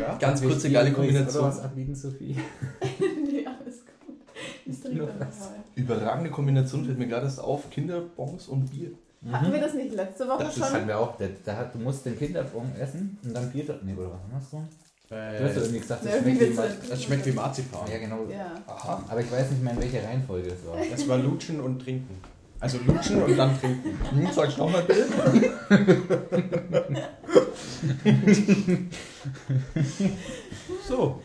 Ja. 0.00 0.16
Ganz 0.18 0.42
kurze, 0.42 0.70
geile 0.70 0.92
Kombination. 0.92 1.42
Oder 1.44 1.52
was 1.52 1.60
abbiegen, 1.60 1.94
Sophie? 1.94 2.36
nee, 3.00 3.46
alles 3.46 3.80
gut. 3.84 4.82
Trieb 4.82 4.98
dabei. 5.18 5.26
Überragende 5.74 6.30
Kombination 6.30 6.84
fällt 6.84 6.98
mir 6.98 7.06
gerade 7.08 7.26
erst 7.26 7.40
auf. 7.40 7.68
Kinderbons 7.70 8.48
und 8.48 8.70
Bier. 8.70 8.92
Hatten 9.30 9.52
wir 9.52 9.60
das 9.60 9.74
nicht 9.74 9.94
letzte 9.94 10.26
Woche 10.28 10.44
Das 10.44 10.54
ist 10.54 10.60
Das 10.60 10.68
schon? 10.68 10.76
hatten 10.78 10.88
wir 10.88 10.98
auch. 10.98 11.16
Da, 11.18 11.26
da 11.44 11.56
hat, 11.56 11.74
du 11.74 11.78
musst 11.78 12.06
den 12.06 12.18
Kinderbon 12.18 12.72
essen 12.78 13.18
und 13.22 13.34
dann 13.34 13.50
Bier. 13.50 13.78
Nee, 13.82 13.94
oder 13.94 14.12
was 14.12 14.32
machst 14.32 14.52
du? 14.52 14.64
Du 15.10 15.16
hast 15.16 15.56
ja 15.56 15.62
irgendwie 15.62 15.80
gesagt, 15.80 16.04
das 16.04 16.14
Ja, 16.14 16.20
schmeckt 16.22 16.40
wie 16.40 16.56
das 16.88 17.02
schmeckt 17.02 17.26
wie 17.26 17.32
Marzipan. 17.32 17.90
Ja, 17.90 17.98
genau. 17.98 18.26
Ja. 18.30 18.52
Aha. 18.68 19.04
Aber 19.08 19.20
ich 19.20 19.32
weiß 19.32 19.50
nicht 19.50 19.60
mehr, 19.60 19.72
in 19.72 19.80
welcher 19.80 20.04
Reihenfolge 20.06 20.50
es 20.50 20.64
war. 20.64 20.76
Das 20.88 21.08
war 21.08 21.18
Lutschen 21.18 21.60
und 21.60 21.80
Trinken. 21.80 22.16
Also 22.60 22.78
Lutschen 22.86 23.20
und 23.24 23.36
dann 23.36 23.58
Trinken. 23.58 23.98
Hm, 24.10 24.28
sag 24.32 24.50
ich 24.50 24.56
nochmal 24.56 24.84
bitte. 24.84 25.06
So. 30.86 31.20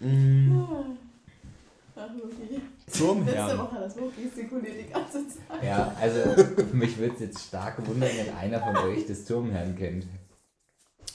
Mm, 0.00 0.62
Ach, 1.96 2.08
Loki. 2.14 2.60
Zum 2.86 3.24
Letzte 3.24 3.36
Herrn. 3.36 3.58
Woche 3.58 3.72
hat 3.72 3.84
das 3.84 3.96
Loki 3.96 4.22
gestikuliert 4.22 4.74
die 4.80 4.92
ganze 4.92 5.26
Zeit. 5.28 5.62
Ja, 5.64 5.92
also 6.00 6.20
mich 6.72 6.96
würde 6.98 7.14
es 7.14 7.20
jetzt 7.20 7.46
stark 7.48 7.86
wundern, 7.86 8.10
wenn 8.16 8.34
einer 8.34 8.60
von 8.60 8.76
euch 8.88 9.06
das 9.06 9.24
Turmherrn 9.24 9.76
kennt. 9.76 10.06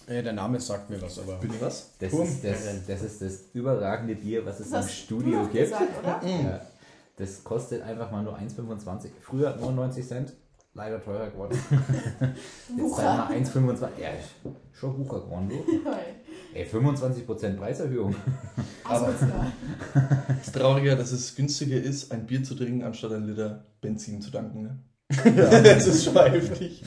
Äh, 0.07 0.21
der 0.23 0.33
Name 0.33 0.59
sagt 0.59 0.89
mir 0.89 1.01
was, 1.01 1.19
aber. 1.19 1.35
Bitte 1.37 1.55
was? 1.61 1.91
Das 1.99 2.11
Turm. 2.11 2.23
ist 2.27 2.43
das, 2.43 2.85
das 2.87 3.01
ist 3.03 3.21
das 3.21 3.39
überragende 3.53 4.15
Bier, 4.15 4.45
was 4.45 4.59
es 4.59 4.69
Das 4.69 4.85
im 4.87 4.91
Studio 4.91 5.41
gibt. 5.43 5.53
gesagt, 5.65 5.97
oder? 6.01 6.21
Ja, 6.27 6.61
das 7.17 7.43
kostet 7.43 7.81
einfach 7.83 8.11
mal 8.11 8.23
nur 8.23 8.37
1,25. 8.37 9.09
Früher 9.21 9.55
99 9.55 10.05
Cent, 10.07 10.33
leider 10.73 11.01
teurer 11.03 11.29
geworden. 11.29 11.57
Jetzt 12.77 12.95
zahlen 12.95 13.29
wir 13.29 13.45
1,25. 13.45 13.81
Ja, 14.01 14.09
schon 14.73 14.97
Bucher 14.97 15.21
geworden, 15.21 15.49
du. 15.49 15.55
Ey, 16.55 16.65
25% 16.67 17.55
Preiserhöhung. 17.57 18.15
Aber- 18.83 19.13
ist 20.41 20.53
trauriger, 20.53 20.95
dass 20.95 21.11
es 21.11 21.33
günstiger 21.35 21.77
ist, 21.77 22.11
ein 22.11 22.25
Bier 22.27 22.43
zu 22.43 22.53
trinken, 22.55 22.83
anstatt 22.83 23.11
ein 23.13 23.25
Liter 23.27 23.63
Benzin 23.81 24.21
zu 24.21 24.29
tanken. 24.31 24.61
Ne? 24.63 24.79
Ja, 25.25 25.61
das 25.61 25.87
ist 25.87 26.05
schon 26.05 26.15
heftig. 26.15 26.83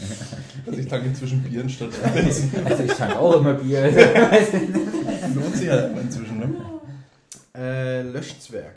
Also 0.66 0.78
ich 0.78 0.88
tanke 0.88 1.08
inzwischen 1.08 1.42
Bier 1.42 1.62
anstatt 1.62 1.90
Benzin. 2.14 2.50
Also 2.64 2.82
ich 2.82 2.92
tank 2.92 3.16
auch 3.16 3.36
immer 3.36 3.54
Bier. 3.54 3.82
Lohnt 5.34 5.56
sich 5.56 5.68
halt 5.70 5.96
inzwischen, 5.98 6.38
ne? 6.38 6.54
Äh, 7.56 8.02
Löschzwerg. 8.02 8.74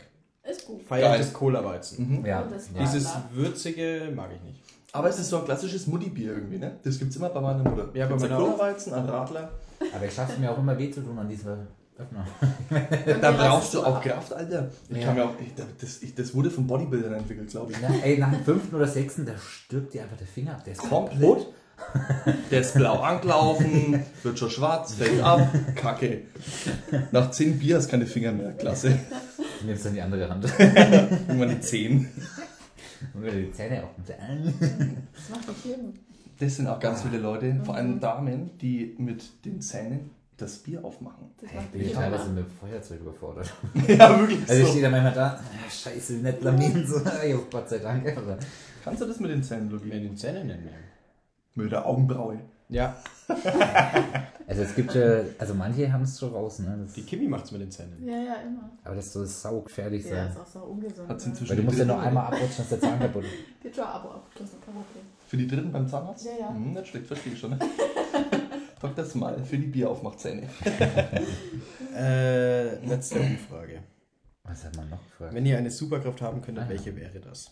Ist 0.48 0.66
gut. 0.66 0.88
Geil. 0.88 1.24
Cola-Weizen. 1.32 2.20
Mhm. 2.20 2.26
ja. 2.26 2.48
Dieses 2.80 3.08
würzige 3.32 4.10
mag 4.14 4.30
ich 4.34 4.42
nicht. 4.42 4.60
Aber 4.92 5.08
es 5.08 5.18
ist 5.18 5.28
so 5.28 5.38
ein 5.38 5.44
klassisches 5.44 5.86
Mutti-Bier 5.86 6.32
irgendwie, 6.32 6.58
ne? 6.58 6.76
Das 6.82 6.98
gibt's 6.98 7.16
immer 7.16 7.28
bei 7.28 7.40
meiner 7.40 7.62
Mutter. 7.62 7.90
Ja, 7.94 8.06
bei 8.06 8.16
meiner. 8.16 8.36
Cola-Weizen, 8.36 8.92
ein 8.92 9.04
Radler. 9.04 9.50
Aber 9.94 10.04
ich 10.04 10.12
schaffe 10.12 10.40
mir 10.40 10.50
auch 10.50 10.58
immer 10.58 10.76
weh 10.78 10.90
zu 10.90 11.00
tun 11.00 11.18
an 11.18 11.28
dieser. 11.28 11.66
Da 13.20 13.30
brauchst 13.32 13.74
du 13.74 13.82
auch 13.84 14.00
Kraft, 14.02 14.32
Alter. 14.32 14.70
Ich 14.88 14.96
Ja. 14.98 15.04
kann 15.06 15.14
mir 15.16 15.24
auch, 15.24 15.34
ich, 15.40 15.52
das, 15.80 16.02
ich, 16.02 16.14
das 16.14 16.34
wurde 16.34 16.50
von 16.50 16.66
Bodybuildern 16.66 17.14
entwickelt, 17.14 17.50
glaube 17.50 17.72
ich. 17.72 17.78
Na, 17.82 17.88
ey, 18.02 18.18
nach 18.18 18.30
dem 18.32 18.44
fünften 18.44 18.74
oder 18.76 18.86
sechsten, 18.86 19.26
da 19.26 19.32
stirbt 19.38 19.94
dir 19.94 20.02
einfach 20.02 20.16
der 20.16 20.26
Finger 20.26 20.52
ab. 20.54 20.64
Der 20.64 20.72
ist 20.74 20.80
Komplett. 20.80 21.20
kaputt. 21.20 21.46
Der 22.50 22.60
ist 22.60 22.74
blau 22.74 22.98
angelaufen, 23.00 24.04
wird 24.22 24.38
schon 24.38 24.50
schwarz, 24.50 24.92
fällt 24.94 25.22
ab, 25.22 25.48
kacke. 25.76 26.22
Nach 27.10 27.30
10 27.30 27.58
Bier 27.58 27.76
hast 27.78 27.86
du 27.86 27.92
keine 27.92 28.04
Finger 28.06 28.32
mehr, 28.32 28.52
klasse. 28.52 28.98
Du 29.60 29.66
nimmst 29.66 29.86
dann 29.86 29.94
die 29.94 30.02
andere 30.02 30.28
Hand. 30.28 30.44
Irgendwann 30.58 31.48
die 31.48 31.60
10. 31.60 32.06
Und 33.14 33.22
wieder 33.22 33.32
die 33.32 33.50
Zähne 33.52 33.84
auch. 33.84 33.88
Das 34.06 35.28
macht 35.30 35.48
nicht 35.48 35.64
jedem. 35.64 35.94
Das 36.38 36.56
sind 36.56 36.66
auch 36.66 36.80
ganz 36.80 37.00
viele 37.02 37.16
Leute, 37.18 37.58
vor 37.64 37.74
allem 37.76 37.98
Damen, 37.98 38.50
die 38.58 38.94
mit 38.98 39.44
den 39.46 39.62
Zähnen 39.62 40.10
das 40.40 40.58
Bier 40.58 40.84
aufmachen. 40.84 41.30
Das 41.40 41.50
Ich 41.50 41.56
macht 41.56 41.72
bin 41.72 41.82
nicht 41.82 41.94
teilweise 41.94 42.28
mit 42.30 42.44
dem 42.44 42.50
Feuerzeug 42.50 43.00
überfordert. 43.00 43.52
Ja, 43.88 44.18
wirklich 44.18 44.40
Also 44.48 44.54
ich 44.54 44.64
so. 44.64 44.70
stehe 44.70 44.82
da 44.84 44.90
manchmal 44.90 45.12
da, 45.14 45.26
ah, 45.40 45.70
scheiße, 45.70 46.12
nicht 46.14 46.40
blamieren, 46.40 46.86
so, 46.86 46.98
ja, 46.98 47.36
Gott 47.50 47.68
sei 47.68 47.78
Dank. 47.78 48.16
Aber 48.16 48.38
Kannst 48.84 49.02
du 49.02 49.06
das 49.06 49.20
mit 49.20 49.30
den 49.30 49.42
Zähnen, 49.42 49.64
Mit 49.70 49.72
Logi? 49.72 49.90
den 49.90 50.16
Zähnen 50.16 50.46
nennen 50.46 50.64
wir. 50.64 51.62
Mit 51.62 51.72
der 51.72 51.84
Augenbraue. 51.86 52.40
Ja, 52.68 52.96
Also 54.46 54.62
es 54.62 54.74
gibt 54.74 54.92
ja, 54.94 55.20
also 55.38 55.54
manche 55.54 55.92
haben 55.92 56.02
es 56.02 56.18
schon 56.18 56.32
raus, 56.32 56.58
ne? 56.58 56.76
Das, 56.84 56.94
die 56.94 57.02
Kimi 57.02 57.28
macht's 57.28 57.52
mit 57.52 57.60
den 57.60 57.70
Zähnen. 57.70 58.04
Ja, 58.04 58.16
ja, 58.16 58.34
immer. 58.44 58.68
aber 58.82 58.96
das 58.96 59.12
soll 59.12 59.24
saugefährlich 59.26 60.04
Ja, 60.06 60.10
sein. 60.16 60.28
ist 60.28 60.40
auch 60.40 60.46
so 60.46 60.58
ungesund. 60.66 61.08
Hat's 61.08 61.24
ne? 61.26 61.30
inzwischen 61.32 61.50
Weil 61.50 61.56
du 61.58 61.62
musst 61.62 61.78
ja 61.78 61.84
noch 61.84 62.00
einmal 62.02 62.26
abrutschen, 62.26 62.56
dass 62.58 62.68
der 62.70 62.80
Zahn 62.80 62.98
kaputt 62.98 63.24
ist. 63.24 63.32
Geht 63.62 63.76
schon 63.76 63.84
Abo 63.84 64.08
abgeschlossen, 64.10 64.58
kein 64.64 64.74
Problem. 64.74 65.04
Für 65.28 65.36
die 65.36 65.46
Dritten 65.46 65.70
beim 65.70 65.86
Zahnarzt? 65.88 66.24
Ja, 66.26 66.32
ja. 66.40 66.48
Hm, 66.48 66.72
nicht 66.72 66.86
schlecht, 66.88 67.06
verstehe 67.06 67.32
ich 67.32 67.38
schon. 67.38 67.50
Ne? 67.50 67.58
Dr. 68.80 69.04
Smile 69.04 69.44
für 69.44 69.58
die 69.58 69.66
Bieraufmachzähne. 69.66 70.48
Äh, 71.96 72.84
letzte 72.86 73.18
Umfrage. 73.20 73.82
Was 74.44 74.64
hat 74.64 74.76
man 74.76 74.88
noch 74.88 75.02
gefragt? 75.04 75.34
Wenn 75.34 75.44
ihr 75.46 75.58
eine 75.58 75.70
Superkraft 75.70 76.22
haben 76.22 76.40
könntet, 76.40 76.62
Ah, 76.64 76.66
ja. 76.66 76.70
welche 76.70 76.94
wäre 76.96 77.18
das? 77.20 77.46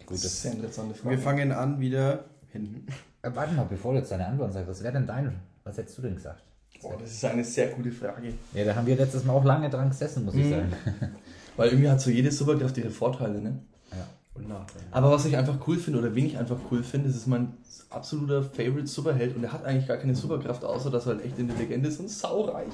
Gut, 0.00 0.10
Das 0.16 0.22
das, 0.22 0.32
ist 0.34 0.46
eine 0.46 0.56
interessante 0.56 0.94
Frage. 0.94 1.16
Wir 1.16 1.22
fangen 1.22 1.52
an 1.52 1.80
wieder 1.80 2.24
hinten. 2.48 2.86
äh, 3.22 3.30
warte 3.34 3.54
mal, 3.54 3.64
bevor 3.64 3.92
du 3.92 3.98
jetzt 3.98 4.10
deine 4.12 4.26
Antwort 4.26 4.52
sagst, 4.52 4.68
was 4.68 4.82
wäre 4.82 4.92
denn 4.92 5.06
dein, 5.06 5.40
was 5.64 5.76
hättest 5.78 5.98
du 5.98 6.02
denn 6.02 6.14
gesagt? 6.14 6.42
Boah, 6.82 6.96
das 6.98 7.10
ist 7.10 7.24
eine 7.24 7.44
sehr 7.44 7.68
gute 7.68 7.90
Frage. 7.90 8.32
Ja, 8.54 8.64
da 8.64 8.74
haben 8.74 8.86
wir 8.86 8.96
letztes 8.96 9.24
Mal 9.24 9.32
auch 9.34 9.44
lange 9.44 9.68
dran 9.68 9.88
gesessen, 9.90 10.24
muss 10.24 10.34
ich 10.34 10.44
Mhm. 10.46 10.50
sagen. 10.50 10.72
Weil 11.56 11.68
irgendwie 11.70 11.88
hat 11.90 12.00
so 12.00 12.10
jede 12.10 12.30
Superkraft 12.30 12.76
ihre 12.78 12.90
Vorteile, 12.90 13.40
ne? 13.40 13.58
Ja. 13.90 14.06
Und 14.34 14.48
Nachteile. 14.48 14.84
Aber 14.92 15.10
was 15.10 15.24
ich 15.26 15.36
einfach 15.36 15.58
cool 15.66 15.78
finde 15.78 15.98
oder 15.98 16.14
wen 16.14 16.26
ich 16.26 16.38
einfach 16.38 16.58
cool 16.70 16.82
finde, 16.82 17.08
das 17.08 17.16
ist 17.16 17.26
mein 17.26 17.54
absoluter 17.90 18.42
Favorite 18.42 18.86
Superheld 18.86 19.36
und 19.36 19.44
er 19.44 19.52
hat 19.52 19.64
eigentlich 19.64 19.86
gar 19.86 19.96
keine 19.96 20.14
Superkraft, 20.14 20.64
außer 20.64 20.90
dass 20.90 21.06
er 21.06 21.14
halt 21.14 21.24
echt 21.24 21.38
in 21.38 21.48
der 21.48 21.56
Legende 21.56 21.88
ist 21.88 22.00
und 22.00 22.08
saureich. 22.08 22.68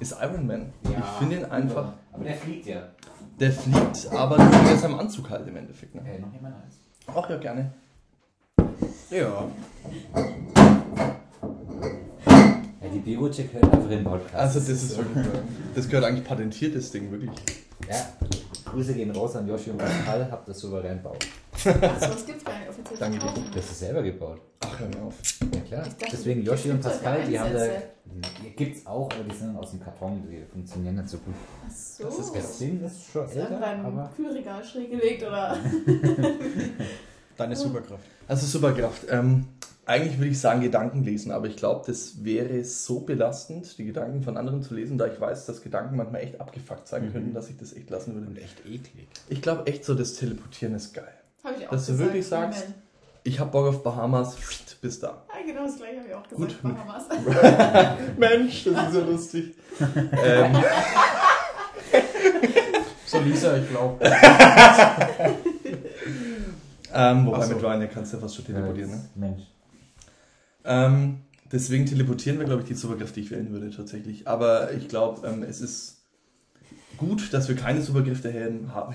Ist 0.00 0.14
Iron 0.20 0.46
Man. 0.46 0.72
ich 0.82 1.18
finde 1.18 1.36
ihn 1.36 1.44
einfach, 1.44 1.92
Aber 2.12 2.24
der 2.24 2.34
fliegt 2.34 2.66
ja. 2.66 2.82
der 3.40 3.52
fliegt, 3.52 4.12
aber 4.12 4.36
nur 4.36 4.70
in 4.70 4.78
seinem 4.78 4.98
Anzug 4.98 5.30
halt 5.30 5.46
im 5.48 5.56
Endeffekt. 5.56 5.94
Ne? 5.94 6.02
Äh, 6.02 6.18
noch 6.18 6.32
jemand 6.32 6.56
eins? 6.56 6.76
Ach 7.06 7.30
ja, 7.30 7.36
gerne. 7.36 7.72
Ja. 9.10 9.44
Ja, 12.26 12.88
die 12.92 12.98
Biorutsche 12.98 13.44
gehört 13.44 13.64
einfach 13.64 13.84
in 13.84 13.90
den 13.90 14.04
Podcast. 14.04 14.34
Also 14.34 14.60
das 14.60 14.68
ist 14.68 14.98
wirklich, 14.98 15.26
das 15.74 15.88
gehört 15.88 16.04
eigentlich 16.04 16.24
patentiert, 16.24 16.74
das 16.74 16.90
Ding, 16.90 17.10
wirklich. 17.10 17.30
Ja, 17.88 17.94
Grüße 18.76 18.92
gehen 18.92 19.10
raus 19.10 19.34
an 19.36 19.48
Joshi 19.48 19.70
und 19.70 19.78
Pascal, 19.78 20.28
habt 20.30 20.46
das 20.46 20.58
souverän 20.58 20.98
gebaut. 20.98 21.26
Also, 21.64 21.80
das 21.80 22.26
gibt's 22.26 22.44
gar 22.44 22.58
nicht 22.58 22.68
offiziell. 22.68 22.98
Danke 22.98 23.18
zu 23.18 23.26
kaufen. 23.26 23.44
Das 23.54 23.64
ist 23.64 23.78
selber 23.78 24.02
gebaut. 24.02 24.40
Ach, 24.60 24.80
hör 24.80 24.88
mir 24.88 25.02
auf. 25.06 25.14
Ja 25.54 25.60
klar. 25.60 25.86
Ich 25.86 25.94
dachte, 25.94 26.06
Deswegen 26.12 26.44
das 26.44 26.52
Joshi 26.62 26.70
und 26.70 26.82
gibt's 26.82 26.98
Pascal, 26.98 27.24
die 27.26 27.40
haben 27.40 27.52
da. 27.54 27.60
Einsätze. 27.60 27.82
Die 28.44 28.50
gibt's 28.50 28.86
auch, 28.86 29.10
aber 29.10 29.24
die 29.24 29.34
sind 29.34 29.56
aus 29.56 29.70
dem 29.70 29.80
Karton, 29.80 30.22
die 30.30 30.44
funktionieren 30.44 30.96
nicht 30.96 31.08
so 31.08 31.16
gut. 31.18 31.34
Ach 31.66 31.70
so. 31.70 32.04
Das 32.04 32.18
ist 32.18 32.34
Das 32.36 32.58
Ding 32.58 32.84
ist 32.84 33.10
schon 33.10 33.24
Ist 33.24 33.36
einfach 33.38 33.50
älter, 33.54 33.66
ein 33.66 33.84
aber. 33.86 34.10
Kühlregal 34.14 34.62
schräg 34.62 34.90
gelegt 34.90 35.22
oder? 35.22 35.56
Deine 37.38 37.56
Superkraft. 37.56 38.04
Also 38.28 38.46
Superkraft. 38.46 39.06
Ähm, 39.10 39.46
eigentlich 39.86 40.18
würde 40.18 40.30
ich 40.30 40.40
sagen 40.40 40.60
Gedanken 40.60 41.04
lesen, 41.04 41.30
aber 41.32 41.46
ich 41.46 41.56
glaube, 41.56 41.84
das 41.86 42.24
wäre 42.24 42.62
so 42.64 43.00
belastend, 43.00 43.78
die 43.78 43.84
Gedanken 43.86 44.22
von 44.22 44.36
anderen 44.36 44.62
zu 44.62 44.74
lesen, 44.74 44.98
da 44.98 45.06
ich 45.06 45.20
weiß, 45.20 45.46
dass 45.46 45.62
Gedanken 45.62 45.96
manchmal 45.96 46.22
echt 46.22 46.40
abgefuckt 46.40 46.88
sein 46.88 47.06
Mhm. 47.06 47.12
könnten, 47.12 47.34
dass 47.34 47.48
ich 47.48 47.56
das 47.56 47.72
echt 47.72 47.88
lassen 47.90 48.14
würde. 48.14 48.26
Und 48.26 48.36
echt 48.38 48.58
eklig. 48.66 49.06
Ich 49.28 49.40
glaube 49.40 49.66
echt 49.66 49.84
so, 49.84 49.94
das 49.94 50.14
Teleportieren 50.14 50.74
ist 50.74 50.92
geil. 50.92 51.06
Habe 51.44 51.54
ich 51.58 51.66
auch 51.66 51.70
Dass 51.70 51.86
du 51.86 51.92
gesagt. 51.92 52.08
wirklich 52.10 52.26
sagst, 52.26 52.64
Amen. 52.64 52.74
Ich 53.22 53.40
habe 53.40 53.50
Bock 53.50 53.66
auf 53.66 53.82
Bahamas, 53.82 54.36
bis 54.80 55.00
da. 55.00 55.24
Ja, 55.28 55.44
genau 55.44 55.64
das 55.66 55.76
gleiche 55.78 55.98
habe 55.98 56.08
ich 56.08 56.14
auch 56.14 56.28
gesagt. 56.28 56.62
Gut. 56.62 56.62
Bahamas. 56.62 57.04
Mensch, 58.18 58.64
das 58.64 58.88
ist 58.88 58.94
ja 58.94 59.00
lustig. 59.04 59.54
ähm, 59.80 60.56
So, 63.06 63.18
Lisa, 63.20 63.56
ich 63.56 63.68
glaube. 63.68 64.04
ähm, 66.94 67.26
wobei 67.26 67.42
so. 67.46 67.54
mit 67.54 67.62
Ryanair 67.64 67.88
kannst 67.88 68.12
du 68.12 68.16
ja 68.16 68.22
fast 68.22 68.36
schon 68.36 68.44
teleportieren. 68.46 68.90
Ne? 68.90 69.00
Mensch. 69.14 69.42
Ähm, 70.66 71.18
deswegen 71.52 71.86
teleportieren 71.86 72.38
wir, 72.38 72.46
glaube 72.46 72.62
ich, 72.62 72.68
die 72.68 72.74
Superkraft, 72.74 73.16
die 73.16 73.20
ich 73.20 73.30
wählen 73.30 73.52
würde, 73.52 73.70
tatsächlich. 73.70 74.26
Aber 74.26 74.72
ich 74.72 74.88
glaube, 74.88 75.26
ähm, 75.26 75.42
es 75.42 75.60
ist 75.60 75.96
gut, 76.96 77.32
dass 77.32 77.48
wir 77.48 77.56
keine 77.56 77.82
Superkräfte 77.82 78.32
haben. 78.32 78.74
haben. 78.74 78.92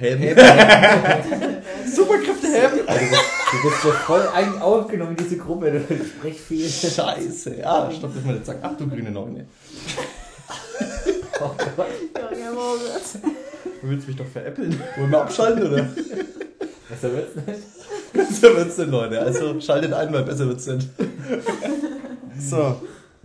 Superkräfte 1.86 2.48
haben? 2.48 2.80
Also, 2.88 3.16
du, 3.52 3.70
bist 3.70 3.84
ja 3.84 3.92
voll 3.92 4.24
aufgenommen 4.60 5.16
in 5.18 5.24
diese 5.24 5.38
Gruppe, 5.38 5.72
du 5.72 6.06
sprichst 6.06 6.46
viel. 6.46 6.68
Scheiße. 6.68 7.58
Ja, 7.58 7.90
stopp, 7.92 8.14
dass 8.16 8.24
man 8.24 8.36
jetzt 8.36 8.48
sagt, 8.48 8.60
ach 8.64 8.76
du 8.78 8.88
grüne 8.88 9.12
Neune. 9.12 9.46
Oh 11.44 11.56
Gott. 11.76 11.88
Du 13.82 13.90
willst 13.90 14.08
mich 14.08 14.16
doch 14.16 14.28
veräppeln. 14.28 14.80
Wollen 14.98 15.10
wir 15.10 15.22
abschalten, 15.22 15.68
oder? 15.68 15.90
Besser 16.92 17.14
wird's 17.14 17.36
nicht. 17.36 17.60
besser 18.14 18.56
wird's 18.56 18.76
denn, 18.76 18.92
Leute. 18.92 19.20
Also 19.20 19.60
schaltet 19.60 19.94
ein, 19.94 20.14
weil 20.14 20.24
besser 20.24 20.48
wird's 20.48 20.68
nicht. 20.68 20.88
So, 22.40 22.82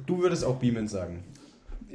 du 0.07 0.19
würdest 0.19 0.45
auch 0.45 0.57
beamen 0.57 0.89
sagen. 0.89 1.25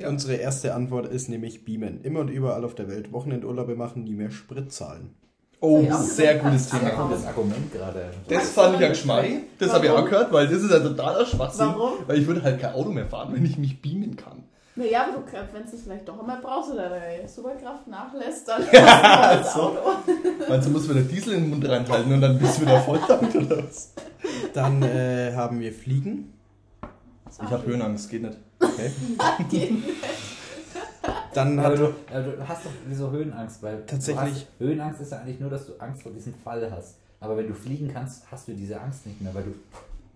Unsere 0.07 0.35
erste 0.35 0.73
Antwort 0.73 1.05
ist 1.07 1.29
nämlich 1.29 1.65
beamen. 1.65 2.01
Immer 2.03 2.21
und 2.21 2.29
überall 2.29 2.63
auf 2.65 2.73
der 2.73 2.87
Welt 2.89 3.11
Wochenendurlaube 3.11 3.75
machen, 3.75 4.05
die 4.05 4.13
mehr 4.15 4.31
Sprit 4.31 4.71
zahlen. 4.71 5.13
Oh, 5.59 5.81
Ja. 5.81 5.97
sehr 5.97 6.39
gutes 6.39 6.69
Da 6.69 6.77
Thema. 6.79 6.89
kommt 6.91 7.13
das 7.13 7.25
Argument 7.27 7.71
gerade. 7.71 8.05
Das 8.27 8.49
fand 8.49 8.75
ich 8.75 8.81
ja 8.81 8.87
geschmeidig. 8.89 9.41
Das 9.59 9.71
habe 9.71 9.85
ich 9.85 9.91
auch 9.91 10.03
gehört, 10.05 10.33
weil 10.33 10.47
das 10.47 10.63
ist 10.63 10.71
ein 10.73 10.81
totaler 10.81 11.23
Schwachsinn. 11.25 11.67
Warum? 11.67 11.93
Weil 12.07 12.17
ich 12.19 12.25
würde 12.25 12.41
halt 12.41 12.59
kein 12.59 12.73
Auto 12.73 12.89
mehr 12.89 13.05
fahren, 13.05 13.29
wenn 13.33 13.45
ich 13.45 13.59
mich 13.59 13.79
beamen 13.81 14.15
kann. 14.15 14.43
Naja, 14.75 15.03
aber 15.03 15.19
du, 15.19 15.53
wenn 15.53 15.63
du 15.69 15.75
es 15.75 15.83
vielleicht 15.83 16.07
doch 16.07 16.19
einmal 16.19 16.39
brauchst 16.41 16.71
oder 16.71 16.89
deine 16.89 17.27
Superkraft 17.27 17.87
nachlässt, 17.87 18.47
dann 18.47 18.61
du 18.65 18.71
das 18.71 19.53
so. 19.53 19.59
Auto. 19.61 19.77
Meinst 20.51 20.67
du, 20.67 20.71
musst 20.71 20.89
wieder 20.89 20.99
Diesel 21.01 21.35
in 21.35 21.43
den 21.43 21.49
Mund 21.49 21.65
reinhalten 21.65 22.11
und 22.11 22.19
dann 22.19 22.37
bist 22.37 22.57
du 22.57 22.63
wieder 22.63 22.81
volltankt 22.81 23.33
oder 23.37 23.63
was? 23.63 23.93
Dann 24.53 24.83
äh, 24.83 25.31
haben 25.33 25.61
wir 25.61 25.71
Fliegen. 25.71 26.33
Ich 27.31 27.49
habe 27.49 27.65
Höhenangst, 27.65 28.09
geht 28.09 28.23
nicht. 28.23 28.37
Okay. 28.59 29.75
Dann 31.33 31.57
Aber 31.57 31.69
hat 31.69 31.79
du, 31.79 31.85
du 31.85 32.47
hast 32.47 32.65
doch 32.65 32.71
wieso 32.85 33.09
Höhenangst, 33.11 33.63
weil 33.63 33.85
Tatsächlich. 33.87 34.33
Du 34.33 34.35
hast, 34.35 34.47
Höhenangst 34.59 34.99
ist 35.01 35.11
ja 35.13 35.19
eigentlich 35.19 35.39
nur, 35.39 35.49
dass 35.49 35.65
du 35.67 35.71
Angst 35.79 36.03
vor 36.03 36.11
diesem 36.11 36.33
Fall 36.33 36.69
hast. 36.69 36.97
Aber 37.21 37.37
wenn 37.37 37.47
du 37.47 37.53
fliegen 37.53 37.89
kannst, 37.93 38.23
hast 38.29 38.49
du 38.49 38.53
diese 38.53 38.81
Angst 38.81 39.05
nicht 39.07 39.21
mehr, 39.21 39.33
weil 39.33 39.43
du 39.43 39.53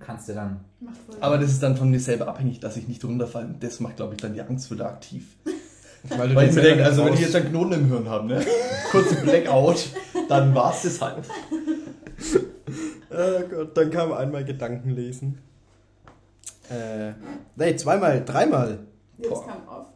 kannst 0.02 0.28
ja 0.28 0.36
dann. 0.36 0.60
Voll 1.08 1.16
Aber 1.22 1.38
das 1.38 1.52
ist 1.52 1.64
dann 1.64 1.78
von 1.78 1.90
mir 1.90 2.02
selber 2.02 2.28
abhängig, 2.28 2.60
dass 2.60 2.76
ich 2.76 2.90
nicht 2.90 3.06
runterfalle. 3.06 3.56
Das 3.62 3.80
macht, 3.80 3.96
glaube 3.96 4.16
ich, 4.16 4.22
dann 4.22 4.34
die 4.34 4.42
Angst 4.42 4.70
wieder 4.70 4.88
aktiv. 4.88 5.38
weil 6.10 6.28
du 6.30 6.36
Weil 6.36 6.50
ich 6.50 6.56
mir 6.56 6.62
denke, 6.62 6.84
also 6.84 7.04
nicht 7.04 7.14
wenn 7.14 7.14
ich 7.14 7.20
raus- 7.28 7.34
jetzt 7.34 7.36
einen 7.38 7.50
Knoten 7.52 7.72
im 7.74 7.88
Hirn 7.88 8.10
habe, 8.10 8.28
ne? 8.28 8.46
kurze 8.92 9.16
Blackout, 9.16 9.88
dann 10.30 10.54
war 10.56 10.74
es 10.74 10.84
das 10.84 11.02
halt. 11.02 11.26
Oh 13.12 13.40
Gott, 13.50 13.78
dann 13.78 13.90
kam 13.92 14.12
einmal 14.14 14.44
Gedankenlesen. 14.44 15.38
Äh, 16.70 17.12
nee, 17.56 17.76
zweimal, 17.76 18.24
dreimal. 18.26 18.80
Nee, 19.18 19.28
das 19.30 19.40
Boah. 19.40 19.48
kam 19.48 19.68
oft. 19.68 19.92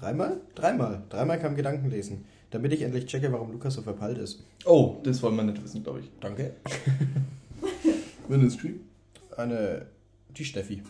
Dreimal? 0.00 0.40
Dreimal. 0.54 1.02
Dreimal 1.08 1.38
kam 1.38 1.54
Gedankenlesen. 1.54 2.24
Damit 2.50 2.72
ich 2.72 2.82
endlich 2.82 3.06
checke, 3.06 3.32
warum 3.32 3.52
Lukas 3.52 3.74
so 3.74 3.82
verpeilt 3.82 4.18
ist. 4.18 4.42
Oh, 4.64 4.96
das 5.04 5.22
wollen 5.22 5.36
wir 5.36 5.42
nicht 5.42 5.62
wissen, 5.62 5.82
glaube 5.82 6.00
ich. 6.00 6.10
Danke. 6.20 6.52
Es 8.28 8.54
Stream. 8.54 8.80
Eine, 9.36 9.84
die 10.30 10.44
Steffi. 10.44 10.82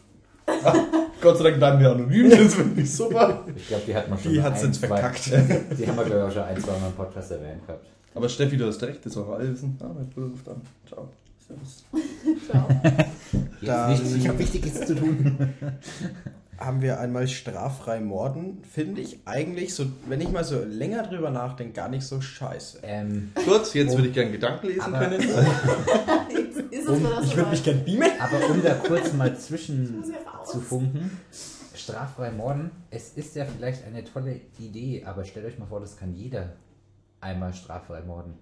Gott 1.20 1.38
sei 1.38 1.44
Dank 1.44 1.56
bleiben 1.58 1.80
wir 1.80 1.90
anonym, 1.90 2.30
das 2.30 2.54
finde 2.54 2.80
ich 2.80 2.92
super. 2.94 3.44
Ich 3.56 3.66
glaube, 3.66 3.82
die 3.84 3.94
hat 3.96 4.08
man 4.08 4.18
schon. 4.18 4.32
Die 4.32 4.40
hat's 4.42 4.60
ein, 4.60 4.66
jetzt 4.68 4.78
zwei- 4.80 4.86
verkackt. 4.86 5.26
Die 5.78 5.86
haben 5.86 5.96
wir, 5.96 6.04
glaube 6.04 6.08
ich, 6.08 6.22
auch 6.22 6.30
schon 6.32 6.42
ein, 6.44 6.60
zwei 6.60 6.78
Mal 6.78 6.86
im 6.86 6.92
Podcast 6.92 7.32
erwähnt 7.32 7.66
gehabt. 7.66 7.86
Aber 8.14 8.28
Steffi, 8.28 8.56
du 8.56 8.66
hast 8.66 8.82
recht, 8.82 9.04
das 9.04 9.12
sollen 9.14 9.28
wir 9.28 9.36
alle 9.36 9.52
wissen. 9.52 9.76
Ah, 9.80 9.90
mein 9.94 10.08
Bruder 10.10 10.26
ruft 10.28 10.48
an. 10.48 10.60
Ciao. 10.86 11.08
Servus. 11.46 11.84
Ciao. 13.64 13.92
Ich 14.16 14.28
habe 14.28 14.38
Wichtiges 14.38 14.86
zu 14.86 14.94
tun. 14.94 15.48
Haben 16.58 16.82
wir 16.82 17.00
einmal 17.00 17.26
straffrei 17.26 18.00
morden. 18.00 18.58
Finde 18.70 19.00
ich 19.00 19.20
eigentlich 19.24 19.74
so, 19.74 19.86
wenn 20.06 20.20
ich 20.20 20.30
mal 20.30 20.44
so 20.44 20.62
länger 20.62 21.02
drüber 21.04 21.30
nachdenke, 21.30 21.72
gar 21.72 21.88
nicht 21.88 22.04
so 22.04 22.20
scheiße. 22.20 22.80
Ähm, 22.82 23.32
Gut, 23.46 23.74
jetzt 23.74 23.96
würde 23.96 24.08
ich 24.08 24.14
gerne 24.14 24.30
Gedanken 24.30 24.66
lesen 24.68 24.82
Aber- 24.82 24.98
können. 24.98 25.22
Um- 26.84 27.06
Ich 27.22 27.36
würde 27.36 27.50
mich 27.50 27.62
gern 27.62 27.84
beamen. 27.84 28.10
aber 28.18 28.50
um 28.50 28.60
da 28.62 28.74
kurz 28.74 29.12
mal 29.12 29.38
zwischen 29.38 30.02
zu 30.44 30.60
funken, 30.60 31.16
straffrei 31.74 32.32
morden, 32.32 32.70
es 32.90 33.10
ist 33.10 33.36
ja 33.36 33.44
vielleicht 33.46 33.84
eine 33.86 34.02
tolle 34.04 34.40
Idee, 34.58 35.04
aber 35.06 35.24
stellt 35.24 35.46
euch 35.46 35.58
mal 35.60 35.66
vor, 35.66 35.78
das 35.80 35.96
kann 35.96 36.12
jeder 36.12 36.52
einmal 37.22 37.54
straffrei 37.54 38.02
morden. 38.02 38.34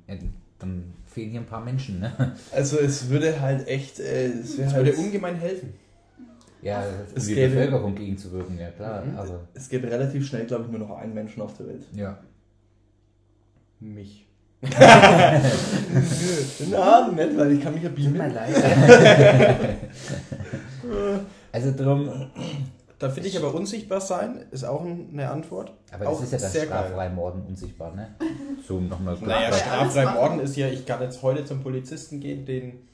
Dann 0.59 0.93
fehlen 1.07 1.31
hier 1.31 1.41
ein 1.41 1.47
paar 1.47 1.65
Menschen, 1.65 2.01
ne? 2.01 2.13
Also 2.53 2.79
es 2.81 3.09
würde 3.09 3.41
halt 3.41 3.67
echt, 3.69 3.99
äh, 4.01 4.27
es 4.27 4.57
Das 4.57 4.75
halt, 4.75 4.87
würde 4.87 4.99
ungemein 4.99 5.37
helfen. 5.37 5.73
Ja, 6.63 6.83
Es 7.15 7.23
um 7.23 7.29
die 7.29 7.35
gäbe- 7.37 7.49
Bevölkerung 7.55 7.95
gegenzuwirken, 7.95 8.59
ja 8.59 8.71
klar, 8.71 9.03
Mhm. 9.05 9.17
aber 9.17 9.41
es 9.55 9.69
gäbe 9.71 9.91
relativ 9.91 10.27
schnell, 10.27 10.45
glaube 10.45 10.65
ich, 10.65 10.71
nur 10.71 10.81
noch 10.81 10.91
einen 10.99 11.15
Menschen 11.15 11.41
auf 11.41 11.57
der 11.57 11.69
Welt. 11.69 11.87
ja. 11.95 12.19
Mich. 13.83 14.27
Na, 16.71 17.09
nicht, 17.11 17.37
weil 17.39 17.53
ich 17.53 17.63
kann 17.63 17.73
mich 17.73 17.83
ja 17.83 17.89
Tut 17.89 17.97
beamen. 17.97 18.19
mir 18.19 18.29
leid. 18.29 18.55
also 21.53 21.73
drum, 21.75 22.11
Da 23.01 23.09
finde 23.09 23.31
ich 23.31 23.37
aber 23.39 23.55
unsichtbar 23.55 24.01
sein, 24.03 24.45
ist 24.51 24.63
auch 24.63 24.85
eine 24.85 25.31
Antwort. 25.31 25.73
aber 25.91 26.07
Auch 26.09 26.21
das 26.21 26.33
ist 26.33 26.33
ja 26.33 26.39
das 26.39 26.65
straffrei 26.67 27.09
morden 27.09 27.43
unsichtbar, 27.49 27.95
ne? 27.95 28.15
So 28.69 28.79
nochmal 28.79 29.17
Naja, 29.23 29.51
straffrei 29.53 30.05
morden 30.13 30.41
ist 30.41 30.55
ja, 30.57 30.69
ich 30.69 30.85
kann 30.85 31.01
jetzt 31.01 31.23
heute 31.23 31.45
zum 31.47 31.63
Polizisten 31.63 32.21
gehen, 32.21 32.45
den. 32.45 32.87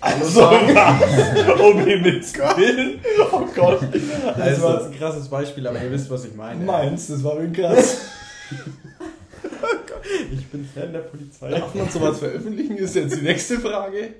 Also, 0.00 0.48
um 0.48 1.78
Himmels 1.84 2.34
Willen. 2.56 3.00
Oh 3.32 3.44
Gott. 3.54 3.80
Das 3.82 3.92
war 4.38 4.48
jetzt 4.48 4.62
Also, 4.62 4.84
ein 4.86 4.98
krasses 4.98 5.28
Beispiel, 5.28 5.66
aber 5.66 5.82
ihr 5.82 5.90
wisst, 5.90 6.08
was 6.10 6.24
ich 6.24 6.34
meine. 6.34 6.64
meins, 6.64 7.08
das 7.08 7.22
war 7.22 7.36
wirklich 7.38 7.64
krass. 7.66 7.98
Ich 10.32 10.46
bin 10.46 10.64
Fan 10.64 10.92
der 10.92 11.00
Polizei. 11.00 11.50
Darf 11.50 11.74
man 11.74 11.88
sowas 11.90 12.18
veröffentlichen, 12.18 12.78
ist 12.78 12.94
jetzt 12.94 13.16
die 13.18 13.22
nächste 13.22 13.58
Frage. 13.60 14.14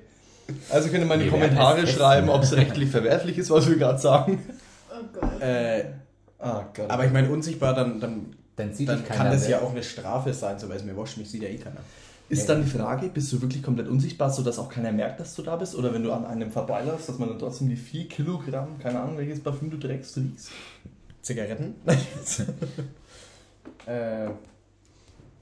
Also 0.69 0.89
könnt 0.89 1.01
ihr 1.01 1.05
mal 1.05 1.15
in 1.15 1.25
die 1.25 1.29
Kommentare 1.29 1.85
schreiben, 1.87 2.29
ob 2.29 2.43
es 2.43 2.53
rechtlich 2.55 2.89
verwerflich 2.89 3.37
ist, 3.37 3.49
was 3.49 3.67
wir 3.69 3.77
gerade 3.77 3.99
sagen. 3.99 4.43
Oh 4.91 5.03
Gott. 5.19 5.41
Äh, 5.41 5.85
Ah 6.41 6.65
Gott. 6.73 6.89
aber 6.89 7.05
ich 7.05 7.11
meine, 7.11 7.29
unsichtbar, 7.29 7.73
dann, 7.75 7.99
dann, 7.99 8.27
Dann 8.55 8.73
sieht 8.73 8.87
dann 8.87 9.03
kann 9.03 9.29
das 9.29 9.45
ja 9.47 9.59
auch 9.61 9.71
eine 9.71 9.83
Strafe 9.83 10.33
sein, 10.33 10.57
so 10.57 10.69
weil 10.69 10.77
es 10.77 10.85
mir 10.85 10.95
wurscht, 10.95 11.17
mich 11.17 11.29
sieht 11.29 11.43
ja 11.43 11.49
eh 11.49 11.57
keiner. 11.57 11.81
ist 12.29 12.47
dann 12.47 12.63
die 12.63 12.69
Frage, 12.69 13.09
bist 13.09 13.31
du 13.33 13.41
wirklich 13.41 13.61
komplett 13.61 13.89
unsichtbar, 13.89 14.29
sodass 14.29 14.57
auch 14.57 14.69
keiner 14.69 14.93
merkt, 14.93 15.19
dass 15.19 15.35
du 15.35 15.41
da 15.41 15.57
bist? 15.57 15.75
Oder 15.75 15.93
wenn 15.93 16.03
du 16.03 16.13
an 16.13 16.25
einem 16.25 16.49
vorbeiläufst, 16.51 17.09
dass 17.09 17.19
man 17.19 17.27
dann 17.27 17.39
trotzdem 17.39 17.67
die 17.67 17.75
4 17.75 18.07
Kilogramm, 18.07 18.79
keine 18.79 19.01
Ahnung, 19.01 19.17
welches 19.17 19.41
Parfüm 19.41 19.69
du 19.69 19.77
trägst, 19.77 20.15
riechst? 20.15 20.51
Zigaretten? 21.21 21.75
äh, 23.85 24.27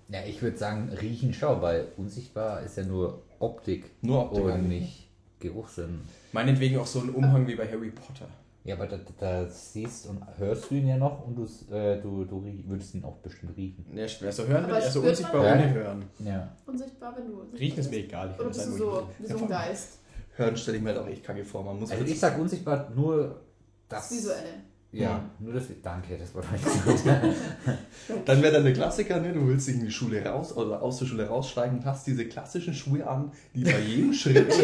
Ja, 0.09 0.19
ich 0.25 0.41
würde 0.41 0.57
sagen, 0.57 0.89
riechen 1.01 1.33
schon, 1.33 1.61
weil 1.61 1.87
unsichtbar 1.97 2.61
ist 2.63 2.77
ja 2.77 2.83
nur 2.83 3.21
Optik 3.39 3.91
Nur 4.01 4.23
Optik. 4.31 4.43
und 4.43 4.67
nicht 4.69 5.07
Geruchssinn. 5.39 5.99
meinetwegen 6.31 6.77
auch 6.77 6.87
so 6.87 7.01
ein 7.01 7.09
Umhang 7.09 7.45
wie 7.47 7.55
bei 7.55 7.67
Harry 7.67 7.91
Potter. 7.91 8.27
Ja, 8.63 8.75
aber 8.75 8.87
da, 8.87 8.97
da 9.19 9.45
siehst 9.47 10.07
und 10.07 10.21
hörst 10.37 10.69
du 10.71 10.75
ihn 10.75 10.87
ja 10.87 10.97
noch 10.97 11.25
und 11.25 11.35
du, 11.35 11.43
äh, 11.73 12.01
du, 12.01 12.25
du 12.25 12.39
rie- 12.39 12.63
würdest 12.67 12.95
ihn 12.95 13.03
auch 13.05 13.15
bestimmt 13.17 13.55
riechen. 13.55 13.85
Ja, 13.95 14.07
schwer 14.07 14.31
so 14.31 14.45
hören, 14.45 14.65
Aber 14.65 14.75
also 14.75 14.99
unsichtbar 15.01 15.41
man- 15.43 15.53
ohne 15.59 15.73
hören. 15.73 16.05
Ja. 16.19 16.51
Unsichtbar, 16.65 17.15
wenn 17.15 17.27
du. 17.27 17.33
unsichtbar 17.33 17.59
Riechen 17.61 17.79
ist 17.79 17.91
mir 17.91 17.97
egal. 17.97 18.29
Ich 18.33 18.39
Oder 18.39 18.47
bist 18.49 18.67
du 18.67 18.71
so, 18.71 19.09
wie 19.19 19.27
so 19.27 19.37
ein 19.37 19.47
Geist? 19.47 19.99
Hören 20.35 20.57
stelle 20.57 20.77
ich 20.77 20.83
mir 20.83 20.89
halt 20.89 20.99
auch 20.99 21.07
echt 21.07 21.23
kacke 21.23 21.45
vor. 21.45 21.63
Man 21.63 21.79
muss 21.79 21.91
Also 21.91 22.03
ich 22.03 22.19
sag 22.19 22.37
unsichtbar 22.37 22.91
nur 22.93 23.39
das. 23.87 24.09
Das 24.09 24.17
Visuelle. 24.17 24.49
Ja, 24.91 25.21
nur 25.39 25.53
das. 25.53 25.63
Danke, 25.83 26.17
das 26.17 26.33
war 26.33 26.43
nicht 26.51 26.63
gut. 26.85 27.01
Dann 28.25 28.41
wäre 28.41 28.53
dann 28.53 28.63
der 28.63 28.73
Klassiker, 28.73 29.19
ne? 29.19 29.33
du 29.33 29.45
willst 29.47 29.67
dich 29.67 29.75
in 29.75 29.85
die 29.85 29.91
Schule 29.91 30.25
raus 30.25 30.55
oder 30.55 30.81
aus 30.81 30.97
der 30.99 31.05
Schule 31.05 31.27
raussteigen 31.27 31.79
und 31.79 31.85
hast 31.85 32.07
diese 32.07 32.25
klassischen 32.25 32.73
Schuhe 32.73 33.05
an, 33.05 33.31
die 33.53 33.63
bei 33.63 33.79
jedem 33.79 34.13
Schritt 34.13 34.51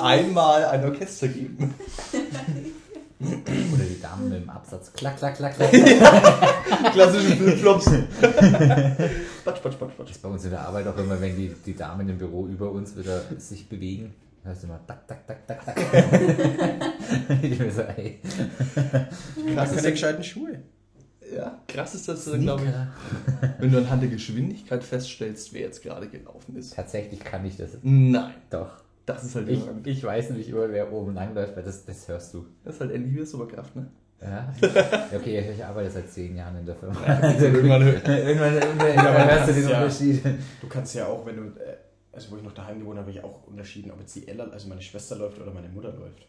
einmal 0.00 0.64
ein 0.64 0.84
Orchester 0.84 1.28
geben. 1.28 1.74
Oder 3.20 3.84
die 3.84 4.00
Damen 4.00 4.30
mit 4.30 4.42
dem 4.42 4.50
Absatz. 4.50 4.92
Klack, 4.92 5.16
klack, 5.16 5.36
klack, 5.36 5.54
klack. 5.54 5.70
Klassische 6.92 7.36
Flipflops. 7.36 7.84
Batsch, 9.44 9.62
batsch, 9.62 9.76
batsch, 9.76 9.78
batsch. 9.78 9.98
Das 9.98 10.10
ist 10.10 10.22
bei 10.22 10.28
uns 10.28 10.44
in 10.44 10.50
der 10.50 10.66
Arbeit 10.66 10.88
auch 10.88 10.98
immer, 10.98 11.20
wenn 11.20 11.36
die, 11.36 11.54
die 11.64 11.76
Damen 11.76 12.08
im 12.08 12.18
Büro 12.18 12.48
über 12.48 12.72
uns 12.72 12.96
wieder 12.96 13.22
sich 13.38 13.68
bewegen. 13.68 14.12
Hörst 14.44 14.62
du 14.62 14.66
immer 14.66 14.80
tak, 14.86 15.06
tak, 15.06 15.26
tak, 15.26 15.46
tak, 15.46 15.64
tak. 15.64 15.76
ich 17.42 17.58
mir 17.58 17.70
so, 17.70 17.82
ey. 17.82 18.18
Krass, 19.54 19.76
keine 19.76 19.90
gescheiten 19.92 20.24
Schuhe. 20.24 20.58
Ja, 21.34 21.60
krass 21.68 21.94
ist 21.94 22.08
das, 22.08 22.24
glaube 22.24 22.64
ich, 22.64 23.50
wenn 23.60 23.70
du 23.72 23.78
anhand 23.78 24.02
der 24.02 24.10
Geschwindigkeit 24.10 24.82
feststellst, 24.84 25.54
wer 25.54 25.62
jetzt 25.62 25.82
gerade 25.82 26.08
gelaufen 26.08 26.56
ist. 26.56 26.74
Tatsächlich 26.74 27.20
kann 27.20 27.44
ich 27.46 27.56
das. 27.56 27.70
Nein, 27.82 28.32
Doch. 28.50 28.82
das 29.06 29.24
ist 29.24 29.34
halt 29.36 29.48
Ich, 29.48 29.60
ich 29.84 30.04
weiß 30.04 30.30
nicht 30.30 30.48
immer, 30.50 30.68
wer 30.70 30.92
oben 30.92 31.14
langläuft, 31.14 31.56
weil 31.56 31.62
das, 31.62 31.84
das 31.86 32.06
hörst 32.08 32.34
du. 32.34 32.44
Das 32.64 32.74
ist 32.74 32.80
halt 32.80 32.92
ähnlich 32.92 33.14
wie 33.14 33.20
das 33.20 33.30
Superkraft, 33.30 33.76
ne? 33.76 33.86
Ja. 34.20 34.52
Okay, 35.16 35.52
ich 35.56 35.64
arbeite 35.64 35.90
seit 35.90 36.10
zehn 36.10 36.36
Jahren 36.36 36.58
in 36.58 36.66
der 36.66 36.74
Firma. 36.76 36.96
Irgendwann 37.40 37.82
hört- 37.84 38.08
Irgendwann, 38.08 38.54
irgendwann 38.54 38.98
aber 39.06 39.24
hörst 39.30 39.48
du 39.48 39.52
den 39.54 39.68
ja- 39.68 39.78
Unterschied. 39.82 40.24
Du 40.60 40.66
kannst 40.68 40.94
ja 40.96 41.06
auch, 41.06 41.24
wenn 41.24 41.36
du, 41.36 41.42
äh, 41.60 41.76
also 42.12 42.30
wo 42.30 42.36
ich 42.36 42.42
noch 42.42 42.52
daheim 42.52 42.80
gewohnt 42.80 42.98
habe, 42.98 43.08
habe 43.08 43.18
ich 43.18 43.24
auch 43.24 43.46
unterschieden, 43.46 43.90
ob 43.90 44.00
jetzt 44.00 44.14
die 44.14 44.28
Ella, 44.28 44.44
also 44.44 44.68
meine 44.68 44.82
Schwester 44.82 45.16
läuft 45.16 45.40
oder 45.40 45.50
meine 45.50 45.68
Mutter 45.68 45.92
läuft. 45.92 46.26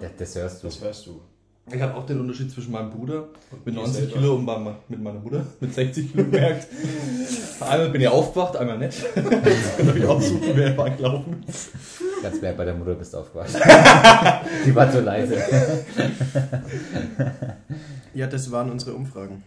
Das, 0.00 0.10
das 0.18 0.34
hörst 0.36 0.62
du. 0.62 0.66
Das 0.66 0.80
hörst 0.82 1.06
du. 1.06 1.20
Ich 1.72 1.80
habe 1.80 1.94
auch 1.94 2.04
den 2.04 2.20
Unterschied 2.20 2.50
zwischen 2.50 2.72
meinem 2.72 2.90
Bruder 2.90 3.28
mit 3.64 3.74
dir 3.74 3.80
90 3.80 3.96
selber. 3.96 4.12
Kilo 4.12 4.34
und 4.34 4.44
meinem, 4.44 4.74
mit 4.86 5.02
meiner 5.02 5.18
Mutter 5.18 5.46
mit 5.60 5.72
60 5.72 6.12
Kilo 6.12 6.24
gemerkt. 6.24 6.68
einmal 7.60 7.88
bin 7.88 8.02
ich 8.02 8.08
aufgewacht, 8.08 8.56
einmal 8.56 8.78
nicht. 8.78 9.02
Jetzt 9.02 9.76
könnt 9.76 9.96
ihr 9.96 10.02
euch 10.02 10.06
aussuchen, 10.06 10.50
wer 10.54 10.76
war 10.76 10.90
gelaufen. 10.90 11.42
Ganz 12.22 12.40
mehr 12.42 12.52
bei 12.52 12.66
der 12.66 12.74
Mutter 12.74 12.94
bist 12.94 13.14
du 13.14 13.18
aufgewacht. 13.18 13.54
Die 14.66 14.74
war 14.74 14.90
zu 14.90 15.00
leise. 15.00 15.42
Ja, 18.12 18.26
das 18.26 18.50
waren 18.50 18.70
unsere 18.70 18.94
Umfragen. 18.94 19.42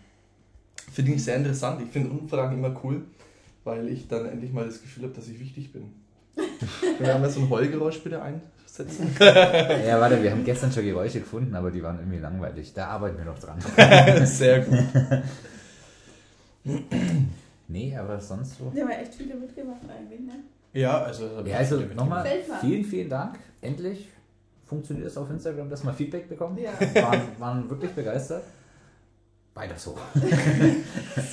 Finde 0.91 1.13
ich 1.13 1.23
sehr 1.23 1.35
interessant. 1.35 1.81
Ich 1.83 1.89
finde 1.89 2.09
Umfragen 2.09 2.57
immer 2.57 2.75
cool, 2.83 3.03
weil 3.67 3.89
ich 3.89 4.07
dann 4.07 4.25
endlich 4.25 4.53
mal 4.53 4.65
das 4.65 4.81
Gefühl 4.81 5.03
habe, 5.03 5.13
dass 5.13 5.27
ich 5.27 5.39
wichtig 5.39 5.73
bin. 5.73 5.91
Können 6.35 6.99
wir 6.99 7.15
einmal 7.15 7.29
so 7.29 7.41
ein 7.41 7.49
Heulgeräusch 7.49 8.01
bitte 8.01 8.21
einsetzen? 8.21 9.15
Ja, 9.19 9.99
warte, 9.99 10.21
wir 10.23 10.31
haben 10.31 10.45
gestern 10.45 10.71
schon 10.71 10.85
Geräusche 10.85 11.19
gefunden, 11.19 11.53
aber 11.53 11.69
die 11.69 11.83
waren 11.83 11.99
irgendwie 11.99 12.19
langweilig. 12.19 12.73
Da 12.73 12.87
arbeiten 12.87 13.17
wir 13.17 13.25
noch 13.25 13.39
dran. 13.39 13.59
Sehr 14.25 14.61
gut. 14.61 14.79
Nee, 17.69 17.97
aber 17.97 18.17
sonst 18.21 18.57
so. 18.57 18.71
Die 18.73 18.81
haben 18.81 18.89
ja 18.89 18.99
echt 18.99 19.13
viele 19.15 19.35
mitgemacht 19.35 19.81
eigentlich, 19.89 20.21
ne? 20.21 20.35
Ja, 20.71 21.01
also. 21.01 21.41
Ja, 21.43 21.57
also 21.57 21.81
nochmal 21.93 22.25
vielen, 22.61 22.85
vielen 22.85 23.09
Dank. 23.09 23.39
Endlich 23.59 24.07
funktioniert 24.65 25.07
es 25.07 25.17
auf 25.17 25.29
Instagram, 25.29 25.69
dass 25.69 25.83
wir 25.83 25.91
Feedback 25.91 26.29
bekommen. 26.29 26.57
Ja. 26.57 26.71
Waren, 27.03 27.21
waren 27.39 27.69
wirklich 27.69 27.91
begeistert. 27.91 28.43
Weiter 29.57 29.75
so. 29.77 29.95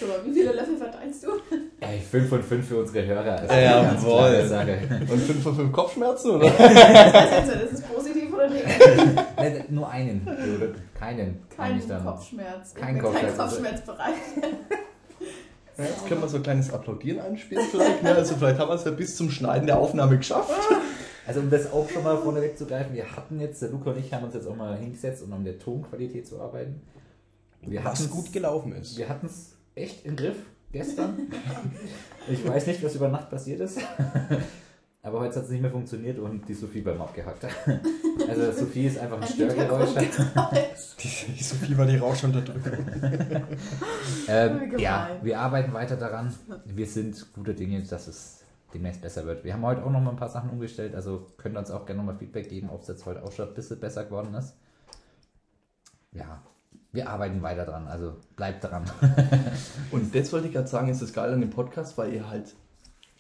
So, 0.01 0.07
wie 0.25 0.33
viele 0.33 0.53
Löffel 0.53 0.77
verteilst 0.79 1.25
du? 1.25 1.29
Ey, 1.81 2.01
5 2.01 2.29
von 2.29 2.43
5 2.43 2.67
für 2.69 2.79
unsere 2.79 3.07
Hörer. 3.07 3.33
Also 3.41 3.55
Ja, 3.55 3.83
ganz 3.83 4.03
jawohl. 4.03 4.47
Sache. 4.47 4.79
Und 5.11 5.21
5 5.21 5.43
von 5.43 5.57
5 5.57 5.73
Kopfschmerzen, 5.73 6.31
oder? 6.31 6.47
Ist 7.65 7.73
es 7.75 7.81
positiv 7.83 8.33
oder 8.33 8.49
negativ? 8.49 9.15
Nein, 9.37 9.65
nur 9.69 9.89
einen. 9.91 10.27
Keinen. 10.99 11.43
Kein 11.55 11.73
Eigentlich 11.73 11.87
dann. 11.87 12.05
Kopfschmerz. 12.05 12.75
Kein 12.75 12.99
Kopfschmerz, 12.99 13.37
Kein 13.37 13.47
Kopfschmerzbereich. 13.47 14.15
Ja, 15.77 15.85
jetzt 15.85 16.07
können 16.07 16.21
wir 16.23 16.29
so 16.29 16.37
ein 16.37 16.43
kleines 16.43 16.73
Applaudieren 16.73 17.21
einspielen 17.21 17.67
vielleicht. 17.71 18.03
Ne? 18.03 18.15
Also 18.15 18.37
vielleicht 18.37 18.59
haben 18.59 18.69
wir 18.71 18.75
es 18.77 18.85
ja 18.85 18.91
bis 18.93 19.17
zum 19.17 19.31
Schneiden 19.31 19.67
der 19.67 19.79
Aufnahme 19.79 20.17
geschafft. 20.17 20.51
Also 21.27 21.41
um 21.41 21.49
das 21.49 21.73
auch 21.73 21.89
schon 21.89 22.05
mal 22.05 22.19
vorneweg 22.19 22.59
zu 22.59 22.67
greifen, 22.67 22.95
wir 22.95 23.11
hatten 23.17 23.41
jetzt, 23.41 23.63
der 23.63 23.71
Luca 23.71 23.93
und 23.93 23.99
ich 23.99 24.13
haben 24.13 24.25
uns 24.25 24.35
jetzt 24.35 24.47
auch 24.47 24.57
mal 24.57 24.77
hingesetzt, 24.77 25.23
um 25.23 25.33
an 25.33 25.43
der 25.43 25.59
Tonqualität 25.59 26.27
zu 26.27 26.39
arbeiten. 26.39 26.83
Wir 27.67 27.85
Was 27.85 28.11
gut 28.11 28.33
gelaufen 28.33 28.73
ist. 28.73 28.97
Wir 28.97 29.09
hatten 29.09 29.27
es 29.27 29.57
echt 29.75 30.05
im 30.05 30.17
Griff 30.17 30.37
gestern. 30.73 31.29
ich 32.29 32.47
weiß 32.47 32.67
nicht, 32.67 32.83
was 32.83 32.95
über 32.95 33.09
Nacht 33.09 33.31
passiert 33.31 33.61
ist. 33.61 33.79
Aber 35.03 35.21
heute 35.21 35.37
hat 35.37 35.45
es 35.45 35.51
nicht 35.51 35.61
mehr 35.61 35.71
funktioniert 35.71 36.19
und 36.19 36.49
die 36.49 36.55
Sophie 36.55 36.81
beim 36.81 37.01
abgehackt. 37.01 37.47
Also 38.27 38.53
Sophie 38.53 38.87
ist 38.87 38.99
einfach 38.99 39.17
ein 39.17 39.25
Ein 39.25 39.29
Störgeräusch. 39.29 39.91
Die, 40.99 41.33
die 41.33 41.43
Sophie 41.43 41.77
war 41.77 41.85
die 41.85 41.97
Rauschunterdrückung. 41.97 42.87
Ähm, 44.29 44.79
ja, 44.79 45.11
wir 45.21 45.39
arbeiten 45.41 45.73
weiter 45.75 45.97
daran. 45.97 46.33
Wir 46.65 46.87
sind 46.87 47.35
guter 47.35 47.53
Dinge, 47.53 47.83
dass 47.83 48.07
es 48.07 48.45
demnächst 48.73 49.03
besser 49.03 49.27
wird. 49.27 49.45
Wir 49.45 49.53
haben 49.53 49.63
heute 49.63 49.85
auch 49.85 49.91
noch 49.91 50.01
mal 50.01 50.11
ein 50.11 50.17
paar 50.17 50.29
Sachen 50.29 50.51
umgestellt, 50.51 50.95
also 50.95 51.27
könnt 51.37 51.57
ihr 51.57 51.59
uns 51.59 51.71
auch 51.71 51.87
gerne 51.87 52.03
noch 52.03 52.13
mal 52.13 52.19
Feedback 52.19 52.49
geben, 52.49 52.71
ob 52.71 52.83
es 52.83 52.89
jetzt 52.89 53.05
heute 53.05 53.23
auch 53.23 53.33
schon 53.33 53.49
ein 53.49 53.55
bisschen 53.55 53.81
besser 53.81 54.05
geworden 54.05 54.35
ist. 54.35 54.55
Ja, 56.13 56.43
wir 56.95 57.09
arbeiten 57.11 57.43
weiter 57.43 57.65
dran, 57.67 57.87
also 57.89 58.15
bleibt 58.37 58.65
dran. 58.65 58.85
Und 59.91 60.15
das 60.15 60.33
wollte 60.33 60.47
ich 60.47 60.53
gerade 60.55 60.69
sagen, 60.69 60.89
ist 60.89 61.03
das 61.03 61.13
geil 61.13 61.33
an 61.33 61.41
dem 61.41 61.51
Podcast, 61.51 61.99
weil 61.99 62.15
ihr 62.15 62.29
halt, 62.31 62.55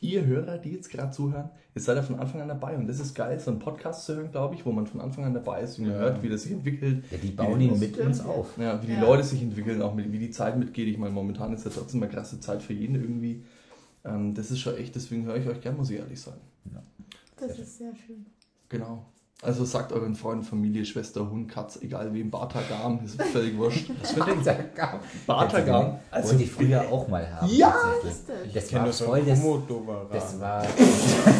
ihr 0.00 0.24
Hörer, 0.24 0.58
die 0.58 0.70
jetzt 0.70 0.90
gerade 0.90 1.10
zuhören, 1.10 1.50
ihr 1.74 1.82
seid 1.82 1.96
ja 1.96 2.02
von 2.02 2.18
Anfang 2.20 2.40
an 2.40 2.48
dabei. 2.48 2.76
Und 2.76 2.86
das 2.86 3.00
ist 3.00 3.14
geil, 3.14 3.38
so 3.40 3.50
einen 3.50 3.58
Podcast 3.58 4.04
zu 4.06 4.14
hören, 4.14 4.30
glaube 4.30 4.54
ich, 4.54 4.64
wo 4.64 4.70
man 4.72 4.86
von 4.86 5.00
Anfang 5.00 5.24
an 5.24 5.34
dabei 5.34 5.62
ist 5.62 5.78
und 5.78 5.86
Ja. 5.86 5.92
hört, 5.92 6.22
wie 6.22 6.28
das 6.28 6.44
sich 6.44 6.52
entwickelt. 6.52 7.04
Ja, 7.10 7.18
die 7.18 7.28
wie 7.28 7.32
bauen 7.32 7.58
die 7.58 7.66
ihn 7.66 7.78
mit 7.78 7.98
uns 7.98 8.18
ja. 8.18 8.24
auf. 8.26 8.56
Ja, 8.58 8.80
wie 8.82 8.86
die 8.86 8.92
Ja. 8.92 9.00
Leute 9.02 9.24
sich 9.24 9.42
entwickeln, 9.42 9.82
auch 9.82 9.94
mit, 9.94 10.10
wie 10.12 10.18
die 10.20 10.30
Zeit 10.30 10.56
mitgeht. 10.56 10.86
Ich 10.88 10.98
meine, 10.98 11.12
momentan 11.12 11.52
ist 11.52 11.64
ja 11.64 11.70
trotzdem 11.74 12.02
eine 12.02 12.10
krasse 12.12 12.38
Zeit 12.40 12.62
für 12.62 12.72
jeden 12.72 12.94
irgendwie. 12.94 13.44
Ähm, 14.04 14.34
das 14.34 14.50
ist 14.52 14.60
schon 14.60 14.76
echt, 14.76 14.94
deswegen 14.94 15.24
höre 15.24 15.36
ich 15.36 15.48
euch 15.48 15.60
gern, 15.60 15.76
muss 15.76 15.90
ich 15.90 15.98
ehrlich 15.98 16.20
sagen. 16.20 16.40
Das 17.36 17.58
ist 17.58 17.78
sehr 17.78 17.92
schön. 18.06 18.24
Genau. 18.68 19.04
Also 19.44 19.64
sagt 19.66 19.92
euren 19.92 20.14
Freunden, 20.14 20.42
Familie, 20.42 20.86
Schwester, 20.86 21.28
Hund, 21.28 21.50
Katz, 21.50 21.78
egal 21.82 22.14
wem, 22.14 22.30
Bartagam, 22.30 23.04
ist 23.04 23.20
völlig 23.32 23.56
wurscht. 23.58 23.90
Was 24.00 24.12
für 24.12 24.24
ein 24.24 24.42
Ding? 24.42 24.54
Bartagam. 25.26 25.98
Also, 26.10 26.30
Wollte 26.30 26.44
ich 26.44 26.50
früher 26.50 26.80
auch 26.90 27.06
mal 27.08 27.30
haben. 27.30 27.48
Ja! 27.54 27.74
Das 28.54 28.72
war 28.72 28.86
voll 28.86 29.22
das, 29.22 29.40
Komodowaran. 29.42 30.06
das 30.10 30.40
war 30.40 30.62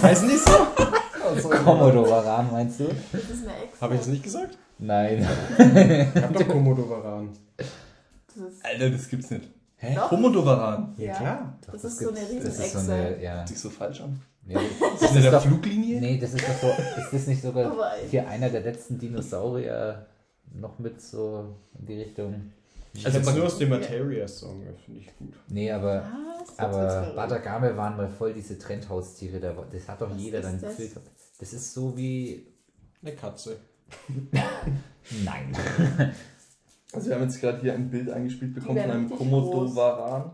Heißen 0.03 0.29
die 0.29 0.37
so? 0.37 1.49
Komodowaran, 1.49 2.53
meinst 2.53 2.81
du? 2.81 2.89
Das 3.13 3.23
ist 3.23 3.47
eine 3.49 3.57
Ex. 3.65 3.81
Habe 3.81 3.95
ich 3.95 4.01
es 4.03 4.07
nicht 4.09 4.23
gesagt? 4.23 4.59
Nein. 4.79 5.27
Ich 5.57 6.23
hab 6.23 6.35
doch 6.35 6.49
Komodowaran. 6.49 7.31
Das 7.57 8.37
ist, 8.37 8.65
Alter, 8.65 8.91
das 8.91 9.09
gibt's 9.09 9.31
nicht. 9.31 9.49
Hä? 9.77 9.97
Komodowaran. 10.09 10.95
Ja, 10.99 11.15
klar. 11.15 11.59
Das 11.73 11.85
ist 11.85 12.01
so 12.01 12.11
eine. 12.11 12.19
Das 12.43 12.59
ist 12.59 12.77
eine, 12.77 13.23
ja. 13.23 13.37
Hört 13.37 13.49
sich 13.49 13.59
so 13.59 13.71
falsch 13.71 14.01
an. 14.03 14.21
Ja. 14.49 14.61
Ist 14.95 15.03
das 15.03 15.17
eine 15.17 15.31
doch- 15.31 15.43
Fluglinie? 15.43 16.01
Nee, 16.01 16.19
das 16.19 16.35
ist 16.35 16.47
doch 16.49 16.55
so. 16.61 16.69
Ist 17.01 17.13
das 17.13 17.27
nicht 17.27 17.43
sogar 17.43 17.93
hier 18.11 18.29
einer 18.29 18.49
der 18.51 18.61
letzten 18.63 18.99
Dinosaurier 18.99 20.07
noch 20.55 20.79
mit 20.79 21.01
so 21.01 21.55
in 21.79 21.87
die 21.87 22.01
Richtung? 22.03 22.53
Ich 22.95 23.05
Also 23.05 23.19
also 23.19 23.31
man- 23.31 23.39
nur 23.39 23.47
aus 23.47 23.59
dem 23.59 23.69
Materia-Song, 23.71 24.63
das 24.67 24.81
finde 24.85 25.01
ich 25.01 25.17
gut. 25.19 25.35
Nee, 25.49 25.71
aber. 25.71 26.03
Was? 26.03 26.57
Das 26.57 26.59
Aber 26.59 27.09
ist. 27.09 27.17
Batagame 27.17 27.77
waren 27.77 27.97
mal 27.97 28.09
voll 28.09 28.33
diese 28.35 28.59
Trendhaustiere. 28.59 29.41
Da, 29.41 29.53
das 29.73 29.89
hat 29.89 30.01
doch 30.01 30.11
Was 30.11 30.19
jeder 30.21 30.39
ist 30.39 30.45
dann 30.45 30.61
das? 30.61 30.77
gefühlt. 30.77 30.93
Das 31.41 31.53
ist 31.53 31.73
so 31.75 31.97
wie. 31.97 32.47
Eine 33.03 33.13
Katze. 33.17 33.57
Nein. 35.25 35.53
Also 36.93 37.09
wir 37.09 37.17
haben 37.17 37.23
jetzt 37.25 37.41
gerade 37.41 37.61
hier 37.61 37.75
ein 37.75 37.91
Bild 37.91 38.09
eingespielt 38.11 38.55
bekommen 38.55 38.81
von 38.81 38.91
einem 38.91 39.11
Komodowaran. 39.11 40.31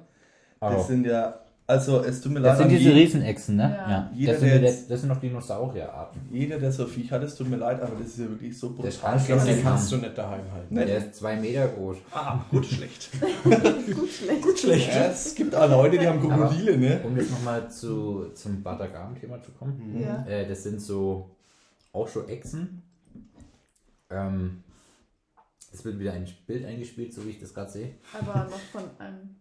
Das 0.61 0.85
Oh. 0.85 0.87
sind 0.87 1.07
ja, 1.07 1.41
also 1.71 2.01
es 2.05 2.21
tut 2.21 2.33
mir 2.33 2.41
leid 2.41 2.53
Das 2.53 2.59
sind 2.59 2.69
diese 2.71 2.95
Riesenechsen, 2.95 3.57
ne? 3.57 3.63
Ja. 3.89 4.11
Jeder, 4.15 4.33
das, 4.33 4.41
sind 4.41 4.51
der 4.51 4.59
die, 4.59 4.65
jetzt- 4.67 4.91
das 4.91 5.01
sind 5.01 5.09
noch 5.09 5.21
Dinosaurierarten. 5.21 6.21
jeder, 6.31 6.59
der 6.59 6.73
so 6.73 6.87
Viech 6.87 7.11
hat, 7.13 7.23
es 7.23 7.35
tut 7.37 7.49
mir 7.49 7.57
leid, 7.57 7.81
aber 7.81 7.93
das 7.99 8.09
ist 8.09 8.19
ja 8.19 8.29
wirklich 8.29 8.59
so 8.59 8.71
brutal. 8.71 8.89
Ich 8.91 8.99
glaube, 9.01 9.41
Ja, 9.41 9.45
den 9.47 9.55
das 9.57 9.63
kannst 9.63 9.93
du 9.93 9.97
nicht 9.97 10.19
daheim 10.19 10.43
halten. 10.53 10.75
Ne? 10.75 10.87
Der 10.87 10.99
ist 10.99 11.15
zwei 11.15 11.37
Meter 11.37 11.69
groß. 11.69 11.97
Ah, 12.13 12.45
gut, 12.51 12.67
schlecht. 12.67 13.11
Gut 13.45 14.09
schlecht. 14.11 14.43
Gut 14.43 14.59
schlecht. 14.59 14.89
Ja, 14.95 15.07
es 15.07 15.35
gibt 15.35 15.55
auch 15.55 15.69
Leute, 15.71 15.99
die 15.99 16.07
haben 16.07 16.21
Krokodile, 16.21 16.77
ne? 16.79 17.01
Um 17.05 17.17
jetzt 17.17 17.31
nochmal 17.31 17.71
zu, 17.71 18.31
zum 18.35 18.63
Batagame-Thema 18.63 19.41
zu 19.43 19.51
kommen. 19.53 19.99
Ja. 20.01 20.25
Äh, 20.27 20.47
das 20.49 20.63
sind 20.63 20.81
so 20.81 21.31
auch 21.93 22.09
schon 22.09 22.29
Echsen. 22.29 22.83
Ähm, 24.11 24.63
es 25.73 25.85
wird 25.85 25.99
wieder 25.99 26.13
ein 26.13 26.27
Bild 26.47 26.65
eingespielt, 26.65 27.13
so 27.15 27.25
wie 27.25 27.31
ich 27.31 27.41
das 27.41 27.55
gerade 27.55 27.71
sehe. 27.71 27.91
Aber 28.13 28.45
noch 28.45 28.59
von 28.73 28.83
einem. 28.99 29.37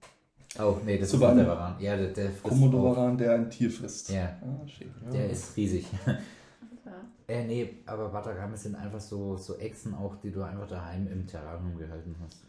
Oh, 0.58 0.78
nee, 0.86 0.98
das 0.98 1.12
Super. 1.12 1.30
ist 1.32 1.38
der 1.38 1.48
Varan. 1.48 1.76
Ja, 1.80 1.96
der, 1.96 2.08
der 2.08 2.30
frisst 2.32 2.44
Komodowaran, 2.44 3.18
der 3.18 3.34
ein 3.36 3.50
Tier 3.50 3.70
frisst. 3.70 4.10
Ja, 4.10 4.36
Ah, 4.42 4.68
schön. 4.68 4.90
der 5.14 5.30
ist 5.30 5.56
riesig. 5.56 5.86
Ja. 6.86 7.36
äh, 7.36 7.44
nee, 7.46 7.70
aber 7.86 8.10
Batagame 8.10 8.58
sind 8.58 8.76
einfach 8.76 9.00
so, 9.00 9.38
so 9.38 9.58
Echsen 9.58 9.94
auch, 9.94 10.16
die 10.16 10.32
du 10.32 10.42
einfach 10.42 10.68
daheim 10.68 11.08
im 11.12 11.28
Terrarium 11.28 11.78
gehalten 11.78 12.16
hast. 12.24 12.40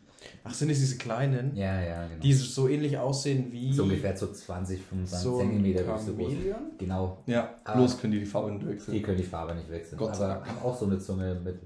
Ach, 0.44 0.55
sind 0.55 0.70
es 0.70 0.78
diese 0.78 0.96
kleinen, 0.96 1.55
Ja, 1.55 1.78
ja, 1.82 2.07
genau. 2.07 2.20
die 2.22 2.32
so 2.32 2.68
ähnlich 2.68 2.96
aussehen 2.96 3.53
wie 3.53 3.70
so 3.72 3.82
ungefähr 3.82 4.16
so 4.16 4.32
20, 4.32 4.80
25 4.80 5.18
so 5.22 5.38
ein 5.40 5.48
Zentimeter 5.51 5.98
so 5.98 6.14
groß. 6.14 6.32
Genau. 6.78 7.18
Ja, 7.26 7.51
Ah. 7.64 7.74
bloß 7.74 8.01
können 8.01 8.12
die 8.14 8.20
die 8.20 8.24
Farbe 8.26 8.53
nicht 8.53 8.62
Die 8.62 8.68
wechseln. 8.68 9.03
können 9.03 9.16
die 9.18 9.22
Farbe 9.24 9.55
nicht 9.55 9.70
wechseln. 9.70 9.98
Gott 9.98 10.16
sei 10.16 10.24
aber 10.24 10.34
Dank. 10.36 10.48
haben 10.48 10.59
auch 10.64 10.78
so 10.78 10.86
eine 10.86 10.98
Zunge 10.98 11.38
mit. 11.44 11.59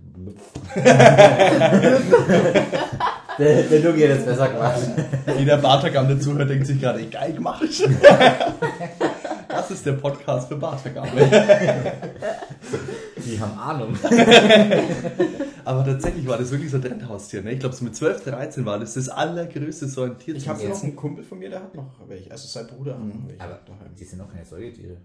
der, 3.39 3.63
der 3.65 3.81
Lugi 3.81 4.03
hat 4.03 4.19
es 4.19 4.25
besser 4.25 4.49
gemacht. 4.49 4.81
Jeder 5.39 5.59
Bartagam, 5.59 6.09
der 6.09 6.21
zuhört, 6.21 6.51
denkt 6.51 6.67
sich 6.67 6.81
gerade, 6.81 7.05
geil 7.07 7.33
gemacht. 7.33 7.63
Das 9.49 9.71
ist 9.71 9.87
der 9.87 9.93
Podcast 9.93 10.49
für 10.49 10.57
Bartagam. 10.57 11.07
Die 13.25 13.41
haben 13.41 13.59
Ahnung. 13.59 13.97
Aber 15.65 15.85
tatsächlich 15.85 16.27
war 16.27 16.37
das 16.39 16.51
wirklich 16.51 16.71
so 16.71 16.77
ein 16.77 16.83
Trendhaustier. 16.83 17.43
Ne? 17.43 17.53
Ich 17.53 17.61
glaube, 17.61 17.75
so 17.75 17.85
mit 17.85 17.97
12, 17.97 18.25
13 18.25 18.67
war 18.67 18.79
das 18.79 18.95
das 18.95 19.09
allergrößte 19.09 19.89
so 19.89 20.03
ein 20.03 20.19
Tier 20.19 20.35
Ich 20.35 20.49
habe 20.49 20.63
noch 20.63 20.71
Essen. 20.71 20.87
einen 20.89 20.97
Kumpel 20.97 21.25
von 21.25 21.39
mir, 21.39 21.49
der 21.51 21.61
hat 21.63 21.75
noch 21.75 21.91
welche. 22.07 22.31
Also 22.31 22.49
sein 22.49 22.67
Bruder 22.67 22.95
hat 22.95 23.01
noch 23.05 23.29
welche 23.29 23.41
Aber 23.41 23.61
daheim. 23.67 23.95
die 23.99 24.05
sind 24.05 24.21
auch 24.21 24.31
keine 24.31 24.45
Säugetiere. 24.45 24.97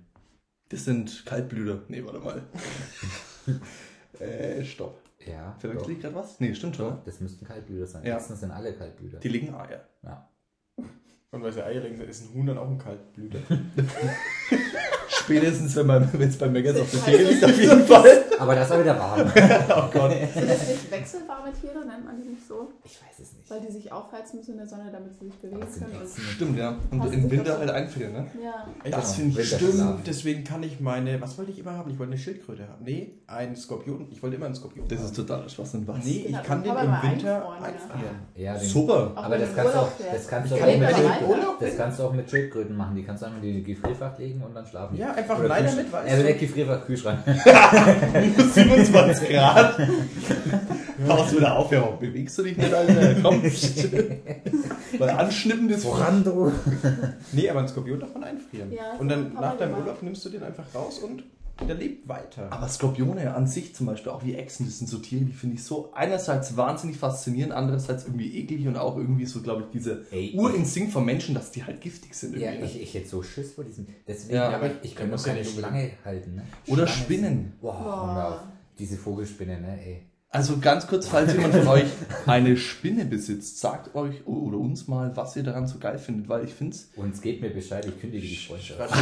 Das 0.69 0.83
sind 0.85 1.25
Kaltblüter. 1.25 1.79
Nee, 1.87 2.03
warte 2.03 2.19
mal. 2.19 2.41
äh, 4.19 4.63
stopp. 4.65 4.99
Ja. 5.29 5.55
Vielleicht 5.59 5.81
doch. 5.81 5.87
liegt 5.87 6.01
gerade 6.01 6.15
was? 6.15 6.39
Nee, 6.39 6.53
stimmt 6.55 6.75
schon. 6.75 6.97
Das 7.05 7.19
müssten 7.19 7.45
Kaltblüter 7.45 7.85
sein. 7.85 8.05
Ja. 8.05 8.17
Echsen 8.17 8.35
sind 8.35 8.51
alle 8.51 8.73
Kaltblüter. 8.73 9.19
Die 9.19 9.29
legen 9.29 9.53
Eier. 9.53 9.81
Ja. 10.03 10.27
Und 11.31 11.43
weil 11.43 11.51
sie 11.51 11.63
Eier 11.63 11.81
legen, 11.81 12.01
ist 12.01 12.23
ein 12.23 12.33
Huhn 12.33 12.47
dann 12.47 12.57
auch 12.57 12.67
ein 12.67 12.77
Kaltblüter. 12.79 13.39
Spätestens, 15.07 15.75
wenn 15.75 15.85
man 15.85 16.09
wenn 16.13 16.29
es 16.29 16.37
bei 16.37 16.47
Megas 16.47 16.79
auf 16.79 16.89
der 16.89 17.03
Theke 17.03 17.23
liegt, 17.23 17.43
auf 17.45 17.59
jeden? 17.59 17.85
Fall. 17.85 18.23
Aber 18.39 18.55
das 18.55 18.69
war 18.69 18.79
wieder 18.79 18.97
warm. 18.97 19.19
Oh 19.69 19.89
Gott. 19.91 20.11
Sind 20.33 20.49
das 20.49 20.67
nicht 20.67 20.89
wechselwarme 20.91 21.53
Tiere? 21.53 21.85
Nennt 21.85 22.05
man 22.05 22.19
die 22.19 22.29
nicht 22.29 22.47
so? 22.47 22.73
Ich 22.83 22.99
weiß 23.01 23.19
es 23.19 23.33
nicht. 23.33 23.38
Weil 23.49 23.61
die 23.61 23.71
sich 23.71 23.91
aufheizen 23.91 24.37
müssen 24.37 24.51
in 24.51 24.57
der 24.59 24.67
Sonne, 24.67 24.91
damit 24.91 25.13
sie 25.19 25.25
sich 25.25 25.35
bewegen 25.39 25.59
können. 25.59 26.01
Echsen. 26.01 26.23
Stimmt, 26.35 26.57
ja. 26.57 26.77
Und 26.91 27.11
im 27.13 27.31
Winter 27.31 27.57
halt 27.57 27.71
einfrieren, 27.71 28.13
ne? 28.13 28.27
Ja. 28.43 28.67
Ey, 28.83 28.91
Das 28.91 29.01
das 29.01 29.15
finde 29.15 29.41
ich. 29.41 29.49
Stimmt, 29.55 30.05
deswegen 30.05 30.43
kann 30.43 30.61
ich 30.61 30.79
meine. 30.79 31.19
Was 31.19 31.37
wollte 31.37 31.51
ich 31.51 31.59
immer 31.59 31.73
haben? 31.73 31.89
Ich 31.89 31.97
wollte 31.97 32.11
eine 32.13 32.21
Schildkröte 32.21 32.67
haben. 32.67 32.83
Nee, 32.83 33.13
einen 33.25 33.55
Skorpion. 33.55 34.07
Ich 34.11 34.21
wollte 34.21 34.35
immer 34.35 34.45
einen 34.45 34.55
Skorpion. 34.55 34.87
Das 34.87 34.99
haben. 34.99 35.05
ist 35.07 35.15
totaler 35.15 35.49
Schwachsinn. 35.49 35.87
Was? 35.87 36.05
Nee, 36.05 36.25
ich 36.29 36.35
hat 36.35 36.43
kann 36.43 36.63
mein 36.65 36.75
den 36.75 36.85
im 36.85 37.11
Winter 37.11 37.39
ja. 37.39 37.49
einfrieren. 37.53 38.15
Ja, 38.35 38.57
den, 38.57 38.69
Super. 38.69 39.11
Aber 39.15 39.31
wenn 39.31 39.41
das 39.41 39.55
kannst, 39.55 39.75
auch, 39.75 39.89
das, 40.11 40.27
kannst 40.27 40.51
du 40.51 40.55
Ich 40.55 40.61
auch 40.61 40.67
kann 40.67 40.79
mit 40.79 41.61
das 41.61 41.77
kannst 41.77 41.99
du 41.99 42.03
auch 42.03 42.13
mit 42.13 42.29
Schildkröten 42.29 42.77
machen. 42.77 42.95
Die 42.95 43.03
kannst 43.03 43.23
du 43.23 43.27
einfach 43.27 43.41
in 43.41 43.53
die 43.53 43.63
Gefrierfach 43.63 44.17
legen 44.19 44.43
und 44.43 44.53
dann 44.53 44.65
schlafen. 44.65 44.95
Ja, 44.95 45.11
einfach 45.13 45.39
Oder 45.39 45.47
leider 45.47 45.71
mit, 45.73 45.87
Äh, 46.05 46.17
du? 46.17 46.23
der 46.23 46.33
Gefrierfach, 46.35 46.85
Kühlschrank. 46.85 47.19
27 48.53 49.29
Grad. 49.29 49.79
Pass 51.07 51.35
wieder 51.35 51.55
auf, 51.57 51.71
ja, 51.71 51.81
bewegst 51.85 52.37
du 52.37 52.43
dich 52.43 52.57
nicht, 52.57 52.73
Alter? 52.73 53.15
Komm. 53.21 53.41
Weil 54.99 55.09
anschnippen 55.09 55.69
das 55.69 55.83
Woran 55.83 56.23
du? 56.23 56.51
Nee, 57.31 57.49
aber 57.49 57.59
einen 57.59 57.67
Skorpion 57.67 57.99
darf 57.99 58.13
man 58.13 58.23
einfrieren. 58.23 58.71
Ja, 58.71 58.93
und 58.99 59.09
dann 59.09 59.33
nach 59.33 59.57
deinem 59.57 59.69
gemacht. 59.71 59.87
Urlaub 59.87 60.03
nimmst 60.03 60.25
du 60.25 60.29
den 60.29 60.43
einfach 60.43 60.63
raus 60.73 60.99
und 60.99 61.23
der 61.67 61.75
lebt 61.75 62.07
weiter. 62.07 62.47
Aber 62.51 62.69
Skorpione 62.69 63.33
an 63.35 63.45
sich 63.45 63.75
zum 63.75 63.85
Beispiel, 63.87 64.11
auch 64.13 64.23
wie 64.23 64.33
Echsen, 64.33 64.65
das 64.65 64.77
sind 64.79 64.87
so 64.87 64.97
Tiere, 64.97 65.25
die 65.25 65.33
finde 65.33 65.55
ich 65.55 65.63
so 65.63 65.91
einerseits 65.93 66.55
wahnsinnig 66.55 66.97
faszinierend, 66.97 67.53
andererseits 67.53 68.05
irgendwie 68.05 68.37
eklig 68.37 68.65
und 68.65 68.77
auch 68.77 68.95
irgendwie 68.95 69.25
so, 69.25 69.41
glaube 69.41 69.63
ich, 69.63 69.67
diese 69.73 70.05
Ey, 70.11 70.33
Urinstinkt 70.37 70.93
von 70.93 71.03
Menschen, 71.05 71.35
dass 71.35 71.51
die 71.51 71.63
halt 71.65 71.81
giftig 71.81 72.13
sind. 72.15 72.37
Ja, 72.37 72.53
ich, 72.53 72.81
ich 72.81 72.93
hätte 72.93 73.09
so 73.09 73.21
Schiss 73.23 73.51
vor 73.51 73.65
diesem. 73.65 73.87
Deswegen, 74.07 74.35
Ja, 74.35 74.49
aber 74.51 74.67
ich, 74.67 74.73
ich 74.83 74.95
kann 74.95 75.11
ja 75.11 75.17
keine 75.17 75.43
Schlange 75.43 75.91
halten. 76.05 76.35
Ne? 76.35 76.43
Oder 76.67 76.87
Schlangen 76.87 77.03
Spinnen. 77.03 77.23
Sind, 77.23 77.61
boah, 77.61 77.79
hör 77.83 78.13
mir 78.13 78.27
auf. 78.27 78.39
diese 78.79 78.95
Vogelspinne, 78.97 79.59
ne, 79.59 79.79
ey. 79.85 80.01
Also 80.31 80.59
ganz 80.59 80.85
kurz, 80.85 81.07
falls 81.07 81.33
jemand 81.33 81.55
von 81.55 81.67
euch 81.69 81.87
eine 82.27 82.55
Spinne 82.55 83.05
besitzt, 83.05 83.59
sagt 83.59 83.95
euch 83.95 84.27
oder 84.27 84.59
uns 84.59 84.87
mal, 84.87 85.17
was 85.17 85.35
ihr 85.35 85.41
daran 85.41 85.65
so 85.65 85.79
geil 85.79 85.97
findet, 85.97 86.29
weil 86.29 86.45
ich 86.45 86.53
finde 86.53 86.75
es. 86.75 86.91
Und 86.95 87.19
gebt 87.19 87.41
mir 87.41 87.49
Bescheid, 87.49 87.83
ich 87.85 87.99
kündige 87.99 88.27
die 88.27 88.35
Freundschaft. 88.35 88.93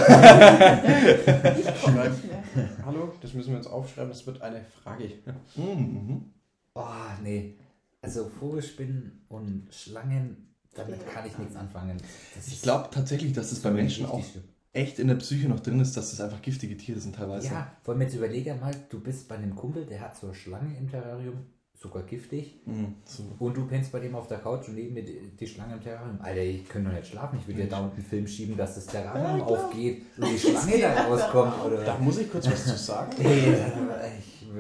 Hallo, 2.86 3.14
das 3.22 3.34
müssen 3.34 3.50
wir 3.52 3.58
uns 3.58 3.68
aufschreiben, 3.68 4.10
das 4.10 4.26
wird 4.26 4.42
eine 4.42 4.64
Frage. 4.82 5.12
Mhm. 5.58 6.32
Oh, 6.74 6.86
nee. 7.22 7.56
Also 8.02 8.30
Vogelspinnen 8.40 9.26
und 9.28 9.68
Schlangen, 9.72 10.56
damit 10.76 11.06
kann 11.10 11.28
ich 11.28 11.38
nichts 11.38 11.58
anfangen. 11.58 11.98
Das 12.36 12.48
Ich 12.48 12.62
glaube 12.62 12.88
tatsächlich, 12.90 13.34
dass 13.34 13.52
es 13.52 13.60
bei 13.60 13.72
Menschen 13.72 14.06
auch 14.06 14.24
schlimm. 14.24 14.46
Echt 14.78 15.00
in 15.00 15.08
der 15.08 15.16
Psyche 15.16 15.50
noch 15.50 15.60
drin 15.60 15.80
ist, 15.80 15.98
dass 15.98 16.14
es 16.14 16.22
einfach 16.22 16.42
giftige 16.42 16.78
Tiere 16.78 17.00
sind 17.00 17.16
teilweise. 17.16 17.48
Ja, 17.48 17.72
vor 17.84 17.94
allem 17.94 18.02
jetzt 18.02 18.16
überlege 18.16 18.54
mal, 18.56 18.74
du 18.90 19.00
bist 19.00 19.28
bei 19.28 19.36
einem 19.36 19.56
Kumpel, 19.56 19.86
der 19.86 20.00
hat 20.02 20.16
so 20.16 20.28
eine 20.28 20.36
Schlange 20.36 20.78
im 20.78 20.90
Terrarium, 20.90 21.46
sogar 21.74 22.04
giftig. 22.04 22.62
Mhm. 22.66 22.96
So. 23.06 23.24
Und 23.40 23.58
du 23.58 23.68
pennst 23.68 23.92
bei 23.92 24.00
dem 24.00 24.16
auf 24.16 24.28
der 24.28 24.40
Couch 24.40 24.68
und 24.68 24.76
neben 24.76 24.94
mir 24.94 25.04
die, 25.04 25.36
die 25.40 25.48
Schlange 25.48 25.74
im 25.76 25.82
Terrarium. 25.82 26.20
Alter, 26.22 26.42
ich 26.42 26.68
könnte 26.70 26.90
doch 26.90 26.98
nicht 26.98 27.08
schlafen. 27.10 27.40
Ich 27.40 27.48
würde 27.48 27.64
dir 27.64 27.70
dauernd 27.70 27.94
einen 27.94 28.04
Film 28.04 28.28
schieben, 28.28 28.56
dass 28.58 28.76
das 28.76 28.86
Terrarium 28.86 29.40
Ja, 29.40 29.46
aufgeht 29.46 30.04
und 30.18 30.30
die 30.32 30.40
Schlange 30.40 30.80
da 30.80 30.94
rauskommt. 31.08 31.54
Da 31.58 31.66
Oder 31.66 32.00
muss 32.00 32.18
ich 32.20 32.32
kurz 32.32 32.48
was 32.48 32.66
zu 32.66 32.78
sagen. 32.78 33.12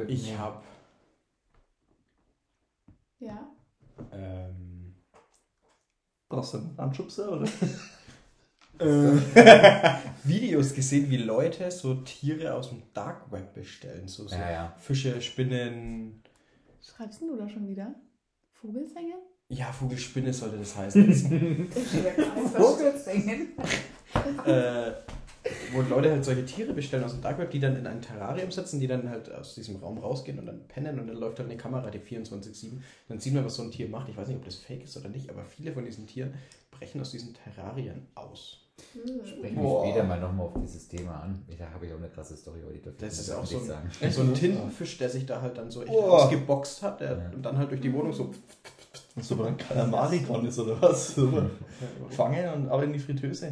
Ich 0.07 0.25
Ich 0.25 0.37
habe 0.37 0.61
Ja. 3.19 3.49
ähm, 4.11 4.95
Brauchst 6.29 6.53
du 6.53 6.57
einen 6.57 6.77
Anschubser 6.77 7.31
oder? 7.31 7.47
Videos 10.23 10.73
gesehen, 10.73 11.09
wie 11.09 11.17
Leute 11.17 11.71
so 11.71 11.95
Tiere 11.95 12.53
aus 12.53 12.69
dem 12.69 12.83
Dark 12.93 13.31
Web 13.31 13.53
bestellen. 13.53 14.07
So, 14.07 14.27
so 14.27 14.35
Ja, 14.35 14.51
ja. 14.51 14.75
Fische, 14.77 15.21
Spinnen. 15.21 16.21
Schreibst 16.81 17.21
denn 17.21 17.29
du 17.29 17.37
da 17.37 17.49
schon 17.49 17.67
wieder? 17.67 17.93
Vogelsänge? 18.53 19.15
Ja, 19.49 19.71
Vogelspinne 19.71 20.33
sollte 20.33 20.57
das 20.57 20.75
heißen. 20.75 21.69
Vogelsängen? 22.53 23.49
äh, 24.45 24.91
wo 25.71 25.81
Leute 25.81 26.11
halt 26.11 26.25
solche 26.25 26.45
Tiere 26.45 26.73
bestellen 26.73 27.03
aus 27.03 27.13
dem 27.13 27.21
Dark 27.21 27.37
Web, 27.39 27.51
die 27.51 27.59
dann 27.59 27.77
in 27.77 27.87
ein 27.87 28.01
Terrarium 28.01 28.51
sitzen, 28.51 28.79
die 28.79 28.87
dann 28.87 29.09
halt 29.09 29.31
aus 29.31 29.55
diesem 29.55 29.77
Raum 29.77 29.97
rausgehen 29.97 30.39
und 30.39 30.45
dann 30.45 30.67
pennen 30.67 30.99
und 30.99 31.07
dann 31.07 31.15
läuft 31.15 31.39
halt 31.39 31.49
eine 31.49 31.57
Kamera, 31.57 31.89
die 31.89 31.99
24-7. 31.99 32.81
Dann 33.07 33.19
sieht 33.19 33.33
man, 33.33 33.45
was 33.45 33.55
so 33.55 33.63
ein 33.63 33.71
Tier 33.71 33.87
macht. 33.87 34.09
Ich 34.09 34.17
weiß 34.17 34.27
nicht, 34.27 34.37
ob 34.37 34.45
das 34.45 34.55
fake 34.55 34.83
ist 34.83 34.97
oder 34.97 35.09
nicht, 35.09 35.29
aber 35.29 35.45
viele 35.45 35.71
von 35.71 35.85
diesen 35.85 36.07
Tieren 36.07 36.33
brechen 36.71 36.99
aus 36.99 37.11
diesen 37.11 37.33
Terrarien 37.33 38.07
aus. 38.15 38.66
Sprechen 39.25 39.61
wir 39.61 39.79
später 39.81 40.03
mal 40.03 40.19
nochmal 40.19 40.47
auf 40.47 40.53
dieses 40.61 40.87
Thema 40.87 41.21
an. 41.23 41.43
Da 41.57 41.65
habe 41.73 41.85
ich 41.85 41.93
auch 41.93 41.97
eine 41.97 42.09
krasse 42.09 42.35
Story, 42.37 42.59
aber 42.63 42.73
die 42.73 42.81
dürfte 42.81 43.05
ich 43.05 43.09
Das 43.11 43.17
nicht 43.19 43.27
ist 43.27 43.33
auch 43.35 43.45
so 43.45 43.57
ein, 43.59 43.65
sagen. 43.65 43.89
so 44.11 44.21
ein 44.21 44.33
Tintenfisch, 44.35 44.97
der 44.97 45.09
sich 45.09 45.25
da 45.25 45.41
halt 45.41 45.57
dann 45.57 45.69
so 45.71 45.81
echt 45.83 45.91
Oh. 45.91 46.01
ausgeboxt 46.03 46.81
hat 46.83 46.99
der, 47.01 47.11
Ja. 47.17 47.31
und 47.33 47.43
dann 47.43 47.57
halt 47.57 47.71
durch 47.71 47.81
die 47.81 47.93
Wohnung 47.93 48.13
so. 48.13 48.31
Was 49.15 49.31
aber 49.31 49.47
ein 49.47 49.57
Kalamari 49.57 50.23
dran 50.23 50.45
ist 50.45 50.59
oder 50.59 50.79
was? 50.81 51.15
So, 51.15 51.49
Fangen 52.09 52.47
und 52.53 52.69
aber 52.69 52.83
in 52.83 52.93
die 52.93 52.99
Fritteuse. 52.99 53.51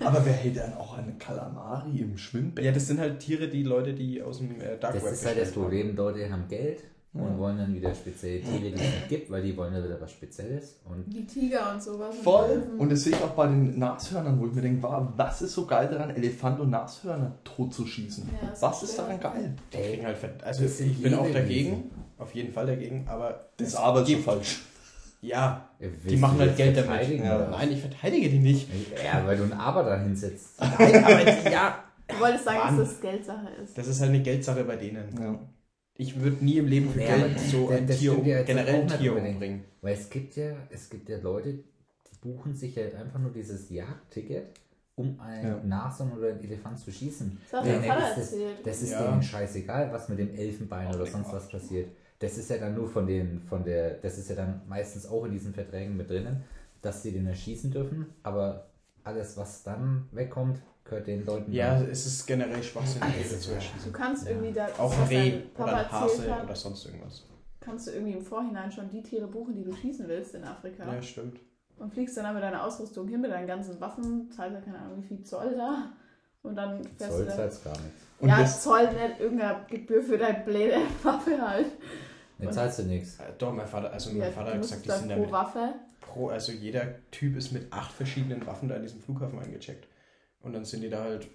aber 0.00 0.24
wer 0.24 0.32
hält 0.32 0.56
dann 0.56 0.74
auch 0.74 0.98
einen 0.98 1.18
Kalamari 1.18 1.98
im 2.00 2.16
Schwimmbad? 2.18 2.64
Ja, 2.64 2.72
das 2.72 2.86
sind 2.88 2.98
halt 3.00 3.20
Tiere, 3.20 3.48
die 3.48 3.62
Leute, 3.62 3.94
die 3.94 4.20
aus 4.22 4.38
dem 4.38 4.60
äh, 4.60 4.76
Dark 4.78 4.94
Das 4.94 5.04
Web 5.04 5.12
ist 5.12 5.24
halt 5.26 5.38
das. 5.40 5.52
Problem, 5.52 5.94
Leute 5.96 6.28
haben 6.30 6.46
Geld 6.48 6.80
und 7.18 7.32
Ja. 7.32 7.38
wollen 7.38 7.58
dann 7.58 7.74
wieder 7.74 7.94
spezielle 7.94 8.40
Tiere, 8.40 8.58
die 8.70 8.74
es 8.74 8.80
nicht 8.80 9.08
gibt, 9.08 9.30
weil 9.30 9.42
die 9.42 9.56
wollen 9.56 9.74
ja 9.74 9.82
wieder 9.84 10.00
was 10.00 10.10
Spezielles. 10.12 10.76
Und 10.84 11.04
Wie 11.14 11.24
Tiger 11.26 11.72
und 11.72 11.82
sowas. 11.82 12.14
Voll. 12.22 12.62
Und 12.78 12.90
das 12.92 13.02
sehe 13.02 13.12
ich 13.14 13.22
auch 13.22 13.30
bei 13.30 13.46
den 13.46 13.78
Nashörnern, 13.78 14.38
wo 14.40 14.46
ich 14.46 14.52
mir 14.52 14.62
denke, 14.62 14.82
wow, 14.82 15.06
was 15.16 15.42
ist 15.42 15.52
so 15.54 15.66
geil 15.66 15.88
daran, 15.88 16.10
Elefant 16.10 16.60
und 16.60 16.70
Nashörner 16.70 17.32
totzuschießen? 17.44 18.28
Ja, 18.42 18.48
das 18.50 18.62
was 18.62 18.82
ist 18.82 18.90
ist 18.90 18.98
daran 18.98 19.18
geil? 19.20 19.54
Die 19.72 19.76
kriegen 19.78 20.06
halt 20.06 20.16
Fett. 20.18 20.42
Also 20.44 20.62
Das 20.64 20.80
ich 20.80 21.02
bin 21.02 21.14
auch 21.14 21.30
dagegen, 21.30 21.90
auf 22.18 22.34
jeden 22.34 22.52
Fall 22.52 22.66
dagegen, 22.66 23.06
aber 23.08 23.46
Das 23.56 23.68
ist 23.68 23.76
aber 23.76 24.00
so 24.00 24.06
gibt- 24.06 24.24
falsch. 24.24 24.60
Ja, 25.22 25.68
Willst 25.78 26.10
die 26.10 26.16
machen 26.18 26.38
halt 26.38 26.56
Geld 26.56 26.76
damit. 26.76 27.08
Ja. 27.18 27.48
Nein, 27.50 27.72
ich 27.72 27.80
verteidige 27.80 28.28
die 28.28 28.38
nicht. 28.38 28.68
Ja, 29.02 29.26
weil 29.26 29.36
du 29.36 29.44
ein 29.44 29.52
Aber 29.54 29.82
da 29.82 29.98
hinsetzt. 29.98 30.60
Nein, 30.60 31.04
aber 31.04 31.24
die, 31.24 31.50
ja, 31.50 31.82
Du 32.06 32.20
wolltest 32.20 32.44
sagen, 32.44 32.58
Mann. 32.58 32.78
dass 32.78 32.90
das 32.90 33.00
Geldsache 33.00 33.48
ist. 33.64 33.76
das 33.76 33.88
ist 33.88 34.00
halt 34.00 34.10
eine 34.10 34.22
Geldsache 34.22 34.62
bei 34.62 34.76
denen. 34.76 35.08
Ja. 35.20 35.36
Ich 35.98 36.20
würde 36.20 36.44
nie 36.44 36.58
im 36.58 36.66
Leben 36.66 36.90
für 36.90 37.02
Ja, 37.02 37.16
Geld 37.16 37.40
so 37.40 37.70
das 37.70 37.78
ein 37.80 37.86
Tier, 37.88 38.18
um, 38.18 38.26
ja 38.26 38.42
generell 38.42 38.82
ein 38.82 38.88
Tier 38.88 39.10
unbedingt. 39.12 39.34
umbringen. 39.34 39.64
Weil 39.80 39.94
es 39.94 40.10
gibt 40.10 40.36
ja, 40.36 40.54
es 40.70 40.90
gibt 40.90 41.08
ja 41.08 41.18
Leute, 41.18 41.54
die 41.54 42.16
buchen 42.20 42.54
sich 42.54 42.76
halt 42.76 42.94
einfach 42.94 43.18
nur 43.18 43.30
dieses 43.30 43.70
Jagdticket, 43.70 44.48
um 44.94 45.18
ein 45.20 45.44
Ja. 45.46 45.60
Nashorn 45.64 46.12
oder 46.12 46.28
einen 46.28 46.40
Elefant 46.44 46.78
zu 46.78 46.90
schießen. 46.92 47.38
Das 47.50 47.60
hat 47.60 47.66
mein 47.66 47.82
Vater 47.82 48.20
ist 48.20 48.32
das, 48.32 48.34
das 48.64 48.82
ist 48.82 48.90
Ja. 48.92 49.10
denen 49.10 49.22
scheißegal, 49.22 49.92
was 49.92 50.08
mit 50.08 50.18
dem 50.18 50.34
Elfenbein 50.34 50.94
oder 50.94 51.06
sonst 51.06 51.32
was 51.32 51.48
passiert. 51.48 51.88
Das 52.18 52.38
ist 52.38 52.48
ja 52.50 52.56
dann 52.58 52.74
nur 52.74 52.88
von 52.88 53.06
den, 53.06 53.40
von 53.42 53.62
der, 53.64 53.94
das 53.94 54.16
ist 54.18 54.30
ja 54.30 54.36
dann 54.36 54.62
meistens 54.68 55.06
auch 55.06 55.24
in 55.26 55.32
diesen 55.32 55.52
Verträgen 55.52 55.96
mit 55.96 56.08
drinnen, 56.10 56.44
dass 56.82 57.02
sie 57.02 57.12
den 57.12 57.26
erschießen 57.26 57.70
dürfen, 57.70 58.06
aber 58.22 58.70
alles, 59.04 59.36
was 59.36 59.62
dann 59.62 60.08
wegkommt, 60.12 60.60
gehört 60.88 61.06
den 61.06 61.24
Leuten. 61.26 61.52
Ja, 61.52 61.74
dann. 61.78 61.90
es 61.90 62.06
ist 62.06 62.26
generell 62.26 62.62
schwachsinnig, 62.62 63.02
Alles 63.14 63.28
Tiere 63.28 63.40
zu 63.40 63.48
ja. 63.50 63.54
erschießen. 63.56 63.92
Du 63.92 63.98
kannst 63.98 64.24
Ja. 64.24 64.30
irgendwie 64.30 64.52
da, 64.52 64.68
Auch 64.78 64.96
ein 64.98 65.04
Reh 65.08 65.40
oder 65.58 65.76
ein 65.76 65.92
Hase 65.92 66.34
hat, 66.34 66.44
oder 66.44 66.54
sonst 66.54 66.86
irgendwas. 66.86 67.24
kannst 67.60 67.86
du 67.86 67.90
irgendwie 67.92 68.12
im 68.12 68.22
Vorhinein 68.22 68.70
schon 68.70 68.88
die 68.90 69.02
Tiere 69.02 69.26
buchen, 69.26 69.54
die 69.54 69.64
du 69.64 69.72
schießen 69.74 70.06
willst 70.08 70.34
in 70.34 70.44
Afrika. 70.44 70.84
Ja, 70.92 71.02
stimmt. 71.02 71.38
Und 71.78 71.92
fliegst 71.92 72.16
dann 72.16 72.32
mit 72.34 72.42
deiner 72.42 72.64
Ausrüstung 72.64 73.06
hin, 73.08 73.20
mit 73.20 73.30
deinen 73.30 73.46
ganzen 73.46 73.78
Waffen, 73.80 74.30
zahlst 74.30 74.54
ja 74.54 74.60
keine 74.62 74.78
Ahnung, 74.78 75.02
wie 75.02 75.06
viel 75.06 75.22
Zoll 75.24 75.54
da. 75.56 75.92
Und 76.42 76.54
dann 76.56 76.82
fährst 76.96 77.12
Zoll 77.12 77.24
du 77.24 77.30
da. 77.30 77.36
zahlt's 77.36 77.64
gar 77.64 77.72
nichts. 77.72 78.02
Und 78.20 78.28
ja, 78.30 78.46
Zoll 78.46 78.86
nicht 78.92 79.20
irgendeine 79.20 79.66
Gebühr 79.68 80.02
für 80.02 80.16
deine 80.16 80.42
blöde 80.44 80.76
Waffe 81.02 81.38
halt. 81.40 81.66
Jetzt 82.38 82.54
zahlst 82.54 82.78
du 82.78 82.82
nichts. 82.84 83.18
Äh, 83.18 83.32
Doch, 83.36 83.52
mein 83.52 83.66
Vater, 83.66 83.92
also 83.92 84.10
Ja, 84.10 84.16
mein 84.24 84.32
Vater 84.32 84.50
du 84.50 84.54
hat 84.54 84.60
gesagt, 84.62 84.84
die 84.86 84.90
sind 84.90 85.10
ja 85.10 85.16
pro 85.16 85.22
mit 85.22 85.32
Waffe. 85.32 85.74
pro, 86.00 86.28
also 86.28 86.52
jeder 86.52 86.82
Typ 87.10 87.36
ist 87.36 87.50
mit 87.52 87.70
acht 87.72 87.92
verschiedenen 87.92 88.46
Waffen 88.46 88.68
da 88.68 88.76
in 88.76 88.82
diesem 88.82 89.00
Flughafen 89.00 89.38
eingecheckt. 89.38 89.86
Und 90.46 90.52
dann 90.52 90.64
sind 90.64 90.82
die 90.82 90.88
da 90.88 91.02
halt 91.02 91.28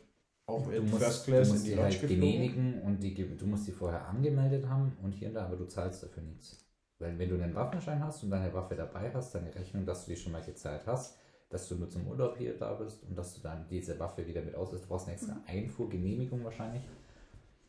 auch 0.45 0.63
Du 0.63 0.71
in 0.71 0.89
musst, 0.89 1.03
First 1.03 1.27
du 1.27 1.31
Class 1.31 1.49
musst 1.49 1.59
in 1.59 1.69
die 1.69 1.75
die 1.75 1.81
halt 1.81 2.01
geflogen. 2.01 2.21
genehmigen 2.21 2.81
und 2.81 3.03
die, 3.03 3.37
du 3.37 3.45
musst 3.45 3.67
die 3.67 3.71
vorher 3.71 4.07
angemeldet 4.07 4.67
haben 4.67 4.97
und 5.03 5.11
hier 5.11 5.27
und 5.27 5.33
da, 5.33 5.45
aber 5.45 5.57
du 5.57 5.65
zahlst 5.65 6.03
dafür 6.03 6.23
nichts. 6.23 6.65
Weil 6.97 7.19
wenn 7.19 7.29
du 7.29 7.35
einen 7.35 7.53
Waffenschein 7.53 8.01
hast 8.03 8.23
und 8.23 8.29
deine 8.31 8.53
Waffe 8.53 8.75
dabei 8.75 9.11
hast, 9.13 9.35
deine 9.35 9.53
Rechnung, 9.53 9.85
dass 9.85 10.05
du 10.05 10.11
die 10.11 10.17
schon 10.17 10.31
mal 10.31 10.41
gezahlt 10.41 10.83
hast, 10.85 11.17
dass 11.49 11.67
du 11.67 11.75
nur 11.75 11.89
zum 11.89 12.07
Urlaub 12.07 12.37
hier 12.37 12.57
da 12.57 12.73
bist 12.73 13.03
und 13.03 13.17
dass 13.17 13.35
du 13.35 13.41
dann 13.41 13.67
diese 13.69 13.99
Waffe 13.99 14.25
wieder 14.25 14.41
mit 14.41 14.55
auslässt. 14.55 14.85
Du 14.85 14.87
brauchst 14.87 15.07
eine 15.07 15.15
extra 15.15 15.35
Einfuhrgenehmigung 15.45 16.43
wahrscheinlich. 16.45 16.83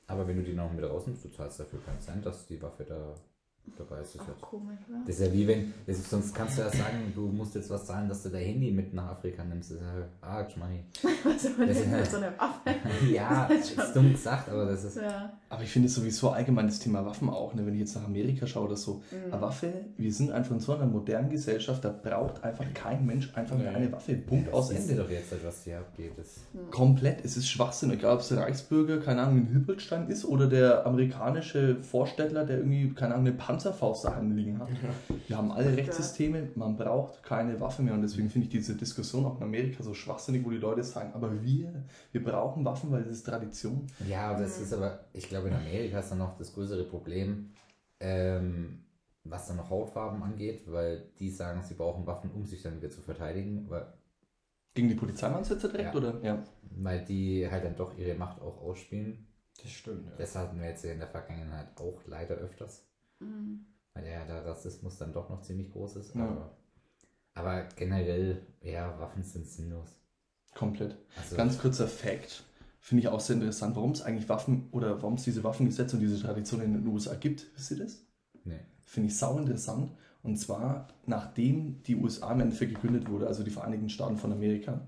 Aber 0.07 0.29
wenn 0.29 0.37
du 0.37 0.45
die 0.45 0.55
noch 0.55 0.73
mit 0.73 0.85
rausnimmst, 0.85 1.25
du 1.25 1.31
zahlst 1.31 1.59
dafür 1.59 1.81
keinen 1.85 2.01
Cent, 2.01 2.25
dass 2.25 2.47
die 2.47 2.63
Waffe 2.63 2.85
da 2.85 3.15
dabei 3.79 4.01
ist. 4.01 4.15
Das 4.15 4.23
ist, 4.23 4.29
ja, 4.29 4.35
Auch 4.35 4.41
komisch, 4.51 4.79
oder? 4.89 4.99
das 5.07 5.15
ist 5.19 5.27
ja 5.27 5.33
wie 5.33 5.47
wenn, 5.47 5.73
das 5.87 5.99
ist, 5.99 6.11
sonst 6.11 6.35
kannst 6.35 6.59
du 6.59 6.63
ja 6.63 6.69
sagen, 6.71 7.13
du 7.15 7.23
musst 7.29 7.55
jetzt 7.55 7.71
was 7.71 7.87
zahlen, 7.87 8.09
dass 8.09 8.23
du 8.23 8.29
dein 8.29 8.45
Handy 8.45 8.71
mit 8.71 8.93
nach 8.93 9.11
Afrika 9.13 9.43
nimmst. 9.45 9.71
Das 9.71 9.79
ist 9.79 9.83
ja, 9.85 10.05
ah, 10.29 10.49
Schmarri. 10.51 10.81
Was 11.25 11.43
soll 11.43 11.53
Das 11.53 11.59
denn 11.59 11.69
ist 11.69 11.87
mit 11.87 11.93
halt- 11.95 12.11
so 12.11 12.17
einer 12.19 12.33
Waffe? 12.39 12.77
Ja, 13.13 13.45
ist 13.47 13.77
dumm 13.97 14.13
gesagt, 14.13 14.49
aber 14.49 14.67
das 14.67 14.85
ist. 14.85 14.97
Ja. 14.97 15.33
Aber 15.49 15.63
ich 15.63 15.71
finde 15.71 15.89
sowieso 15.89 16.31
allgemein 16.31 16.67
das 16.67 16.79
Thema 16.79 17.05
Waffen 17.05 17.29
auch, 17.31 17.55
ne? 17.55 17.65
wenn 17.67 17.75
ich 17.75 17.81
jetzt 17.81 17.95
nach 17.97 18.05
Amerika 18.05 18.47
schaue 18.47 18.67
oder 18.67 18.77
so. 18.77 19.03
Mhm. 19.11 19.33
Eine 19.33 19.43
Waffe, 19.43 19.73
wir 19.97 20.13
sind 20.13 20.31
einfach 20.33 20.53
in 20.53 20.61
so 20.61 20.75
einer 20.75 20.87
modernen 20.87 21.31
Gesellschaft, 21.31 21.85
da 21.85 21.91
braucht 21.91 22.43
einfach 22.45 22.65
kein 22.75 23.05
Mensch 23.07 23.33
einfach 23.35 23.57
Nee. 23.57 23.67
eine 23.69 23.93
Waffe. 23.93 24.15
Punkt 24.17 24.53
aus 24.53 24.69
Siehst 24.69 24.89
du 24.89 24.93
Ende. 24.93 25.03
doch 25.05 25.11
jetzt, 25.11 25.33
was 25.45 25.65
hier 25.65 25.79
abgeht. 25.79 26.13
Das 26.17 26.41
Komplett, 26.71 27.25
es 27.25 27.37
ist 27.37 27.49
Schwachsinn. 27.49 27.91
Egal, 27.93 28.15
ob 28.15 28.21
es 28.21 28.29
der 28.29 28.39
Reichsbürger, 28.39 28.99
keine 28.99 29.23
Ahnung, 29.23 29.39
in 29.39 29.53
Hüppelstein 29.55 30.09
ist 30.09 30.25
oder 30.25 30.47
der 30.47 30.87
amerikanische 30.87 31.77
Vorstädtler, 31.83 32.45
der 32.45 32.59
irgendwie, 32.59 32.91
keine 32.95 33.15
Ahnung, 33.15 33.27
eine 33.27 33.37
Panzerfaust 33.53 34.05
daheim 34.05 34.35
liegen 34.37 34.59
hat. 34.59 34.69
Wir 35.29 35.37
haben 35.37 35.51
alle 35.53 35.77
Rechtssysteme, 35.77 36.49
man 36.55 36.77
braucht 36.77 37.23
keine 37.23 37.61
Waffe 37.61 37.83
mehr 37.83 37.95
und 37.95 38.03
deswegen 38.03 38.29
finde 38.31 38.47
ich 38.47 38.51
diese 38.53 38.75
Diskussion 38.75 39.25
auch 39.27 39.37
in 39.39 39.43
Amerika 39.45 39.83
so 39.83 39.95
schwachsinnig, 39.95 40.45
wo 40.45 40.51
die 40.51 40.57
Leute 40.59 40.83
sagen, 40.83 41.13
aber 41.15 41.43
wir, 41.43 41.85
wir 42.13 42.23
brauchen 42.25 42.65
Waffen, 42.65 42.91
weil 42.91 43.03
das 43.05 43.13
ist 43.13 43.25
Tradition. 43.25 43.87
Ja, 44.09 44.39
das 44.39 44.61
ist 44.61 44.73
aber, 44.73 45.01
ich 45.13 45.29
glaube, 45.29 45.49
in 45.49 45.55
Amerika 45.55 45.99
ist 46.01 46.11
dann 46.11 46.19
noch 46.19 46.37
das 46.39 46.53
größere 46.55 46.85
Problem, 46.85 47.51
ähm, 48.01 48.85
was 49.25 49.47
dann 49.47 49.57
noch 49.59 49.71
Hautfarben 49.71 50.23
angeht, 50.23 50.63
weil 50.67 51.11
die 51.19 51.31
sagen, 51.31 51.63
sie 51.63 51.75
brauchen 51.75 52.07
Waffen, 52.07 52.31
um 52.33 52.45
sich 52.45 52.63
dann 52.63 52.77
wieder 52.77 52.91
zu 52.91 53.01
verteidigen, 53.01 53.67
weil, 53.69 53.87
Gegen 54.75 54.89
die 54.89 54.95
Polizei 54.95 55.29
meinst 55.29 55.51
du 55.51 55.55
jetzt 55.55 55.65
direkt, 55.65 55.93
Ja. 55.95 56.01
oder? 56.01 56.21
Ja. 56.23 56.43
weil 56.77 57.05
die 57.05 57.47
halt 57.51 57.65
dann 57.65 57.77
doch 57.77 57.97
ihre 57.99 58.15
Macht 58.15 58.41
auch 58.41 58.63
ausspielen. 58.63 59.27
Das 59.63 59.71
stimmt, 59.71 60.07
ja. 60.07 60.13
Das 60.17 60.35
hatten 60.35 60.59
wir 60.59 60.69
jetzt 60.71 60.83
in 60.87 60.99
der 60.99 61.09
Vergangenheit 61.09 61.69
auch 61.79 62.01
leider 62.07 62.37
öfters, 62.37 62.83
Mhm. 63.23 63.67
weil 63.95 64.07
ja 64.07 64.25
der 64.25 64.45
Rassismus 64.45 64.99
dann 64.99 65.13
doch 65.13 65.29
noch 65.31 65.43
ziemlich 65.43 65.71
groß 65.71 65.97
ist. 65.97 66.15
Ja. 66.15 66.25
Aber, 66.25 66.57
aber 67.35 67.69
generell, 67.77 68.47
ja, 68.63 68.99
Waffen 68.99 69.23
sind 69.23 69.47
sinnlos. 69.47 70.01
Komplett. 70.55 70.97
Also, 71.17 71.37
Ganz 71.37 71.59
kurzer 71.59 71.89
Fact. 71.89 72.45
Finde 72.81 73.03
ich 73.03 73.09
auch 73.09 73.21
sehr 73.21 73.37
interessant, 73.37 73.77
warum 73.77 73.93
es 73.93 74.03
eigentlich 74.03 74.29
Waffen 74.29 74.69
oder 74.73 75.01
warum 75.03 75.15
es 75.15 75.25
diese 75.25 75.45
Waffengesetze 75.45 75.97
und 75.97 76.03
diese 76.03 76.21
Tradition 76.21 76.61
in 76.61 76.75
den 76.75 76.87
USA 76.87 77.15
gibt. 77.15 77.47
Wisst 77.57 77.71
ihr 77.71 77.79
das? 77.79 78.05
nee. 78.45 78.59
Finde 78.85 79.09
ich 79.09 79.17
sau 79.17 79.39
interessant. 79.39 79.93
Und 80.23 80.37
zwar, 80.37 80.89
nachdem 81.07 81.83
die 81.85 81.97
USA 81.97 82.33
im 82.33 82.41
Endeffekt 82.41 82.75
gegründet 82.75 83.09
wurde, 83.09 83.27
also 83.27 83.43
die 83.43 83.51
Vereinigten 83.51 83.89
Staaten 83.89 84.17
von 84.17 84.33
Amerika, 84.33 84.81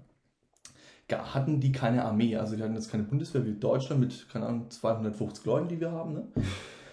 hatten 1.12 1.60
die 1.60 1.72
keine 1.72 2.04
Armee. 2.04 2.36
Also 2.36 2.56
die 2.56 2.62
hatten 2.62 2.74
jetzt 2.74 2.90
keine 2.90 3.04
Bundeswehr 3.04 3.44
wie 3.46 3.52
Deutschland 3.52 4.00
mit, 4.00 4.28
keine 4.30 4.46
Ahnung, 4.46 4.70
250 4.70 5.44
Leuten, 5.44 5.68
die 5.68 5.80
wir 5.80 5.92
haben. 5.92 6.14
Ne? 6.14 6.28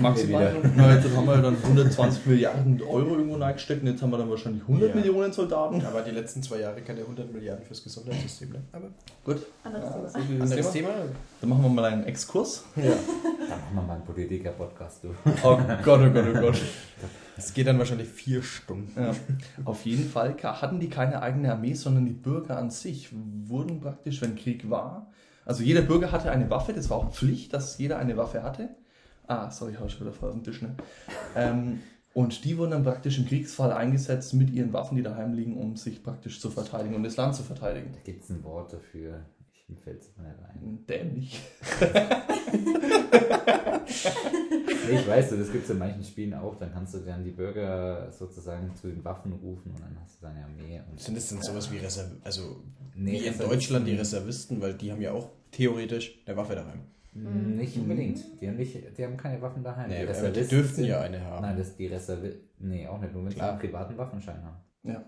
Maximal. 0.00 0.54
wieder. 0.56 0.70
Na, 0.76 0.94
jetzt 0.94 1.16
haben 1.16 1.26
wir 1.26 1.36
dann 1.38 1.56
120 1.56 2.26
Milliarden 2.26 2.80
Euro 2.82 3.16
irgendwo 3.16 3.36
reingesteckt 3.36 3.82
und 3.82 3.88
jetzt 3.88 4.02
haben 4.02 4.10
wir 4.10 4.18
dann 4.18 4.30
wahrscheinlich 4.30 4.62
100 4.62 4.90
Ja. 4.90 4.94
Millionen 4.94 5.32
Soldaten. 5.32 5.84
Aber 5.84 6.02
die 6.02 6.10
letzten 6.10 6.42
zwei 6.42 6.60
Jahre 6.60 6.80
keine 6.82 7.00
100 7.00 7.32
Milliarden 7.32 7.64
fürs 7.64 7.82
Gesundheitssystem. 7.82 8.50
Ne? 8.50 8.62
Aber 8.72 8.88
Gut. 9.24 9.46
Anderes 9.64 9.84
Ja, 9.84 9.90
Thema. 9.92 10.38
so 10.38 10.42
anderes 10.52 10.72
Thema. 10.72 10.88
Thema. 10.88 11.04
Dann 11.40 11.50
machen 11.50 11.62
wir 11.62 11.68
mal 11.70 11.84
einen 11.84 12.04
Exkurs. 12.04 12.64
Ja. 12.76 12.82
Da 12.84 13.56
machen 13.56 13.74
wir 13.74 13.82
mal 13.82 13.94
einen 13.94 14.04
Politiker-Podcast, 14.04 15.04
du. 15.04 15.08
Oh 15.42 15.58
Gott, 15.82 16.00
oh 16.06 16.10
Gott, 16.10 16.24
oh 16.34 16.40
Gott. 16.40 16.60
Es 17.38 17.52
geht 17.52 17.66
dann 17.66 17.78
wahrscheinlich 17.78 18.08
vier 18.08 18.42
Stunden. 18.42 18.90
Ja. 18.98 19.10
Auf 19.66 19.84
jeden 19.84 20.08
Fall 20.08 20.34
hatten 20.42 20.80
die 20.80 20.88
keine 20.88 21.20
eigene 21.20 21.52
Armee, 21.52 21.74
sondern 21.74 22.06
die 22.06 22.14
Bürger 22.14 22.56
an 22.56 22.70
sich 22.70 23.10
wurden 23.44 23.78
praktisch, 23.80 24.22
wenn 24.22 24.36
Krieg 24.36 24.70
war, 24.70 25.10
also 25.44 25.62
jeder 25.62 25.82
Bürger 25.82 26.10
hatte 26.12 26.30
eine 26.30 26.48
Waffe, 26.50 26.72
das 26.72 26.88
war 26.90 26.96
auch 26.96 27.12
Pflicht, 27.12 27.52
dass 27.52 27.76
jeder 27.78 27.98
eine 27.98 28.16
Waffe 28.16 28.42
hatte. 28.42 28.70
Ah, 29.26 29.50
sorry, 29.50 29.72
ich 29.72 29.80
hau 29.80 29.88
schon 29.88 30.02
wieder 30.02 30.12
voll 30.12 30.30
auf 30.30 30.34
den 30.36 30.44
Tisch, 30.44 30.62
ne? 30.62 30.74
Ähm, 31.34 31.80
und 32.14 32.44
die 32.44 32.56
wurden 32.56 32.70
dann 32.70 32.84
praktisch 32.84 33.18
im 33.18 33.26
Kriegsfall 33.26 33.72
eingesetzt 33.72 34.32
mit 34.34 34.50
ihren 34.50 34.72
Waffen, 34.72 34.96
die 34.96 35.02
daheim 35.02 35.34
liegen, 35.34 35.56
um 35.56 35.76
sich 35.76 36.02
praktisch 36.02 36.40
zu 36.40 36.50
verteidigen 36.50 36.94
und 36.94 37.02
das 37.02 37.16
Land 37.16 37.34
zu 37.34 37.42
verteidigen. 37.42 37.92
Da 37.92 38.00
gibt 38.00 38.22
es 38.22 38.30
ein 38.30 38.42
Wort 38.42 38.72
dafür. 38.72 39.26
Ich 39.52 39.68
mir 39.68 39.76
fällt 39.76 40.00
es 40.00 40.16
mal 40.16 40.24
nicht 40.24 40.40
ein. 40.42 40.86
Dämlich. 40.86 41.40
Nee, 44.88 45.00
ich 45.00 45.08
weiß, 45.08 45.30
das 45.30 45.52
gibt 45.52 45.64
es 45.64 45.70
in 45.70 45.78
manchen 45.78 46.04
Spielen 46.04 46.34
auch. 46.34 46.56
Dann 46.56 46.72
kannst 46.72 46.94
du 46.94 46.98
dann 46.98 47.24
die 47.24 47.30
Bürger 47.30 48.10
sozusagen 48.12 48.74
zu 48.76 48.88
den 48.88 49.04
Waffen 49.04 49.32
rufen 49.32 49.72
und 49.72 49.80
dann 49.80 49.96
hast 50.00 50.16
du 50.16 50.26
deine 50.26 50.44
Armee. 50.44 50.80
Und 50.90 51.00
Sind 51.00 51.16
es 51.16 51.28
denn 51.28 51.42
sowas 51.42 51.70
wie 51.72 51.78
Reserv 51.78 52.10
also 52.24 52.62
Nee, 52.94 53.20
wie 53.20 53.26
in 53.26 53.38
Deutschland 53.38 53.86
die 53.86 53.94
Reservisten, 53.94 54.60
weil 54.60 54.74
die 54.74 54.90
haben 54.90 55.00
ja 55.00 55.12
auch 55.12 55.30
theoretisch 55.50 56.18
eine 56.26 56.36
Waffe 56.36 56.54
daheim. 56.54 56.80
Nicht 57.16 57.76
unbedingt. 57.78 58.40
Die 58.40 58.48
haben, 58.48 58.56
nicht, 58.56 58.98
die 58.98 59.04
haben 59.04 59.16
keine 59.16 59.40
Waffen 59.40 59.62
daheim. 59.64 59.88
Nee, 59.88 59.96
aber 59.96 60.04
die 60.06 60.08
Reservisten 60.12 60.58
dürften 60.58 60.76
sind- 60.76 60.84
ja 60.86 61.00
eine 61.00 61.20
haben. 61.24 61.42
Nein, 61.42 61.56
das 61.56 61.76
die 61.76 61.86
Reservisten. 61.86 62.42
Nee, 62.58 62.86
auch 62.86 63.00
nicht. 63.00 63.12
Nur 63.14 63.24
wenn 63.24 63.30
sie 63.32 63.40
einen 63.40 63.58
privaten 63.58 63.96
Waffenschein 63.96 64.42
haben. 64.44 64.56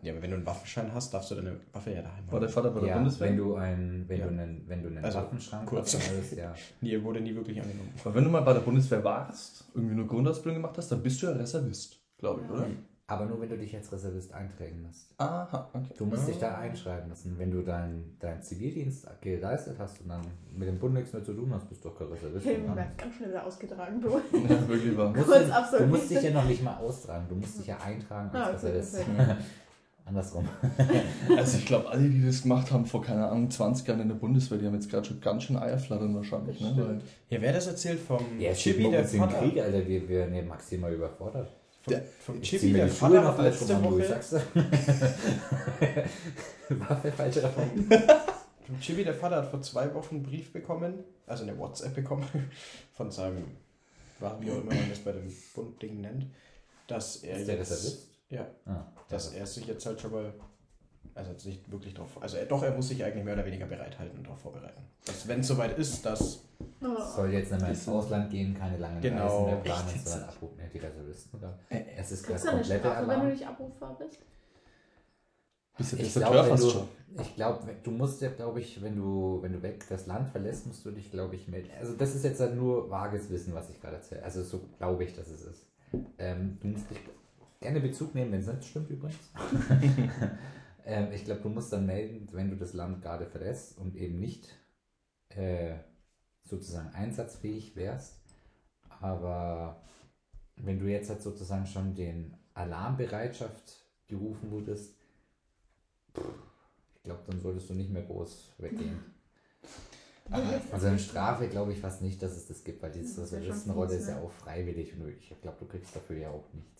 Ja, 0.02 0.12
aber 0.12 0.22
wenn 0.22 0.30
du 0.30 0.36
einen 0.38 0.46
Waffenschein 0.46 0.92
hast, 0.92 1.14
darfst 1.14 1.30
du 1.30 1.36
deine 1.36 1.56
Waffe 1.72 1.92
ja 1.92 2.02
daheim 2.02 2.24
War 2.30 2.40
der 2.40 2.48
haben. 2.48 2.54
Vater 2.54 2.70
bei 2.72 2.80
der 2.80 2.88
Ja, 2.88 2.94
Bundeswehr? 2.96 3.28
wenn 3.28 3.36
du 3.36 3.54
einen, 3.54 4.08
wenn 4.08 4.18
Ja. 4.18 4.26
du 4.26 4.32
einen, 4.32 4.64
wenn 4.68 4.82
du 4.82 4.88
einen 4.88 5.04
Also, 5.04 5.18
Waffenschrank 5.18 5.68
kurz. 5.68 5.94
hast, 5.94 6.10
alles, 6.10 6.34
ja. 6.34 6.52
Nie, 6.80 7.00
wurde 7.02 7.20
nie 7.20 7.32
wirklich 7.34 7.60
angenommen. 7.62 7.92
Aber 8.04 8.14
wenn 8.14 8.24
du 8.24 8.30
mal 8.30 8.40
bei 8.40 8.54
der 8.54 8.60
Bundeswehr 8.60 9.04
warst, 9.04 9.70
irgendwie 9.74 9.94
nur 9.94 10.08
Grundausbildung 10.08 10.60
gemacht 10.62 10.76
hast, 10.78 10.90
dann 10.90 11.00
bist 11.00 11.22
du 11.22 11.26
ja 11.26 11.32
Reservist, 11.32 12.00
glaube 12.18 12.40
ich, 12.44 12.50
oder? 12.50 12.66
Aber 13.10 13.24
nur 13.24 13.40
wenn 13.40 13.48
du 13.48 13.56
dich 13.56 13.74
als 13.74 13.90
Reservist 13.90 14.34
eintragen 14.34 14.82
musst. 14.86 15.14
Aha, 15.16 15.70
okay. 15.72 15.94
Du 15.96 16.04
musst 16.04 16.28
dich 16.28 16.38
da 16.38 16.58
einschreiben 16.58 17.08
lassen. 17.08 17.34
Wenn 17.38 17.50
du 17.50 17.62
deinen 17.62 18.16
dein 18.20 18.42
Zivildienst 18.42 19.06
geleistet 19.22 19.76
hast 19.78 20.02
und 20.02 20.10
dann 20.10 20.20
mit 20.54 20.68
dem 20.68 20.78
Bund 20.78 20.92
nichts 20.92 21.14
mehr 21.14 21.24
zu 21.24 21.32
tun 21.32 21.50
hast, 21.54 21.66
bist 21.70 21.82
du 21.82 21.88
doch 21.88 21.98
kein 21.98 22.08
Reservist. 22.08 22.44
Mann. 22.66 22.76
wird 22.76 22.98
ganz 22.98 23.14
schnell 23.14 23.30
wieder 23.30 23.46
ausgetragen, 23.46 23.98
du. 24.02 24.08
Ja, 24.48 24.68
wirklich 24.68 24.94
wahr. 24.94 25.10
Du 25.14 25.20
musst, 25.20 25.30
Kurz 25.32 25.70
du, 25.78 25.86
musst 25.86 26.10
dich 26.10 26.22
ja 26.22 26.30
noch 26.32 26.44
nicht 26.44 26.62
mal 26.62 26.76
austragen, 26.76 27.24
du 27.30 27.36
musst 27.36 27.58
dich 27.58 27.66
ja 27.68 27.78
eintragen 27.78 28.28
Ah, 28.36 28.44
als 28.44 28.62
okay, 28.62 28.72
Reservist. 28.76 29.16
perfekt. 29.16 29.36
Andersrum. 30.04 30.48
Also 31.36 31.58
ich 31.58 31.66
glaube, 31.66 31.88
alle, 31.90 32.08
die 32.08 32.24
das 32.24 32.42
gemacht 32.42 32.70
haben 32.72 32.86
vor, 32.86 33.02
keine 33.02 33.26
Ahnung, 33.28 33.50
20 33.50 33.86
Jahren 33.88 34.00
in 34.00 34.08
der 34.08 34.14
Bundeswehr, 34.16 34.56
die 34.58 34.66
haben 34.66 34.72
jetzt 34.74 34.90
gerade 34.90 35.06
schon 35.06 35.20
ganz 35.20 35.42
schön 35.44 35.56
Eierflattern 35.56 36.14
wahrscheinlich. 36.14 36.60
Ne? 36.60 36.72
Weil 36.76 37.00
Ja, 37.28 37.42
wer 37.42 37.52
das 37.52 37.66
erzählt 37.66 38.00
vom 38.00 38.18
Ja, 38.38 38.52
Chibi, 38.52 38.90
der 38.90 39.04
Vater. 39.04 39.38
Krieg, 39.38 39.60
Alter, 39.60 39.86
wir 39.86 40.08
werden 40.08 40.34
ja 40.34 40.42
maximal 40.42 40.92
überfordert. 40.94 41.54
Vom, 41.88 41.96
Der- 41.96 42.04
vom 42.20 42.42
Chibi, 42.42 42.72
der 42.72 42.88
Vater 42.88 43.24
hat 43.24 43.38
letzte 43.42 43.82
Woche... 43.84 44.20
Waffe 46.70 47.12
falsch 47.12 47.36
rum. 47.38 47.88
Vom 48.66 48.78
Chibi, 48.80 49.04
der 49.04 49.14
Vater 49.14 49.36
hat 49.36 49.50
vor 49.50 49.62
zwei 49.62 49.92
Wochen 49.94 50.16
einen 50.16 50.24
Brief 50.24 50.52
bekommen, 50.52 51.04
also 51.26 51.42
eine 51.44 51.56
WhatsApp 51.58 51.94
bekommen, 51.94 52.26
von 52.92 53.10
seinem, 53.10 53.44
wie 54.20 54.50
auch 54.50 54.56
immer 54.60 54.74
man 54.74 54.88
das 54.90 54.98
bei 54.98 55.12
dem 55.12 55.32
Bund-Ding 55.54 56.00
nennt, 56.00 56.26
dass 56.86 57.16
er 57.16 57.38
Ist 57.38 57.48
der 57.48 57.56
jetzt... 57.56 57.70
Reservist? 57.70 58.08
Ja, 58.30 58.46
Ah, 58.66 58.84
dass 59.08 59.32
er 59.32 59.46
sich 59.46 59.66
jetzt 59.66 59.86
halt 59.86 60.00
schon 60.00 60.12
mal, 60.12 60.32
also 61.18 61.32
jetzt 61.32 61.44
nicht 61.46 61.70
wirklich 61.70 61.92
drauf, 61.94 62.08
also 62.20 62.36
er, 62.36 62.46
doch, 62.46 62.62
er 62.62 62.70
muss 62.74 62.88
sich 62.88 63.04
eigentlich 63.04 63.24
mehr 63.24 63.34
oder 63.34 63.44
weniger 63.44 63.66
bereithalten 63.66 64.16
und 64.18 64.24
darauf 64.26 64.40
vorbereiten. 64.40 64.82
Dass 65.04 65.26
wenn 65.28 65.40
es 65.40 65.48
soweit 65.48 65.76
ist, 65.78 66.04
dass, 66.06 66.44
Oh. 66.80 66.86
soll 67.16 67.32
jetzt 67.32 67.50
nicht 67.52 67.60
mehr 67.60 67.70
ins. 67.70 67.88
Ausland 67.88 68.30
gehen, 68.30 68.54
keine 68.56 68.78
langen 68.78 69.00
Genau. 69.00 69.24
Reisen 69.26 69.44
mehr 69.46 69.56
planen, 69.56 69.88
Echt? 69.94 70.08
sondern 70.08 70.28
abrufen 70.28 70.58
ja, 70.58 70.66
die 70.72 70.78
Reservisten. 70.78 71.38
Oder? 71.38 71.58
Äh, 71.68 71.82
Es 71.96 72.10
ist 72.12 72.28
du 72.28 72.32
eine 72.32 72.40
komplette 72.42 72.78
Strafe, 72.80 73.00
wenn 73.00 73.06
du 73.06 73.12
Alarm. 73.14 73.28
nicht 73.28 73.46
abrufbar 73.46 73.98
bist? 73.98 74.18
bist 75.76 75.92
ja 75.92 75.98
Ich 76.00 76.14
glaube, 76.14 76.56
du, 76.56 76.70
schon. 76.70 76.88
ich 77.20 77.34
glaube, 77.36 77.74
du 77.84 77.90
musst 77.92 78.20
ja, 78.20 78.30
glaube 78.30 78.60
ich, 78.60 78.82
wenn 78.82 78.96
du, 78.96 79.38
wenn 79.42 79.52
du 79.52 79.62
weg 79.62 79.84
das 79.88 80.06
Land 80.06 80.28
verlässt, 80.30 80.66
musst 80.66 80.84
du 80.84 80.90
dich, 80.90 81.10
glaube 81.10 81.36
ich, 81.36 81.46
melden. 81.48 81.70
Also 81.80 81.94
das 81.94 82.14
ist 82.16 82.24
jetzt 82.24 82.40
halt 82.40 82.56
nur 82.56 82.90
vages 82.90 83.30
Wissen, 83.30 83.54
was 83.54 83.70
ich 83.70 83.80
gerade 83.80 83.96
erzähle. 83.96 84.22
Also 84.24 84.42
so 84.42 84.60
glaube 84.78 85.04
ich, 85.04 85.14
dass 85.14 85.28
es 85.28 85.42
ist. 85.42 85.66
Ähm, 86.18 86.58
du 86.60 86.68
musst 86.68 86.90
dich 86.90 86.98
gerne 87.60 87.80
Bezug 87.80 88.14
nehmen, 88.14 88.32
wenn 88.32 88.40
es 88.40 88.46
nicht 88.48 88.64
stimmt 88.64 88.90
übrigens. 88.90 89.16
ähm, 90.88 91.12
ich 91.12 91.24
glaube, 91.26 91.42
du 91.42 91.50
musst 91.50 91.72
dann 91.72 91.84
melden, 91.84 92.28
wenn 92.32 92.50
du 92.50 92.56
das 92.56 92.72
Land 92.72 93.02
gerade 93.02 93.26
verlässt 93.26 93.76
und 93.76 93.94
eben 93.94 94.18
nicht 94.18 94.48
äh, 95.28 95.74
sozusagen 96.42 96.88
einsatzfähig 96.94 97.76
wärst. 97.76 98.16
Aber 99.00 99.82
wenn 100.56 100.78
du 100.78 100.86
jetzt 100.86 101.10
halt 101.10 101.22
sozusagen 101.22 101.66
schon 101.66 101.94
den 101.94 102.34
Alarmbereitschaft 102.54 103.84
gerufen 104.06 104.50
wurdest, 104.50 104.94
ich 106.14 107.02
glaube, 107.04 107.22
dann 107.26 107.40
solltest 107.40 107.68
du 107.68 107.74
nicht 107.74 107.90
mehr 107.90 108.02
groß 108.02 108.54
weggehen. 108.58 108.98
Also 110.72 110.88
eine 110.88 110.98
Strafe 110.98 111.48
glaube 111.48 111.72
ich 111.72 111.80
fast 111.80 112.02
nicht, 112.02 112.22
dass 112.22 112.36
es 112.36 112.46
das 112.46 112.62
gibt, 112.62 112.82
weil 112.82 112.92
die 112.92 113.00
fies, 113.00 113.16
ist 113.96 114.08
ja 114.08 114.20
auch 114.20 114.30
freiwillig 114.30 114.92
und 114.92 115.08
ich 115.08 115.34
glaube, 115.40 115.56
du 115.58 115.64
kriegst 115.64 115.96
dafür 115.96 116.18
ja 116.18 116.28
auch 116.28 116.44
nichts. 116.52 116.77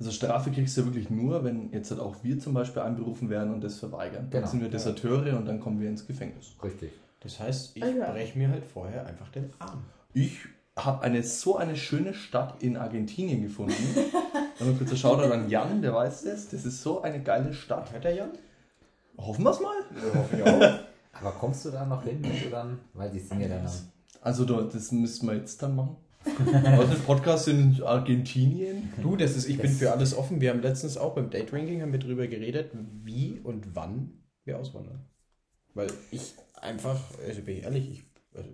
Also 0.00 0.10
Strafe 0.12 0.50
kriegst 0.50 0.76
du 0.76 0.80
ja 0.80 0.86
wirklich 0.86 1.10
nur, 1.10 1.44
wenn 1.44 1.70
jetzt 1.72 1.90
halt 1.90 2.00
auch 2.00 2.16
wir 2.22 2.38
zum 2.40 2.54
Beispiel 2.54 2.80
einberufen 2.82 3.28
werden 3.30 3.52
und 3.54 3.62
das 3.62 3.78
verweigern. 3.78 4.28
Dann 4.30 4.40
Genau. 4.40 4.50
sind 4.50 4.60
wir 4.62 4.68
Deserteure 4.70 5.36
und 5.36 5.46
dann 5.46 5.60
kommen 5.60 5.78
wir 5.78 5.88
ins 5.90 6.06
Gefängnis. 6.06 6.52
Richtig. 6.64 6.90
das 7.20 7.38
heißt, 7.38 7.76
ich 7.76 7.84
ja. 7.84 8.10
breche 8.10 8.38
mir 8.38 8.48
halt 8.48 8.64
vorher 8.64 9.04
einfach 9.06 9.28
den 9.28 9.50
Arm. 9.58 9.82
Ich 10.14 10.38
habe 10.76 11.02
eine 11.02 11.22
so 11.22 11.56
eine 11.58 11.76
schöne 11.76 12.14
Stadt 12.14 12.62
in 12.62 12.76
Argentinien 12.78 13.42
gefunden. 13.42 13.74
Dann 14.58 14.76
kurz 14.78 14.96
Shoutout 14.98 15.30
an 15.32 15.48
Jan, 15.50 15.82
der 15.82 15.92
weiß 15.94 16.22
das. 16.24 16.48
Das 16.48 16.64
ist 16.64 16.82
so 16.82 17.02
eine 17.02 17.22
geile 17.22 17.52
Stadt. 17.52 17.92
Hört 17.92 18.04
der 18.04 18.14
Jan? 18.14 18.30
Hoffen 19.18 19.44
wir 19.44 19.50
es 19.50 19.60
mal. 19.60 19.74
Ja, 19.94 20.18
hoffe 20.18 20.36
ich 20.36 20.42
auch. 20.42 20.78
Aber 21.20 21.32
kommst 21.38 21.64
du 21.66 21.70
da 21.70 21.84
noch 21.84 22.02
hin, 22.04 22.18
wenn 22.22 22.42
du 22.42 22.48
dann, 22.50 22.78
weil 22.94 23.10
die 23.10 23.18
sind 23.18 23.40
ja 23.40 23.48
dann 23.48 23.66
am 23.66 23.72
Also 24.22 24.44
da- 24.46 24.62
das 24.62 24.92
müssen 24.92 25.28
wir 25.28 25.36
jetzt 25.36 25.62
dann 25.62 25.76
machen. 25.76 25.96
Also 26.24 26.92
ein 26.92 27.00
Podcast 27.06 27.48
in 27.48 27.82
Argentinien. 27.82 28.92
Du, 29.02 29.16
das 29.16 29.36
ist, 29.36 29.48
ich 29.48 29.56
bin 29.58 29.70
Das- 29.70 29.78
für 29.78 29.92
alles 29.92 30.16
offen. 30.16 30.40
Wir 30.40 30.50
haben 30.50 30.60
letztens 30.62 30.96
auch 30.96 31.14
beim 31.14 31.30
Date 31.30 31.52
Ranking 31.52 31.80
haben 31.82 31.92
wir 31.92 31.98
drüber 31.98 32.26
geredet, 32.26 32.70
wie 33.04 33.40
und 33.42 33.74
wann 33.74 34.12
wir 34.44 34.58
auswandern. 34.58 35.06
Weil 35.74 35.88
ich 36.10 36.34
einfach, 36.60 36.98
also 37.26 37.40
bin 37.42 37.56
ich 37.58 37.62
ehrlich, 37.64 37.90
ich, 37.90 38.04
also, 38.36 38.48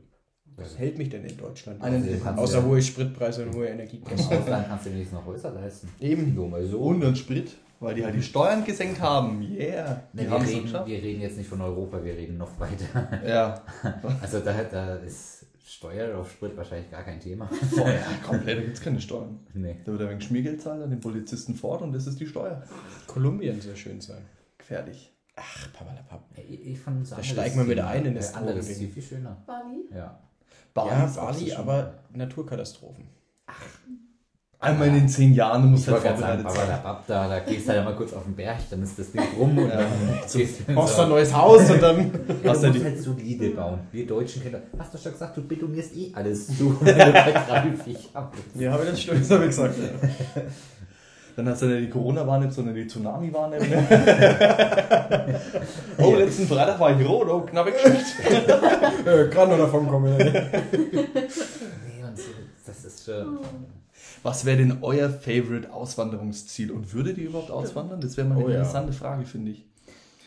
was 0.55 0.79
hält 0.79 0.97
mich 0.99 1.09
denn 1.11 1.25
in 1.25 1.37
Deutschland? 1.37 1.83
Also, 1.83 2.09
Außer 2.37 2.65
hohe 2.65 2.81
Spritpreise 2.81 3.45
und 3.47 3.55
hohe 3.55 3.65
ja, 3.67 3.73
im 3.73 3.81
Energiekosten. 3.81 4.39
Ausland 4.39 4.69
kannst 4.69 4.87
du 4.87 4.91
wenigstens 4.91 5.19
noch 5.19 5.27
Häuser 5.27 5.51
leisten. 5.51 5.89
Eben. 6.01 6.35
Nur 6.35 6.49
mal 6.49 6.65
so. 6.65 6.79
Und 6.81 7.05
einen 7.05 7.17
Sprit, 7.17 7.53
weil 7.81 7.95
die 7.95 8.05
halt 8.05 8.15
die 8.15 8.23
Steuern 8.23 8.65
gesenkt 8.65 9.01
haben. 9.01 9.43
Yeah. 9.43 10.03
Die 10.13 10.19
Ne, 10.19 10.23
wir, 10.23 10.31
haben 10.31 10.45
reden, 10.47 10.73
wir 10.73 11.03
reden 11.03 11.21
jetzt 11.21 11.37
nicht 11.37 11.49
von 11.49 11.61
Europa, 11.61 12.03
wir 12.03 12.15
reden 12.17 12.39
noch 12.39 12.59
weiter. 12.61 13.27
Ja. 13.27 13.63
Also 14.23 14.41
da, 14.41 14.53
da 14.71 14.95
ist 14.97 15.36
Steuer 15.69 16.17
auf 16.17 16.31
Sprit 16.31 16.57
wahrscheinlich 16.57 16.91
gar 16.93 17.03
kein 17.03 17.19
Thema. 17.19 17.47
Vorher 17.75 18.05
komplett, 18.25 18.59
da 18.59 18.63
gibt 18.63 18.77
es 18.77 18.81
keine 18.81 19.01
Steuern. 19.01 19.41
Nee. 19.53 19.77
Da 19.85 19.93
wird 19.93 20.01
er 20.01 20.11
wegen 20.11 20.21
Schmiergeld 20.21 20.63
zahlen 20.63 20.83
an 20.83 20.91
den 20.91 21.01
Polizisten 21.01 21.57
fort 21.57 21.83
und 21.83 21.93
das 21.93 22.07
ist 22.07 22.21
die 22.21 22.27
Steuer. 22.27 22.63
Kolumbien 23.09 23.61
soll 23.61 23.75
schön 23.77 24.01
sein. 24.01 24.23
Gefährlich. 24.59 25.13
Ach, 25.35 25.73
papalapap. 25.73 26.25
Ich, 26.49 26.67
ich 26.67 26.79
fand 26.79 27.03
es 27.03 27.11
Da 27.11 27.23
steigen 27.23 27.57
wir 27.57 27.65
mit 27.65 27.81
ein 27.81 28.07
in 28.07 28.15
das 28.15 28.29
das 28.29 28.37
andere 28.37 28.59
ist 28.59 28.69
Drogending. 28.69 28.93
viel, 28.93 29.03
viel 29.03 29.17
schöner. 29.19 29.43
Bali? 29.45 29.89
Ja. 29.93 30.21
Bali 30.73 30.91
ja, 30.91 31.05
ist 31.07 31.17
Bali, 31.17 31.53
aber 31.53 31.95
Naturkatastrophen. 32.13 33.09
Einmal 34.59 34.89
in 34.89 34.95
den 34.95 35.09
zehn 35.09 35.35
Jahren, 35.35 35.63
du 35.63 35.69
musst 35.69 35.87
halt 35.87 35.99
vorbereitet 36.03 36.51
sein. 36.51 36.69
Da, 37.07 37.29
da 37.29 37.39
gehst 37.41 37.69
du 37.69 37.73
halt 37.73 37.85
mal 37.85 37.95
kurz 37.95 38.15
auf 38.15 38.25
den 38.25 38.35
Berg, 38.35 38.57
dann 38.71 38.83
ist 38.83 38.99
das 38.99 39.13
Ding 39.13 39.21
rum 39.39 39.57
und 39.59 39.69
Ja. 39.69 39.77
dann 39.77 39.87
gehst 40.33 40.61
du 40.67 40.75
Brauchst 40.75 40.97
so- 40.97 41.03
ein 41.03 41.09
neues 41.11 41.35
Haus 41.37 41.69
und 41.71 41.83
dann. 41.83 42.11
Ja, 42.43 42.51
Hast 42.51 42.63
du 42.63 42.69
musst 42.69 42.81
die- 42.81 42.85
halt 42.85 43.03
solide 43.03 43.51
bauen. 43.51 43.81
Wir 43.93 44.07
Deutschen 44.07 44.43
kennen 44.43 44.55
das. 44.73 44.81
Hast 44.81 44.95
du 44.95 44.99
schon 44.99 45.13
gesagt, 45.13 45.37
du 45.37 45.47
betonierst 45.47 45.95
eh 45.97 46.11
alles 46.15 46.47
zu, 46.57 46.75
hast. 46.85 46.87
Ja, 48.55 48.73
habe 48.73 48.85
ich 48.85 49.07
das 49.07 49.31
ich 49.31 49.41
gesagt. 49.47 49.75
Dann 51.37 51.49
hast 51.51 51.61
du 51.61 51.67
ja 51.67 51.79
die 51.79 51.91
Corona-Warn-App, 51.91 52.51
sondern 52.51 52.75
die 52.75 52.87
Tsunami-Warn-App. 52.87 53.63
oh, 55.99 56.15
letzten 56.15 56.47
Freitag 56.49 56.81
war 56.81 56.99
ich 56.99 57.07
rot, 57.07 57.29
oh, 57.29 57.41
knapp 57.43 57.67
weggeschickt. 57.67 58.21
äh, 59.05 59.29
Gerade 59.29 59.51
noch 59.51 59.59
davon 59.59 59.87
kommen. 59.87 60.17
Nee, 60.17 60.25
und 60.33 62.17
so, 62.17 62.23
das 62.67 62.85
ist 62.87 63.05
schon. 63.05 63.39
Was 64.27 64.45
wäre 64.45 64.57
denn 64.57 64.79
euer 64.83 65.09
Favorite 65.09 65.73
Auswanderungsziel 65.73 66.73
und 66.73 66.93
würdet 66.93 67.17
ihr 67.17 67.29
überhaupt 67.29 67.53
auswandern? 67.53 68.01
Das 68.01 68.17
wäre 68.17 68.27
mal 68.27 68.35
eine 68.35 68.45
Oh 68.45 68.49
ja. 68.49 68.57
interessante 68.57 68.93
Frage, 68.93 69.25
finde 69.25 69.53
ich. 69.53 69.65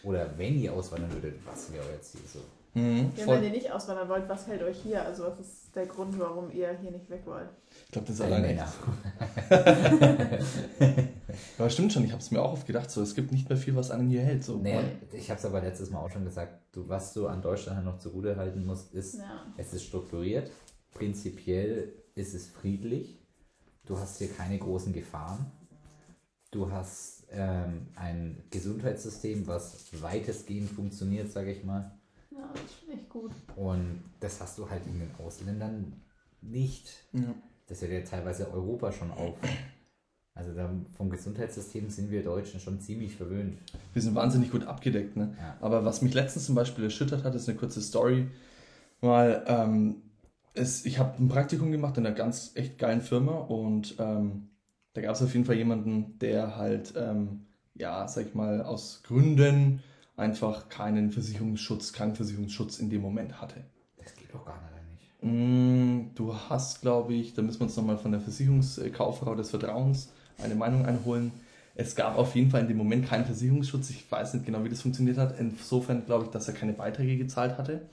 oder 0.04 0.30
wenn 0.38 0.58
ihr 0.58 0.72
auswandern 0.72 1.12
würdet, 1.12 1.36
was 1.46 1.74
wäre 1.74 1.84
euer 1.84 2.00
Ziel 2.00 2.22
so? 2.26 2.40
Mhm, 2.80 3.12
Ja, 3.18 3.28
wenn 3.28 3.44
ihr 3.44 3.50
nicht 3.50 3.70
auswandern 3.70 4.08
wollt, 4.08 4.30
was 4.30 4.48
hält 4.48 4.64
euch 4.64 4.78
hier? 4.84 5.04
Also 5.04 5.24
was 5.26 5.38
ist 5.42 5.76
der 5.76 5.86
Grund, 5.86 6.18
warum 6.18 6.50
ihr 6.50 6.78
hier 6.82 6.92
nicht 6.92 7.10
weg 7.10 7.24
wollt? 7.26 7.50
Ich 7.88 7.92
glaube, 7.92 8.08
das 8.08 8.16
ist 8.16 8.22
Alle 8.22 8.36
alleine 8.36 8.48
Männer. 8.54 8.72
Aber 11.58 11.70
stimmt 11.70 11.92
schon, 11.92 12.06
ich 12.06 12.12
habe 12.14 12.22
es 12.22 12.32
mir 12.32 12.42
auch 12.42 12.54
oft 12.54 12.66
gedacht, 12.68 12.90
so, 12.90 13.02
es 13.02 13.14
gibt 13.16 13.34
nicht 13.34 13.50
mehr 13.50 13.58
viel, 13.58 13.76
was 13.76 13.92
einen 13.92 14.08
hier 14.08 14.22
hält. 14.22 14.46
So. 14.46 14.56
Nee, 14.60 14.80
ich 15.12 15.30
habe 15.30 15.40
es 15.40 15.46
aber 15.46 15.60
letztes 15.60 15.90
Mal 15.90 16.00
auch 16.00 16.10
schon 16.10 16.24
gesagt, 16.24 16.54
du, 16.72 16.88
was 16.88 17.14
du 17.14 17.28
an 17.28 17.42
Deutschland 17.42 17.76
halt 17.76 17.86
noch 17.86 17.98
zugute 18.00 18.38
halten 18.38 18.66
musst, 18.66 18.94
ist, 18.94 19.16
Ja. 19.18 19.46
es 19.58 19.74
ist 19.74 19.84
strukturiert, 19.84 20.50
prinzipiell 20.94 21.92
ist 22.16 22.34
es 22.34 22.48
friedlich, 22.48 23.19
du 23.90 23.98
hast 23.98 24.20
hier 24.20 24.30
keine 24.30 24.58
großen 24.58 24.94
Gefahren, 24.94 25.52
du 26.52 26.72
hast 26.72 27.26
ähm, 27.32 27.88
ein 27.96 28.44
Gesundheitssystem, 28.52 29.48
was 29.48 29.88
weitestgehend 30.02 30.70
funktioniert, 30.70 31.32
sage 31.32 31.52
ich 31.52 31.64
mal, 31.64 31.92
ja, 32.30 32.50
das 32.54 32.62
ist 32.62 32.94
echt 32.94 33.10
gut. 33.10 33.32
und 33.56 34.04
das 34.20 34.40
hast 34.40 34.58
du 34.60 34.70
halt 34.70 34.86
in 34.86 35.00
den 35.00 35.12
Ausländern 35.18 36.02
nicht. 36.42 36.90
Ja. 37.12 37.34
Das 37.68 37.82
hört 37.82 37.92
ja 37.92 38.02
teilweise 38.02 38.52
Europa 38.52 38.92
schon 38.92 39.12
auf. 39.12 39.36
Also 40.36 40.52
vom 40.96 41.10
Gesundheitssystem 41.10 41.90
sind 41.90 42.12
wir 42.12 42.24
Deutschen 42.24 42.60
schon 42.60 42.80
ziemlich 42.80 43.16
verwöhnt. 43.16 43.60
Wir 43.94 44.02
sind 44.02 44.16
wahnsinnig 44.16 44.52
gut 44.52 44.66
abgedeckt, 44.66 45.18
ne? 45.18 45.36
Ja. 45.38 45.58
Aber 45.60 45.84
was 45.84 46.02
mich 46.02 46.14
letztens 46.14 46.46
zum 46.46 46.56
Beispiel 46.56 46.86
erschüttert 46.86 47.24
hat, 47.26 47.36
ist 47.36 47.50
eine 47.50 47.58
kurze 47.58 47.82
Story. 47.82 48.30
Mal, 49.02 49.44
ähm, 49.48 50.02
es, 50.54 50.86
ich 50.86 51.00
habe 51.00 51.22
ein 51.22 51.30
Praktikum 51.30 51.72
gemacht 51.72 51.98
in 51.98 52.06
einer 52.06 52.16
ganz 52.16 52.52
echt 52.56 52.78
geilen 52.78 53.02
Firma 53.02 53.34
und 53.34 53.96
ähm, 54.00 54.50
da 54.94 55.02
gab 55.02 55.16
es 55.16 55.22
auf 55.22 55.34
jeden 55.34 55.46
Fall 55.46 55.56
jemanden, 55.56 56.18
der 56.20 56.56
halt, 56.58 56.94
ähm, 56.98 57.46
ja, 57.76 58.08
sag 58.08 58.28
ich 58.28 58.36
mal, 58.36 58.62
aus 58.62 59.02
Gründen 59.04 59.82
einfach 60.18 60.70
keinen 60.70 61.12
Versicherungsschutz, 61.12 61.94
Krankenversicherungsschutz 61.94 62.80
in 62.80 62.90
dem 62.90 63.02
Moment 63.02 63.42
hatte. 63.42 63.64
Das 63.98 64.16
geht 64.16 64.34
doch 64.34 64.46
gar 64.46 64.60
nicht. 64.62 65.24
Mm, 65.24 66.14
Du 66.16 66.36
hast, 66.36 66.82
glaube 66.82 67.14
ich, 67.14 67.34
da 67.34 67.42
müssen 67.42 67.60
wir 67.62 67.66
uns 67.66 67.78
nochmal 67.78 67.98
von 67.98 68.12
der 68.12 68.22
Versicherungskauffrau 68.22 69.36
des 69.36 69.50
Vertrauens 69.52 70.12
eine 70.44 70.56
Meinung 70.56 70.86
einholen. 70.86 71.32
Es 71.76 71.96
gab 71.96 72.18
auf 72.18 72.36
jeden 72.36 72.50
Fall 72.52 72.62
in 72.62 72.68
dem 72.68 72.78
Moment 72.78 73.08
keinen 73.08 73.26
Versicherungsschutz. 73.26 73.90
Ich 73.90 74.12
weiß 74.12 74.34
nicht 74.34 74.46
genau, 74.46 74.64
wie 74.66 74.70
das 74.70 74.82
funktioniert 74.82 75.18
hat. 75.18 75.40
Insofern 75.40 76.06
glaube 76.06 76.26
ich, 76.26 76.32
dass 76.32 76.48
er 76.48 76.54
keine 76.54 76.74
Beiträge 76.74 77.18
gezahlt 77.18 77.58
hatte. 77.58 77.88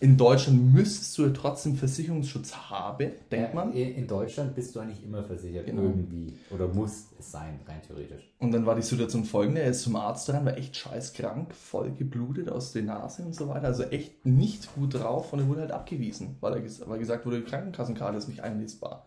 In 0.00 0.16
Deutschland 0.16 0.72
müsstest 0.72 1.18
du 1.18 1.24
ja 1.26 1.30
trotzdem 1.30 1.76
Versicherungsschutz 1.76 2.54
haben, 2.54 3.10
denkt 3.30 3.52
man. 3.52 3.72
In 3.72 4.06
Deutschland 4.06 4.54
bist 4.54 4.74
du 4.74 4.80
eigentlich 4.80 5.04
immer 5.04 5.22
versichert, 5.22 5.66
Genau. 5.66 5.82
irgendwie. 5.82 6.32
Oder 6.50 6.68
muss 6.68 7.08
es 7.18 7.30
sein, 7.30 7.60
rein 7.68 7.82
theoretisch. 7.86 8.32
Und 8.38 8.52
dann 8.52 8.64
war 8.64 8.74
die 8.74 8.82
Situation 8.82 9.24
folgende: 9.24 9.60
Er 9.60 9.70
ist 9.70 9.82
zum 9.82 9.96
Arzt 9.96 10.30
rein, 10.32 10.46
war 10.46 10.56
echt 10.56 10.74
scheißkrank, 10.76 11.54
voll 11.54 11.90
geblutet 11.92 12.48
aus 12.48 12.72
der 12.72 12.84
Nase 12.84 13.22
und 13.22 13.34
so 13.34 13.48
weiter. 13.48 13.66
Also 13.66 13.82
echt 13.82 14.24
nicht 14.24 14.74
gut 14.74 14.94
drauf 14.94 15.32
und 15.34 15.40
er 15.40 15.48
wurde 15.48 15.60
halt 15.60 15.72
abgewiesen, 15.72 16.36
weil, 16.40 16.54
er, 16.54 16.88
weil 16.88 16.98
gesagt 16.98 17.26
wurde, 17.26 17.40
die 17.40 17.46
Krankenkassenkarte 17.46 18.16
ist 18.16 18.28
nicht 18.28 18.40
einlesbar. 18.40 19.04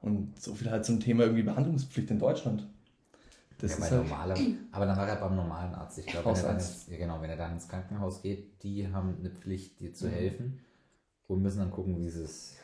Und 0.00 0.38
so 0.38 0.54
viel 0.54 0.70
halt 0.70 0.84
zum 0.84 0.98
Thema 1.00 1.22
irgendwie 1.22 1.44
Behandlungspflicht 1.44 2.10
in 2.10 2.18
Deutschland. 2.18 2.66
Das 3.58 3.70
ja, 3.70 3.76
ist 3.76 3.80
bei 3.82 3.90
halt, 3.96 4.02
normaler, 4.08 4.36
aber 4.72 4.86
dann 4.86 4.96
war 4.96 5.08
er 5.08 5.16
beim 5.16 5.36
normalen 5.36 5.74
Arzt. 5.74 5.98
Ich 5.98 6.06
glaube, 6.06 6.26
wenn 6.30 6.36
er 6.36 6.42
dann 6.42 6.56
Hausarzt. 6.56 6.88
ins, 6.88 6.92
ja, 6.92 6.96
genau, 6.98 7.20
wenn 7.22 7.30
er 7.30 7.36
dann 7.36 7.52
ins 7.52 7.68
Krankenhaus 7.68 8.22
geht, 8.22 8.62
die 8.62 8.88
haben 8.92 9.16
eine 9.20 9.30
Pflicht, 9.30 9.78
dir 9.80 9.92
zu 9.94 10.06
Mhm. 10.06 10.10
helfen 10.10 10.60
und 11.28 11.42
müssen 11.42 11.58
dann 11.60 11.70
gucken, 11.70 11.98
wie 11.98 12.08
sie 12.10 12.22
es 12.24 12.56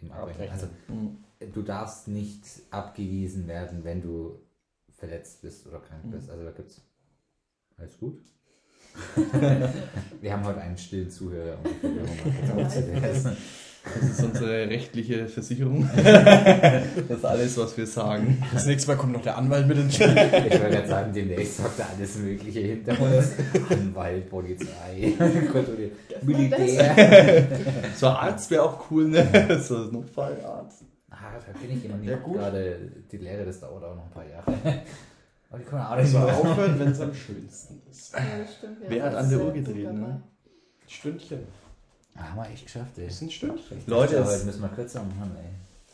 ihm 0.00 0.10
abrechnen. 0.12 0.48
Also. 0.50 0.66
Mhm. 0.88 1.18
du 1.52 1.62
darfst 1.62 2.08
nicht 2.08 2.42
abgewiesen 2.70 3.46
werden, 3.46 3.84
wenn 3.84 4.02
du 4.02 4.40
verletzt 4.96 5.42
bist 5.42 5.66
oder 5.66 5.80
krank 5.80 6.04
Mhm. 6.06 6.10
bist. 6.12 6.30
Also 6.30 6.44
da 6.44 6.50
gibt's 6.50 6.80
alles 7.76 7.98
gut. 7.98 8.20
Wir 10.20 10.32
haben 10.32 10.44
heute 10.44 10.60
einen 10.60 10.76
stillen 10.78 11.10
Zuhörer, 11.10 11.58
um 11.58 11.64
die 11.64 11.78
Verwirrung. 11.78 13.36
Das 13.84 14.10
ist 14.10 14.22
unsere 14.24 14.68
rechtliche 14.68 15.28
Versicherung. 15.28 15.88
das 15.96 16.84
ist 17.18 17.24
alles, 17.24 17.56
was 17.56 17.76
wir 17.76 17.86
sagen. 17.86 18.42
Das 18.52 18.66
nächste 18.66 18.90
Mal 18.90 18.96
kommt 18.98 19.12
noch 19.14 19.22
der 19.22 19.38
Anwalt 19.38 19.66
mit 19.66 19.78
ins 19.78 19.94
Spiel. 19.94 20.08
Ich 20.08 20.32
wollte 20.60 20.70
gerade 20.70 20.88
sagen, 20.88 21.12
demnächst 21.14 21.56
sagt 21.58 21.78
er 21.78 21.86
alles 21.96 22.16
Mögliche 22.18 22.60
hinter 22.60 23.00
uns. 23.00 23.32
Anwalt, 23.70 24.28
Polizei, 24.28 25.14
Militär. 26.22 27.46
So 27.96 28.08
ein 28.08 28.16
Arzt 28.16 28.50
wäre 28.50 28.62
auch 28.64 28.90
cool, 28.90 29.08
ne? 29.08 29.60
So 29.62 29.76
ein 29.84 29.92
Notfallarzt. 29.92 30.84
Ah, 31.10 31.38
da 31.44 31.58
bin 31.58 31.76
ich 31.76 31.82
jemand, 31.82 32.02
die 32.04 32.08
Ja, 32.08 32.16
macht 32.16 32.24
gut. 32.24 32.34
gerade 32.36 32.92
die 33.10 33.16
Lehre, 33.16 33.44
das 33.44 33.60
dauert 33.60 33.82
auch 33.84 33.96
noch 33.96 34.04
ein 34.04 34.10
paar 34.10 34.28
Jahre. 34.28 34.52
Aber 35.50 35.58
die 35.58 35.64
können 35.64 35.82
auch 35.82 35.96
nicht 35.96 36.10
So 36.10 36.20
so 36.20 36.26
aufhören, 36.28 36.78
wenn 36.78 36.88
es 36.88 37.00
am 37.00 37.14
schönsten 37.14 37.80
ist. 37.90 38.12
Ja, 38.12 38.20
das 38.38 38.54
stimmt. 38.56 38.82
Ja, 38.82 38.86
Wer 38.90 39.02
hat 39.04 39.14
an 39.14 39.30
der 39.30 39.40
Uhr 39.40 39.52
gedreht, 39.52 39.92
ne? 39.92 40.22
Stündchen. 40.86 41.38
Ah, 42.20 42.30
haben 42.30 42.36
wir 42.42 42.50
echt 42.52 42.64
geschafft, 42.66 42.98
ey. 42.98 43.04
Das 43.06 43.14
ist 43.14 43.22
ein 43.22 43.30
Stündchen. 43.30 43.78
Ich 43.78 43.86
Leute, 43.86 44.16
es- 44.16 44.26
heute 44.26 44.44
müssen 44.46 44.60
wir 44.62 44.68
kürzer 44.68 45.00
machen, 45.02 45.36
ey. 45.40 45.48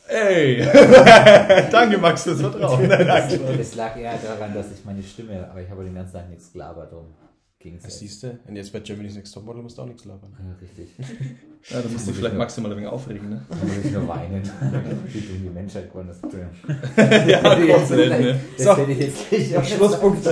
Ey! 0.06 0.68
Danke, 1.70 1.96
Max, 1.98 2.22
fürs 2.24 2.40
Vertrauen. 2.42 2.90
Es 2.90 3.74
lag 3.74 3.96
eher 3.96 4.14
daran, 4.18 4.52
dass 4.54 4.66
ich 4.72 4.84
meine 4.84 5.02
Stimme, 5.02 5.48
aber 5.50 5.60
ich 5.62 5.70
habe 5.70 5.82
den 5.84 5.94
ganzen 5.94 6.12
Tag 6.14 6.28
nichts 6.28 6.52
gelabert, 6.52 6.92
darum 6.92 7.06
Das 7.82 7.98
siehst 7.98 8.22
du. 8.22 8.38
Und 8.46 8.56
jetzt 8.56 8.72
bei 8.72 8.80
Germany's 8.80 9.14
Next 9.14 9.32
Topmodel 9.34 9.62
musst 9.62 9.78
du 9.78 9.82
auch 9.82 9.86
nichts 9.86 10.04
labern. 10.04 10.32
Ja, 10.38 10.54
richtig. 10.60 10.94
Ja, 11.70 11.80
da 11.80 11.88
musst 11.88 12.06
du 12.06 12.12
vielleicht 12.12 12.36
maximal 12.36 12.70
ein 12.72 12.76
wenig 12.76 12.90
aufregen, 12.90 13.30
ne? 13.30 13.40
Da 13.48 13.56
muss 13.56 13.82
ich 13.82 13.90
nur 13.90 14.06
weinen. 14.06 14.42
Wie 15.08 15.20
dumm 15.22 15.42
die 15.44 15.48
Menschheit 15.48 15.88
geworden. 15.88 16.10
Entschuldigung. 16.10 16.52
ja, 17.26 17.40
komplett, 17.78 18.20
ne? 18.20 18.40
Das 18.58 18.66
So. 18.66 18.76
hätte 18.76 18.92
ich 18.92 18.98
jetzt 18.98 19.32
nicht. 19.32 19.66
Schlusspunkt. 19.74 20.26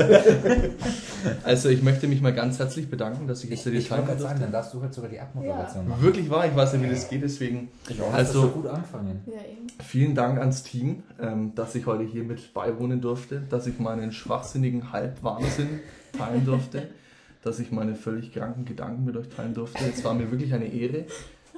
Also 1.45 1.68
ich 1.70 1.83
möchte 1.83 2.07
mich 2.07 2.20
mal 2.20 2.35
ganz 2.35 2.59
herzlich 2.59 2.91
bedanken, 2.91 3.26
dass 3.28 3.45
ich 3.45 3.49
jetzt 3.49 3.61
Ich, 3.61 3.62
hier 3.62 3.72
die 3.72 3.78
ich 3.78 3.91
wollte 3.91 4.03
Zeit 4.03 4.11
gerade 4.11 4.22
sagen, 4.22 4.41
dann 4.41 4.53
darfst 4.53 4.74
du 4.74 4.83
heute 4.83 4.93
sogar 4.93 5.09
die 5.09 5.20
Abmoderation 5.20 5.89
machen. 5.89 6.03
Wirklich 6.03 6.28
wahr, 6.28 6.47
ich 6.47 6.55
weiß 6.55 6.74
nicht, 6.74 6.83
wie 6.85 6.91
das 6.91 7.09
geht, 7.09 7.22
deswegen 7.22 7.68
Du 7.89 7.95
hast 8.05 8.14
Also- 8.14 8.43
das 8.43 8.51
so 8.53 8.61
gut 8.61 8.66
angefangen. 8.66 9.20
Ja, 9.26 9.33
eben. 9.33 9.66
vielen 9.83 10.14
Dank 10.14 10.39
ans 10.39 10.62
Team, 10.64 11.03
ähm, 11.18 11.53
dass 11.55 11.74
ich 11.74 11.87
heute 11.87 12.05
hier 12.05 12.24
mit 12.24 12.53
beiwohnen 12.53 13.01
durfte, 13.01 13.43
dass 13.49 13.66
ich 13.66 13.78
meinen 13.78 14.12
schwachsinnigen 14.12 14.93
Halbwahnsinn 14.93 15.80
teilen 16.18 16.45
durfte, 16.45 16.89
dass 17.43 17.59
ich 17.59 17.72
meine 17.72 17.95
völlig 17.95 18.32
kranken 18.32 18.64
Gedanken 18.64 19.05
mit 19.05 19.16
euch 19.16 19.28
teilen 19.28 19.55
durfte. 19.55 19.84
Es 19.84 20.05
war 20.05 20.14
mir 20.14 20.30
wirklich 20.30 20.55
eine 20.55 20.66
Ehre. 20.66 21.07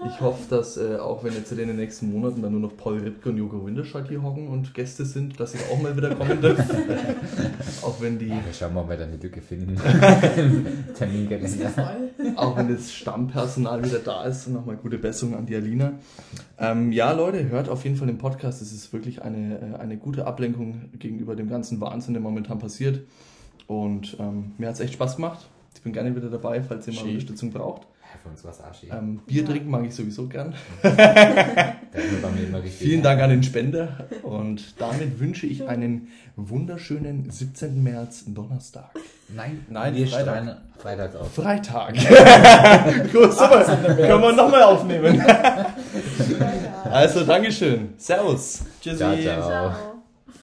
Ich 0.07 0.21
hoffe, 0.21 0.43
dass 0.51 0.77
äh, 0.77 0.97
auch 0.97 1.23
wenn 1.23 1.33
jetzt 1.35 1.53
in 1.53 1.59
den 1.59 1.77
nächsten 1.77 2.13
Monaten 2.13 2.43
dann 2.43 2.51
nur 2.51 2.61
noch 2.61 2.77
Paul 2.77 2.99
Ripke 2.99 3.29
und 3.29 3.39
Joko 3.39 3.65
Winterscheid 3.65 4.09
hier 4.09 4.23
hocken 4.23 4.49
und 4.49 4.75
Gäste 4.75 5.05
sind, 5.05 5.39
dass 5.39 5.55
ich 5.55 5.61
auch 5.71 5.81
mal 5.81 5.97
wieder 5.97 6.15
kommen 6.15 6.41
darf. 6.43 6.59
auch 7.83 8.01
wenn 8.01 8.19
die 8.19 8.27
Ja, 8.27 8.45
wir 8.45 8.53
schauen 8.53 8.75
mal, 8.75 8.81
ob 8.81 8.91
wir 8.91 8.97
da 8.97 9.05
eine 9.05 9.17
Lücke 9.17 9.41
finden. 9.41 9.77
Terminkalender. 10.99 11.97
Auch 12.35 12.57
wenn 12.57 12.75
das 12.75 12.93
Stammpersonal 12.93 13.85
wieder 13.85 14.01
da 14.01 14.25
ist, 14.25 14.49
nochmal 14.49 14.77
gute 14.77 14.99
Besserung 14.99 15.37
an 15.37 15.47
die 15.47 15.55
Alina. 15.55 15.93
Ähm, 16.59 16.91
ja, 16.91 17.13
Leute, 17.13 17.49
hört 17.49 17.69
auf 17.69 17.85
jeden 17.85 17.97
Fall 17.97 18.09
den 18.09 18.19
Podcast. 18.19 18.63
Es 18.63 18.73
ist 18.73 18.93
wirklich 18.93 19.23
eine, 19.23 19.77
äh, 19.77 19.79
eine 19.79 19.97
gute 19.97 20.27
Ablenkung 20.27 20.91
gegenüber 20.99 21.37
dem 21.37 21.49
ganzen 21.49 21.81
Wahnsinn, 21.81 22.15
der 22.15 22.23
momentan 22.23 22.59
passiert. 22.59 23.01
Und 23.69 24.17
ähm, 24.19 24.53
mir 24.59 24.69
hat 24.69 24.75
es 24.75 24.81
echt 24.81 24.95
Spaß 24.95 25.17
gemacht. 25.17 25.49
Ich 25.85 25.87
bin 25.87 25.93
gerne 25.93 26.17
wieder 26.17 26.31
dabei, 26.31 26.63
falls 26.63 26.87
ihr 26.87 26.95
mal 26.95 27.01
Schön. 27.01 27.11
Unterstützung 27.11 27.51
braucht. 27.53 27.83
Ja, 27.83 28.19
für 28.23 28.31
uns 28.31 28.43
war 28.43 28.53
es 28.53 28.61
Arschi. 28.63 28.89
Ähm, 28.91 29.21
Bier 29.27 29.43
Ja. 29.43 29.49
trinken 29.51 29.69
mag 29.69 29.85
ich 29.85 29.95
sowieso 29.95 30.27
gern. 30.29 30.55
Vielen 32.79 33.03
Dank 33.03 33.21
an 33.21 33.29
den 33.29 33.43
Spender. 33.43 34.07
Und 34.23 34.81
damit 34.81 35.21
wünsche 35.21 35.47
ich 35.47 35.69
einen 35.69 36.09
wunderschönen 36.37 37.29
17. 37.29 37.83
März, 37.83 38.25
Donnerstag. 38.29 38.93
Nein, 39.29 39.67
Nein, 39.69 39.95
wir 39.95 40.07
Freitag. 40.07 40.57
Freitag 40.79 41.17
auf. 41.17 41.35
Freitag. 41.35 41.93
Gut, 43.13 43.33
super. 43.35 43.65
Können 43.95 44.23
wir 44.23 44.33
nochmal 44.33 44.63
aufnehmen. 44.63 45.23
Also, 46.85 47.25
Dankeschön. 47.25 47.95
Servus. 47.99 48.63
Tschüssi. 48.81 48.97
Ciao, 48.99 49.17
ciao. 49.17 49.43
Ciao. 49.49 49.94